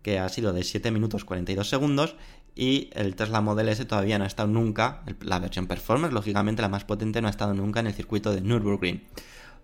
que 0.04 0.20
ha 0.20 0.30
sido 0.30 0.54
de 0.54 0.64
7 0.64 0.92
minutos 0.92 1.26
42 1.26 1.68
segundos, 1.68 2.16
y 2.54 2.90
el 2.94 3.16
Tesla 3.16 3.42
Model 3.42 3.70
S 3.70 3.86
todavía 3.86 4.18
no 4.18 4.26
ha 4.26 4.28
estado 4.28 4.50
nunca, 4.50 5.04
la 5.22 5.40
versión 5.40 5.68
Performance, 5.68 6.14
lógicamente 6.14 6.62
la 6.62 6.70
más 6.70 6.84
potente, 6.84 7.22
no 7.22 7.28
ha 7.28 7.32
estado 7.32 7.54
nunca 7.54 7.80
en 7.80 7.88
el 7.88 7.94
circuito 7.94 8.34
de 8.34 8.42
Nürburgring. 8.42 9.04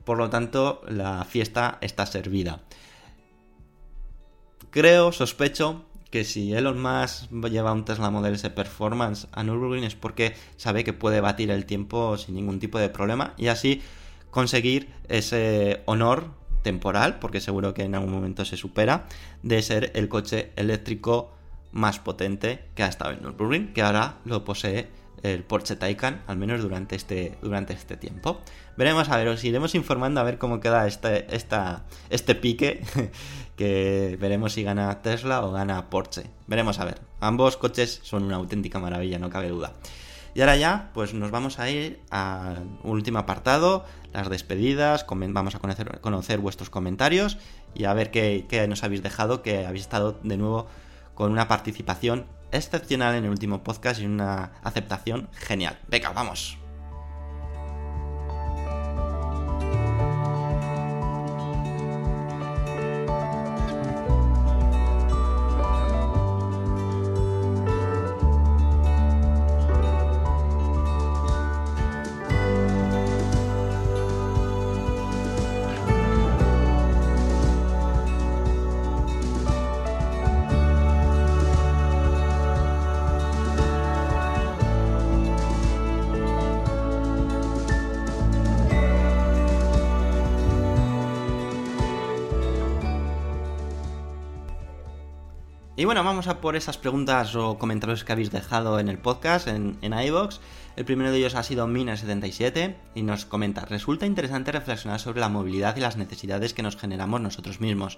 Por 0.05 0.17
lo 0.17 0.29
tanto, 0.29 0.81
la 0.87 1.25
fiesta 1.25 1.77
está 1.81 2.05
servida. 2.05 2.61
Creo, 4.69 5.11
sospecho, 5.11 5.85
que 6.09 6.23
si 6.23 6.53
Elon 6.53 6.81
Musk 6.81 7.31
lleva 7.49 7.73
un 7.73 7.85
Tesla 7.85 8.09
Model 8.09 8.35
S 8.35 8.49
Performance 8.49 9.27
a 9.31 9.43
Nürburgring 9.43 9.83
es 9.83 9.95
porque 9.95 10.35
sabe 10.55 10.83
que 10.83 10.93
puede 10.93 11.21
batir 11.21 11.51
el 11.51 11.65
tiempo 11.65 12.17
sin 12.17 12.35
ningún 12.35 12.59
tipo 12.59 12.79
de 12.79 12.89
problema 12.89 13.33
y 13.37 13.47
así 13.47 13.81
conseguir 14.31 14.93
ese 15.09 15.81
honor 15.85 16.31
temporal, 16.63 17.19
porque 17.19 17.39
seguro 17.39 17.73
que 17.73 17.83
en 17.83 17.95
algún 17.95 18.11
momento 18.11 18.43
se 18.45 18.57
supera, 18.57 19.07
de 19.41 19.61
ser 19.61 19.91
el 19.95 20.09
coche 20.09 20.51
eléctrico 20.55 21.31
más 21.71 21.99
potente 21.99 22.65
que 22.75 22.83
ha 22.83 22.87
estado 22.87 23.11
en 23.11 23.21
Nürburgring, 23.21 23.73
que 23.73 23.81
ahora 23.81 24.17
lo 24.25 24.43
posee 24.43 24.89
el 25.23 25.43
Porsche 25.43 25.75
Taycan, 25.75 26.21
al 26.27 26.37
menos 26.37 26.61
durante 26.61 26.95
este, 26.95 27.37
durante 27.41 27.73
este 27.73 27.97
tiempo. 27.97 28.39
Veremos, 28.75 29.09
a 29.09 29.17
ver, 29.17 29.27
os 29.27 29.43
iremos 29.43 29.75
informando 29.75 30.19
a 30.21 30.23
ver 30.23 30.37
cómo 30.37 30.59
queda 30.59 30.87
este, 30.87 31.27
este 32.09 32.35
pique, 32.35 32.83
que 33.55 34.17
veremos 34.19 34.53
si 34.53 34.63
gana 34.63 35.01
Tesla 35.01 35.45
o 35.45 35.51
gana 35.51 35.89
Porsche. 35.89 36.29
Veremos 36.47 36.79
a 36.79 36.85
ver. 36.85 37.01
Ambos 37.19 37.57
coches 37.57 37.99
son 38.03 38.23
una 38.23 38.35
auténtica 38.35 38.79
maravilla, 38.79 39.19
no 39.19 39.29
cabe 39.29 39.49
duda. 39.49 39.73
Y 40.35 40.41
ahora 40.41 40.55
ya, 40.55 40.91
pues 40.93 41.15
nos 41.15 41.31
vamos 41.31 41.57
a 41.57 41.67
ir 41.69 41.99
al 42.11 42.67
último 42.83 43.17
apartado, 43.17 43.85
las 44.13 44.29
despedidas, 44.29 45.05
vamos 45.09 45.55
a 45.55 45.59
conocer, 45.59 45.99
conocer 45.99 46.39
vuestros 46.39 46.69
comentarios 46.69 47.39
y 47.73 47.85
a 47.85 47.93
ver 47.95 48.11
qué, 48.11 48.45
qué 48.47 48.67
nos 48.67 48.83
habéis 48.83 49.01
dejado, 49.01 49.41
que 49.41 49.65
habéis 49.65 49.81
estado 49.81 50.19
de 50.21 50.37
nuevo 50.37 50.67
con 51.15 51.31
una 51.31 51.47
participación 51.47 52.27
excepcional 52.51 53.15
en 53.15 53.25
el 53.25 53.29
último 53.29 53.63
podcast 53.63 54.01
y 54.01 54.05
una 54.05 54.51
aceptación 54.63 55.29
genial. 55.33 55.79
Venga, 55.87 56.11
vamos. 56.11 56.57
Bueno, 95.97 96.11
vamos 96.11 96.27
a 96.27 96.41
por 96.41 96.55
esas 96.55 96.77
preguntas 96.77 97.33
o 97.35 97.57
comentarios 97.57 98.03
que 98.03 98.11
habéis 98.11 98.29
dejado 98.29 98.79
en 98.79 98.87
el 98.87 98.99
podcast, 98.99 99.47
en, 99.47 99.79
en 99.81 99.99
iVoox. 99.99 100.37
El 100.75 100.85
primero 100.85 101.09
de 101.09 101.17
ellos 101.17 101.33
ha 101.33 101.41
sido 101.41 101.67
Mina77 101.67 102.75
y 102.93 103.01
nos 103.01 103.25
comenta, 103.25 103.65
resulta 103.65 104.05
interesante 104.05 104.51
reflexionar 104.51 104.99
sobre 104.99 105.21
la 105.21 105.29
movilidad 105.29 105.75
y 105.75 105.79
las 105.79 105.97
necesidades 105.97 106.53
que 106.53 106.61
nos 106.61 106.77
generamos 106.77 107.19
nosotros 107.19 107.61
mismos. 107.61 107.97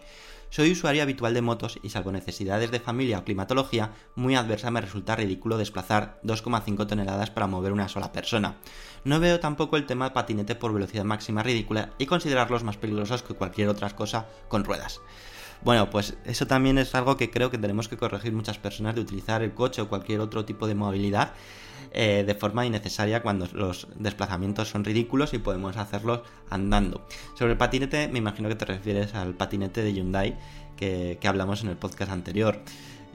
Soy 0.50 0.72
usuario 0.72 1.04
habitual 1.04 1.34
de 1.34 1.42
motos 1.42 1.78
y 1.84 1.90
salvo 1.90 2.14
necesidades 2.14 2.72
de 2.72 2.80
familia 2.80 3.20
o 3.20 3.26
climatología 3.26 3.92
muy 4.16 4.36
adversa 4.36 4.72
me 4.72 4.80
resulta 4.80 5.18
ridículo 5.18 5.58
desplazar 5.58 6.22
2,5 6.24 6.88
toneladas 6.88 7.32
para 7.32 7.48
mover 7.48 7.74
una 7.74 7.90
sola 7.90 8.14
persona. 8.14 8.56
No 9.04 9.20
veo 9.20 9.42
tampoco 9.42 9.76
el 9.76 9.86
tema 9.86 10.14
patinete 10.14 10.56
por 10.56 10.74
velocidad 10.74 11.04
máxima 11.04 11.44
ridícula 11.44 11.90
y 11.98 12.06
considerarlos 12.06 12.64
más 12.64 12.78
peligrosos 12.78 13.24
que 13.24 13.34
cualquier 13.34 13.68
otra 13.68 13.90
cosa 13.90 14.28
con 14.48 14.64
ruedas. 14.64 15.02
Bueno, 15.62 15.90
pues 15.90 16.18
eso 16.26 16.48
también 16.48 16.78
es 16.78 16.96
algo 16.96 17.18
que 17.18 17.30
creo 17.30 17.52
que 17.52 17.58
tenemos 17.58 17.90
que 17.90 17.98
corregir 17.98 18.32
muchas 18.32 18.58
personas 18.58 18.96
de 18.96 19.02
utilizar 19.02 19.44
el 19.44 19.54
coche 19.54 19.82
o 19.82 19.90
cualquier 19.90 20.22
otro 20.22 20.46
tipo 20.46 20.68
de 20.68 20.76
movilidad 20.76 21.34
eh, 21.92 22.24
de 22.26 22.36
forma 22.36 22.66
innecesaria 22.66 23.22
cuando 23.22 23.48
los 23.54 23.88
desplazamientos 23.96 24.70
son 24.70 24.86
ridículos 24.86 25.34
y 25.34 25.40
podemos 25.40 25.76
hacerlos 25.78 26.22
andando. 26.50 27.08
Sobre 27.36 27.54
el 27.54 27.58
patinete, 27.58 28.08
me 28.08 28.20
imagino 28.20 28.48
que 28.48 28.56
te 28.56 28.66
refieres 28.66 29.16
al 29.16 29.34
patinete 29.34 29.82
de 29.84 29.94
Hyundai 29.94 30.38
que, 30.78 31.18
que 31.20 31.28
hablamos 31.28 31.64
en 31.64 31.70
el 31.70 31.78
podcast 31.78 32.12
anterior. 32.12 32.62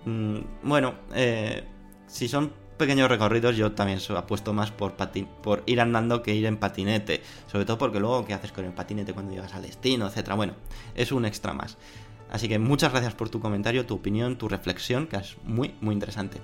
Mm, 0.05 0.39
bueno, 0.65 0.95
eh, 1.15 1.65
si 2.07 2.29
son 2.29 2.53
pequeños 2.77 3.09
recorridos, 3.09 3.57
yo 3.57 3.73
también 3.73 4.01
apuesto 4.17 4.53
más 4.53 4.71
por, 4.71 4.95
patin 4.95 5.27
por 5.43 5.63
ir 5.67 5.81
andando 5.81 6.23
que 6.23 6.35
ir 6.35 6.47
en 6.47 6.57
patinete. 6.57 7.23
Sobre 7.47 7.65
todo 7.65 7.79
porque 7.79 8.01
luego, 8.01 8.25
¿qué 8.25 8.35
haces 8.35 8.53
con 8.53 8.65
el 8.65 8.73
patinete 8.73 9.13
cuando 9.15 9.33
llegas 9.33 9.55
al 9.55 9.63
destino, 9.63 10.07
etcétera? 10.07 10.35
Bueno, 10.35 10.55
es 10.95 11.13
un 11.13 11.25
extra 11.25 11.53
más. 11.53 11.79
Así 12.35 12.49
que 12.49 12.59
muchas 12.59 12.91
gracias 12.91 13.15
por 13.15 13.29
tu 13.29 13.39
comentario, 13.39 13.87
tu 13.87 13.95
opinión, 13.95 14.37
tu 14.37 14.49
reflexión, 14.49 15.07
que 15.07 15.19
es 15.19 15.37
muy, 15.45 15.73
muy 15.81 15.95
interesante. 15.95 16.41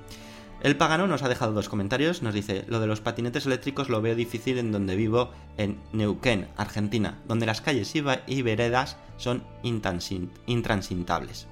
El 0.62 0.76
pagano 0.76 1.08
nos 1.08 1.24
ha 1.24 1.28
dejado 1.28 1.52
dos 1.52 1.68
comentarios, 1.68 2.22
nos 2.22 2.32
dice, 2.32 2.64
lo 2.68 2.78
de 2.78 2.86
los 2.86 3.00
patinetes 3.00 3.44
eléctricos 3.44 3.88
lo 3.88 4.00
veo 4.00 4.14
difícil 4.14 4.58
en 4.58 4.70
donde 4.70 4.94
vivo, 4.94 5.32
en 5.56 5.80
Neuquén, 5.92 6.46
Argentina, 6.56 7.18
donde 7.26 7.44
las 7.44 7.60
calles 7.60 7.92
y, 7.96 8.42
veredas 8.42 8.98
son 9.16 9.42
intransitables. 9.64 11.48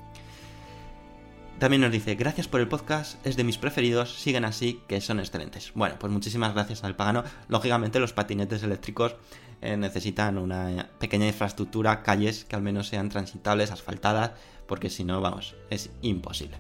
También 1.59 1.83
nos 1.83 1.91
dice, 1.91 2.15
gracias 2.15 2.47
por 2.47 2.61
el 2.61 2.69
podcast, 2.69 3.27
es 3.27 3.37
de 3.37 3.43
mis 3.43 3.59
preferidos, 3.59 4.21
sigan 4.21 4.45
así, 4.45 4.81
que 4.87 5.01
son 5.01 5.19
excelentes. 5.19 5.73
Bueno, 5.75 5.97
pues 5.99 6.13
muchísimas 6.13 6.55
gracias 6.55 6.85
al 6.85 6.95
pagano. 6.95 7.25
Lógicamente 7.49 7.99
los 7.99 8.13
patinetes 8.13 8.63
eléctricos 8.63 9.17
eh, 9.61 9.77
necesitan 9.77 10.39
una 10.39 10.89
pequeña 10.99 11.27
infraestructura, 11.27 12.03
calles 12.03 12.45
que 12.45 12.57
al 12.57 12.63
menos 12.63 12.89
sean 12.89 13.09
transitables, 13.09 13.71
asfaltadas, 13.71 14.33
porque 14.67 14.91
si 14.91 15.05
no, 15.05 15.21
vamos, 15.21 15.55
es 15.71 15.91
imposible. 16.03 16.59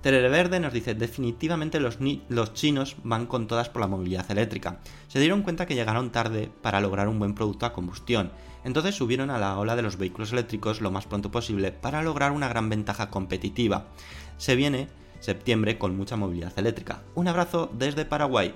Terere 0.00 0.28
Verde 0.28 0.60
nos 0.60 0.72
dice, 0.72 0.94
definitivamente 0.94 1.80
los, 1.80 2.00
ni- 2.00 2.22
los 2.28 2.54
chinos 2.54 2.96
van 3.02 3.26
con 3.26 3.48
todas 3.48 3.68
por 3.68 3.80
la 3.80 3.88
movilidad 3.88 4.30
eléctrica. 4.30 4.78
Se 5.08 5.18
dieron 5.18 5.42
cuenta 5.42 5.66
que 5.66 5.74
llegaron 5.74 6.12
tarde 6.12 6.52
para 6.62 6.80
lograr 6.80 7.08
un 7.08 7.18
buen 7.18 7.34
producto 7.34 7.66
a 7.66 7.72
combustión. 7.72 8.30
Entonces 8.62 8.94
subieron 8.94 9.30
a 9.30 9.38
la 9.38 9.58
ola 9.58 9.74
de 9.74 9.82
los 9.82 9.96
vehículos 9.96 10.32
eléctricos 10.32 10.80
lo 10.80 10.92
más 10.92 11.06
pronto 11.06 11.30
posible 11.32 11.72
para 11.72 12.02
lograr 12.02 12.30
una 12.30 12.48
gran 12.48 12.68
ventaja 12.68 13.10
competitiva. 13.10 13.88
Se 14.36 14.54
viene 14.54 14.88
septiembre 15.18 15.78
con 15.78 15.96
mucha 15.96 16.16
movilidad 16.16 16.56
eléctrica. 16.56 17.02
Un 17.16 17.26
abrazo 17.26 17.68
desde 17.72 18.04
Paraguay. 18.04 18.54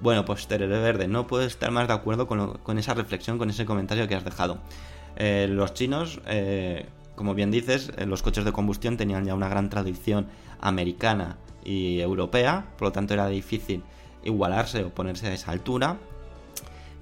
Bueno, 0.00 0.24
pues 0.24 0.46
Terere 0.46 0.78
Verde, 0.80 1.08
no 1.08 1.26
puedo 1.26 1.44
estar 1.44 1.70
más 1.70 1.88
de 1.88 1.94
acuerdo 1.94 2.26
con, 2.26 2.38
lo- 2.38 2.54
con 2.62 2.78
esa 2.78 2.94
reflexión, 2.94 3.38
con 3.38 3.50
ese 3.50 3.64
comentario 3.64 4.06
que 4.08 4.14
has 4.14 4.24
dejado. 4.24 4.58
Eh, 5.16 5.46
los 5.48 5.72
chinos, 5.74 6.20
eh, 6.26 6.86
como 7.14 7.34
bien 7.34 7.50
dices, 7.50 7.92
eh, 7.96 8.04
los 8.06 8.22
coches 8.22 8.44
de 8.44 8.52
combustión 8.52 8.96
tenían 8.96 9.24
ya 9.24 9.34
una 9.34 9.48
gran 9.48 9.70
tradición 9.70 10.26
americana 10.60 11.38
y 11.64 12.00
europea, 12.00 12.66
por 12.76 12.88
lo 12.88 12.92
tanto 12.92 13.14
era 13.14 13.28
difícil 13.28 13.82
igualarse 14.24 14.84
o 14.84 14.90
ponerse 14.90 15.28
a 15.28 15.34
esa 15.34 15.52
altura. 15.52 15.96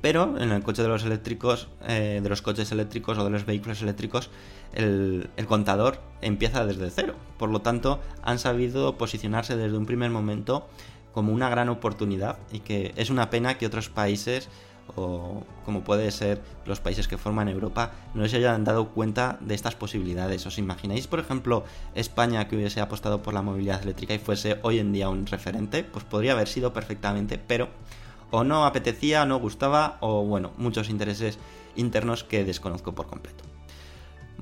Pero 0.01 0.37
en 0.39 0.51
el 0.51 0.65
coche 0.65 0.83
de 0.83 0.89
los 0.89 1.05
eléctricos, 1.05 1.69
de 1.87 2.29
los 2.29 2.43
coches 2.43 2.73
eléctricos 2.73 3.17
o 3.19 3.25
de 3.25 3.31
los 3.31 3.47
vehículos 3.47 3.83
eléctricos, 3.83 4.31
el, 4.75 5.31
el 5.37 5.47
contador 5.47 6.01
empieza 6.23 6.67
desde 6.67 6.91
cero. 6.91 7.15
Por 7.39 7.51
lo 7.51 7.61
tanto, 7.61 8.01
han 8.25 8.41
sabido 8.41 8.99
posicionarse 8.99 9.57
desde 9.57 9.77
un 9.79 9.87
primer 9.87 10.11
momento 10.11 10.67
como 11.13 11.33
una 11.33 11.49
gran 11.49 11.69
oportunidad 11.69 12.39
y 12.53 12.61
que 12.61 12.93
es 12.97 13.11
una 13.11 13.31
pena 13.31 13.59
que 13.59 13.67
otros 13.67 13.89
países 13.89 14.49
o 14.97 15.45
como 15.65 15.85
puede 15.85 16.11
ser 16.11 16.43
los 16.67 16.81
países 16.81 17.09
que 17.09 17.17
forman 17.17 17.49
Europa 17.49 17.93
no 18.15 18.27
se 18.29 18.37
hayan 18.37 18.65
dado 18.65 18.89
cuenta 18.89 19.39
de 19.41 19.55
estas 19.55 19.75
posibilidades. 19.75 20.45
¿Os 20.47 20.59
imagináis, 20.59 21.07
por 21.07 21.21
ejemplo, 21.21 21.65
España 21.95 22.49
que 22.49 22.57
hubiese 22.57 22.81
apostado 22.81 23.23
por 23.23 23.35
la 23.35 23.43
movilidad 23.43 23.83
eléctrica 23.83 24.15
y 24.15 24.19
fuese 24.19 24.59
hoy 24.63 24.79
en 24.79 24.93
día 24.93 25.09
un 25.09 25.27
referente? 25.27 25.85
Pues 25.85 26.05
podría 26.05 26.33
haber 26.33 26.49
sido 26.49 26.73
perfectamente, 26.73 27.39
pero 27.39 27.69
o 28.31 28.45
no 28.45 28.65
apetecía, 28.65 29.25
no 29.27 29.39
gustaba, 29.39 29.99
o 30.01 30.25
bueno, 30.25 30.53
muchos 30.57 30.89
intereses 30.89 31.39
internos 31.77 32.25
que 32.25 32.45
desconozco 32.45 32.95
por 32.95 33.07
completo. 33.07 33.52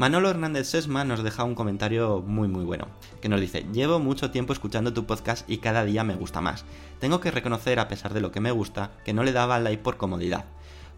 Manolo 0.01 0.31
Hernández 0.31 0.67
Sesma 0.67 1.05
nos 1.05 1.23
deja 1.23 1.45
un 1.45 1.55
comentario 1.55 2.25
muy 2.27 2.49
muy 2.49 2.65
bueno, 2.65 2.89
que 3.21 3.29
nos 3.29 3.39
dice, 3.39 3.67
llevo 3.71 3.99
mucho 3.99 4.31
tiempo 4.31 4.55
escuchando 4.55 4.95
tu 4.95 5.05
podcast 5.05 5.45
y 5.47 5.59
cada 5.59 5.85
día 5.85 6.05
me 6.05 6.15
gusta 6.15 6.41
más. 6.41 6.65
Tengo 7.01 7.21
que 7.21 7.31
reconocer, 7.31 7.79
a 7.79 7.87
pesar 7.87 8.15
de 8.15 8.23
lo 8.23 8.33
que 8.33 8.41
me 8.41 8.51
gusta, 8.51 8.93
que 9.05 9.13
no 9.13 9.25
le 9.25 9.33
daba 9.33 9.59
like 9.59 9.83
por 9.83 9.99
comodidad. 9.99 10.47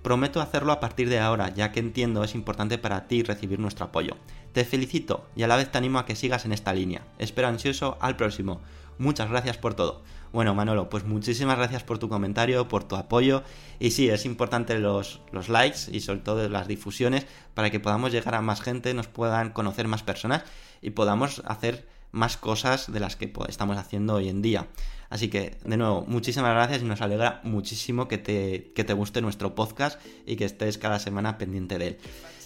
Prometo 0.03 0.41
hacerlo 0.41 0.71
a 0.71 0.79
partir 0.79 1.09
de 1.09 1.19
ahora, 1.19 1.49
ya 1.49 1.73
que 1.73 1.81
entiendo 1.81 2.23
es 2.23 2.37
importante 2.37 2.79
para 2.79 3.09
ti 3.09 3.25
recibir 3.25 3.59
nuestro 3.59 3.87
apoyo. 3.87 4.19
Te 4.53 4.65
felicito 4.65 5.27
y 5.35 5.43
a 5.43 5.49
la 5.49 5.57
vez 5.57 5.73
te 5.73 5.79
animo 5.79 5.99
a 5.99 6.07
que 6.07 6.15
sigas 6.15 6.45
en 6.45 6.53
esta 6.53 6.73
línea. 6.73 7.03
Espero 7.19 7.49
ansioso 7.49 7.99
al 8.01 8.15
próximo. 8.15 8.61
Muchas 8.99 9.29
gracias 9.29 9.59
por 9.59 9.75
todo. 9.75 10.03
Bueno, 10.33 10.55
Manolo, 10.55 10.89
pues 10.89 11.05
muchísimas 11.05 11.59
gracias 11.59 11.85
por 11.85 11.99
tu 11.99 12.09
comentario, 12.09 12.67
por 12.67 12.85
tu 12.85 12.97
apoyo. 12.97 13.43
Y 13.79 13.91
sí, 13.91 14.09
es 14.09 14.25
importante 14.25 14.79
los, 14.79 15.21
los 15.31 15.51
likes 15.51 15.81
y 15.93 16.01
sobre 16.01 16.21
todo 16.21 16.49
las 16.49 16.67
difusiones 16.67 17.27
para 17.53 17.71
que 17.71 17.81
podamos 17.81 18.13
llegar 18.13 18.35
a 18.35 18.41
más 18.41 18.63
gente, 18.63 18.95
nos 18.95 19.09
puedan 19.09 19.51
conocer 19.51 19.89
más 19.89 20.03
personas 20.03 20.45
y 20.81 20.91
podamos 20.91 21.43
hacer 21.45 21.87
más 22.13 22.39
cosas 22.39 22.91
de 22.91 23.01
las 23.01 23.17
que 23.17 23.31
estamos 23.49 23.77
haciendo 23.77 24.15
hoy 24.15 24.31
en 24.31 24.41
día. 24.41 24.69
Así 25.11 25.29
que, 25.29 25.59
de 25.65 25.77
nuevo, 25.77 26.07
muchísimas 26.09 26.55
gracias 26.55 26.81
y 26.81 26.87
nos 26.87 27.03
alegra 27.03 27.43
muchísimo 27.45 28.09
que 28.09 28.17
te, 28.17 28.73
que 28.75 28.85
te 28.85 28.95
guste 28.95 29.21
nuestro 29.21 29.55
podcast 29.55 30.01
y 30.25 30.37
que 30.37 30.47
estés 30.47 30.79
cada 30.79 30.99
semana 30.99 31.37
pendiente 31.37 31.77
de 31.77 31.89
él. 31.89 31.99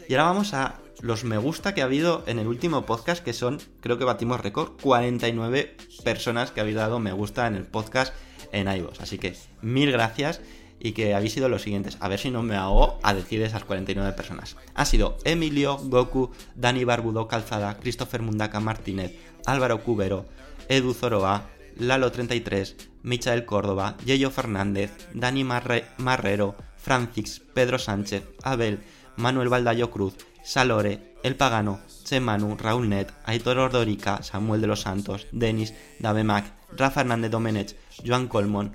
Y 0.09 0.15
ahora 0.15 0.25
vamos 0.25 0.55
a 0.55 0.81
los 1.01 1.25
me 1.25 1.37
gusta 1.37 1.75
que 1.75 1.83
ha 1.83 1.85
habido 1.85 2.23
en 2.27 2.39
el 2.39 2.47
último 2.47 2.87
podcast, 2.87 3.23
que 3.23 3.33
son, 3.33 3.61
creo 3.81 3.99
que 3.99 4.05
batimos 4.05 4.41
récord, 4.41 4.81
49 4.81 5.77
personas 6.05 6.51
que 6.51 6.61
habéis 6.61 6.77
dado 6.77 6.99
me 7.01 7.13
gusta 7.13 7.47
en 7.47 7.57
el 7.57 7.65
podcast 7.65 8.15
en 8.53 8.69
iVoox. 8.69 9.01
Así 9.01 9.19
que 9.19 9.35
mil 9.63 9.91
gracias 9.91 10.41
y 10.79 10.93
que 10.93 11.15
habéis 11.15 11.33
sido 11.33 11.49
los 11.49 11.63
siguientes. 11.63 11.97
A 12.01 12.09
ver 12.09 12.19
si 12.19 12.31
no 12.31 12.43
me 12.43 12.57
hago 12.57 12.99
a 13.03 13.15
decir 13.15 13.43
esas 13.43 13.65
49 13.65 14.13
personas. 14.13 14.57
Ha 14.75 14.85
sido 14.85 15.19
Emilio, 15.25 15.77
Goku, 15.79 16.31
Dani 16.55 16.85
Barbudo 16.85 17.29
Calzada, 17.29 17.79
Christopher 17.79 18.23
Mundaka 18.23 18.61
Martínez, 18.61 19.13
Álvaro 19.45 19.83
Cubero, 19.83 20.27
Edu 20.69 20.95
Zoroa, 20.95 21.49
Lalo33, 21.79 22.75
Michael 23.03 23.45
Córdoba, 23.45 23.97
Yeyo 24.05 24.31
Fernández, 24.31 24.93
Dani 25.13 25.45
Marre 25.45 25.85
Marrero, 25.99 26.57
Francis, 26.77 27.43
Pedro 27.55 27.79
Sánchez, 27.79 28.23
Abel, 28.43 28.81
Manuel 29.17 29.49
Baldayo 29.49 29.91
Cruz, 29.91 30.15
Salore, 30.43 31.15
El 31.23 31.37
Pagano, 31.37 31.81
Chemanu, 32.05 32.57
Raúl 32.57 32.89
Net, 32.89 33.13
Aitor 33.25 33.59
Ordorica, 33.59 34.23
Samuel 34.23 34.61
de 34.61 34.67
los 34.67 34.83
Santos, 34.83 35.27
Denis, 35.33 35.75
Davemac, 35.99 36.53
Rafa 36.77 37.01
Hernández 37.01 37.31
Domenech, 37.31 37.77
Joan 38.05 38.29
Colmon, 38.29 38.73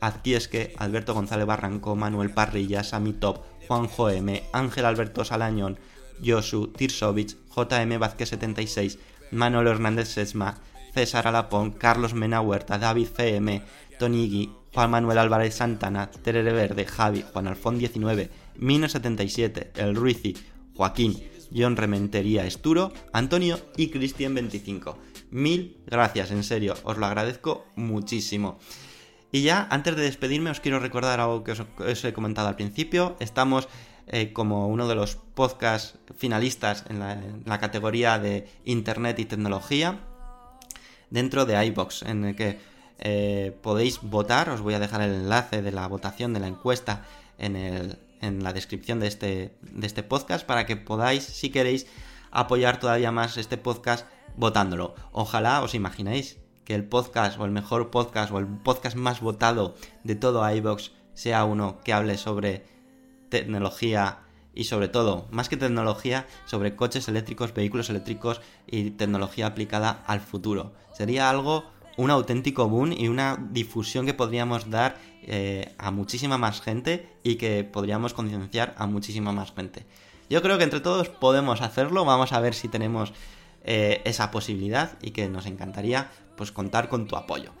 Azquiesque, 0.00 0.74
Alberto 0.78 1.14
González 1.14 1.46
Barranco, 1.46 1.94
Manuel 1.94 2.30
Parrilla, 2.30 2.82
Sami 2.82 3.12
Top, 3.12 3.44
Juanjo 3.68 4.10
M, 4.10 4.42
Ángel 4.52 4.84
Alberto 4.84 5.24
Salañón, 5.24 5.78
Josu, 6.24 6.68
Tirsovich, 6.68 7.36
JM 7.54 7.98
Vázquez 7.98 8.30
76, 8.30 8.98
Manuel 9.30 9.68
Hernández 9.68 10.08
Sesma, 10.08 10.58
César 10.92 11.28
Alapón, 11.28 11.70
Carlos 11.70 12.14
Mena 12.14 12.40
Huerta, 12.40 12.78
David 12.78 13.08
CM, 13.16 13.62
Tonigui, 13.98 14.52
Juan 14.74 14.90
Manuel 14.90 15.18
Álvarez 15.18 15.54
Santana, 15.54 16.10
Terere 16.10 16.52
Verde, 16.52 16.84
Javi, 16.86 17.24
Juan 17.32 17.46
Alfón 17.46 17.78
19, 17.78 18.30
Mino 18.56 18.88
77, 18.88 19.72
El 19.74 19.94
Ruizi, 19.94 20.36
Joaquín, 20.74 21.22
John 21.54 21.76
Rementería 21.76 22.46
Esturo, 22.46 22.92
Antonio 23.12 23.58
y 23.76 23.88
Cristian 23.88 24.34
25. 24.34 24.98
Mil 25.30 25.76
gracias, 25.86 26.30
en 26.30 26.44
serio, 26.44 26.74
os 26.84 26.98
lo 26.98 27.06
agradezco 27.06 27.66
muchísimo. 27.76 28.58
Y 29.30 29.42
ya, 29.42 29.66
antes 29.70 29.96
de 29.96 30.02
despedirme, 30.02 30.50
os 30.50 30.60
quiero 30.60 30.78
recordar 30.78 31.20
algo 31.20 31.42
que 31.42 31.52
os, 31.52 32.04
he 32.04 32.12
comentado 32.12 32.48
al 32.48 32.56
principio. 32.56 33.16
Estamos 33.18 33.66
eh, 34.06 34.32
como 34.32 34.68
uno 34.68 34.88
de 34.88 34.94
los 34.94 35.16
podcasts 35.16 35.98
finalistas 36.16 36.84
en 36.90 36.98
la, 36.98 37.12
en 37.14 37.42
la, 37.46 37.58
categoría 37.58 38.18
de 38.18 38.46
Internet 38.66 39.18
y 39.18 39.24
tecnología 39.24 40.00
dentro 41.08 41.46
de 41.46 41.64
iBox, 41.66 42.02
en 42.02 42.24
el 42.26 42.36
que 42.36 42.58
eh, 42.98 43.56
podéis 43.62 44.00
votar. 44.02 44.50
Os 44.50 44.60
voy 44.60 44.74
a 44.74 44.78
dejar 44.78 45.00
el 45.00 45.14
enlace 45.14 45.62
de 45.62 45.72
la 45.72 45.86
votación 45.88 46.34
de 46.34 46.40
la 46.40 46.46
encuesta 46.46 47.06
en, 47.38 47.56
el, 47.56 47.98
en 48.22 48.42
la 48.42 48.54
descripción 48.54 48.98
de 49.00 49.08
este, 49.08 49.58
de 49.60 49.86
este 49.86 50.02
podcast 50.02 50.46
para 50.46 50.64
que 50.64 50.76
podáis, 50.76 51.22
si 51.22 51.50
queréis, 51.50 51.86
apoyar 52.30 52.80
todavía 52.80 53.12
más 53.12 53.36
este 53.36 53.58
podcast 53.58 54.06
votándolo. 54.36 54.94
Ojalá 55.12 55.62
os 55.62 55.74
imaginéis 55.74 56.38
que 56.64 56.74
el 56.74 56.84
podcast 56.84 57.38
o 57.38 57.44
el 57.44 57.50
mejor 57.50 57.90
podcast 57.90 58.32
o 58.32 58.38
el 58.38 58.46
podcast 58.46 58.96
más 58.96 59.20
votado 59.20 59.74
de 60.04 60.14
todo 60.14 60.48
iBox 60.48 60.92
sea 61.12 61.44
uno 61.44 61.80
que 61.84 61.92
hable 61.92 62.16
sobre 62.16 62.64
tecnología 63.28 64.20
y 64.54 64.64
sobre 64.64 64.88
todo, 64.88 65.26
más 65.30 65.48
que 65.48 65.56
tecnología, 65.56 66.26
sobre 66.44 66.76
coches 66.76 67.08
eléctricos, 67.08 67.54
vehículos 67.54 67.88
eléctricos 67.90 68.40
y 68.66 68.90
tecnología 68.90 69.46
aplicada 69.46 70.02
al 70.06 70.20
futuro. 70.20 70.72
Sería 70.92 71.30
algo, 71.30 71.64
un 71.96 72.10
auténtico 72.10 72.68
boom 72.68 72.92
y 72.92 73.08
una 73.08 73.38
difusión 73.50 74.06
que 74.06 74.14
podríamos 74.14 74.70
dar 74.70 74.96
eh, 75.22 75.74
a 75.78 75.90
muchísima 75.90 76.38
más 76.38 76.60
gente 76.60 77.08
y 77.22 77.36
que 77.36 77.64
podríamos 77.64 78.14
concienciar 78.14 78.74
a 78.78 78.86
muchísima 78.86 79.32
más 79.32 79.52
gente. 79.52 79.84
Yo 80.30 80.42
creo 80.42 80.58
que 80.58 80.64
entre 80.64 80.80
todos 80.80 81.08
podemos 81.08 81.60
hacerlo, 81.60 82.04
vamos 82.04 82.32
a 82.32 82.40
ver 82.40 82.54
si 82.54 82.68
tenemos 82.68 83.12
eh, 83.64 84.00
esa 84.04 84.30
posibilidad 84.30 84.98
y 85.02 85.10
que 85.10 85.28
nos 85.28 85.46
encantaría 85.46 86.10
pues 86.36 86.52
contar 86.52 86.88
con 86.88 87.06
tu 87.06 87.16
apoyo. 87.16 87.52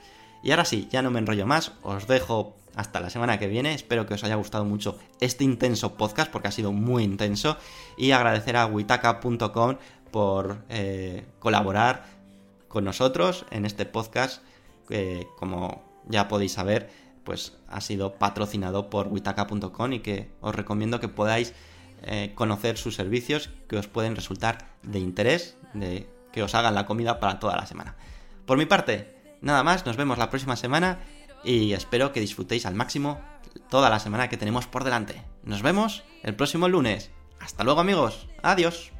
Y 0.42 0.50
ahora 0.50 0.64
sí, 0.64 0.88
ya 0.90 1.02
no 1.02 1.10
me 1.10 1.20
enrollo 1.20 1.46
más, 1.46 1.72
os 1.82 2.06
dejo 2.06 2.56
hasta 2.74 3.00
la 3.00 3.10
semana 3.10 3.38
que 3.38 3.46
viene. 3.46 3.74
Espero 3.74 4.06
que 4.06 4.14
os 4.14 4.24
haya 4.24 4.34
gustado 4.34 4.64
mucho 4.64 4.98
este 5.20 5.44
intenso 5.44 5.94
podcast 5.94 6.30
porque 6.30 6.48
ha 6.48 6.52
sido 6.52 6.72
muy 6.72 7.04
intenso. 7.04 7.56
Y 7.96 8.12
agradecer 8.12 8.56
a 8.56 8.66
witaka.com 8.66 9.76
por 10.10 10.64
eh, 10.68 11.26
colaborar 11.38 12.04
con 12.72 12.84
nosotros 12.84 13.44
en 13.50 13.66
este 13.66 13.84
podcast 13.84 14.42
que, 14.88 15.28
como 15.36 15.84
ya 16.08 16.26
podéis 16.26 16.52
saber, 16.52 16.88
pues 17.22 17.58
ha 17.68 17.82
sido 17.82 18.14
patrocinado 18.14 18.88
por 18.88 19.08
witaka.com 19.08 19.92
y 19.92 20.00
que 20.00 20.30
os 20.40 20.54
recomiendo 20.54 20.98
que 20.98 21.08
podáis 21.08 21.52
eh, 22.02 22.32
conocer 22.34 22.78
sus 22.78 22.94
servicios 22.94 23.50
que 23.68 23.76
os 23.76 23.88
pueden 23.88 24.16
resultar 24.16 24.70
de 24.82 24.98
interés, 25.00 25.58
de 25.74 26.08
que 26.32 26.42
os 26.42 26.54
hagan 26.54 26.74
la 26.74 26.86
comida 26.86 27.20
para 27.20 27.38
toda 27.38 27.56
la 27.56 27.66
semana. 27.66 27.94
Por 28.46 28.56
mi 28.56 28.64
parte, 28.64 29.36
nada 29.42 29.62
más, 29.62 29.84
nos 29.84 29.98
vemos 29.98 30.16
la 30.16 30.30
próxima 30.30 30.56
semana 30.56 31.00
y 31.44 31.74
espero 31.74 32.10
que 32.10 32.20
disfrutéis 32.20 32.64
al 32.64 32.74
máximo 32.74 33.20
toda 33.68 33.90
la 33.90 34.00
semana 34.00 34.28
que 34.28 34.38
tenemos 34.38 34.66
por 34.66 34.82
delante. 34.82 35.22
Nos 35.44 35.60
vemos 35.60 36.04
el 36.22 36.34
próximo 36.34 36.68
lunes. 36.68 37.10
Hasta 37.38 37.64
luego 37.64 37.80
amigos. 37.80 38.28
Adiós. 38.42 38.92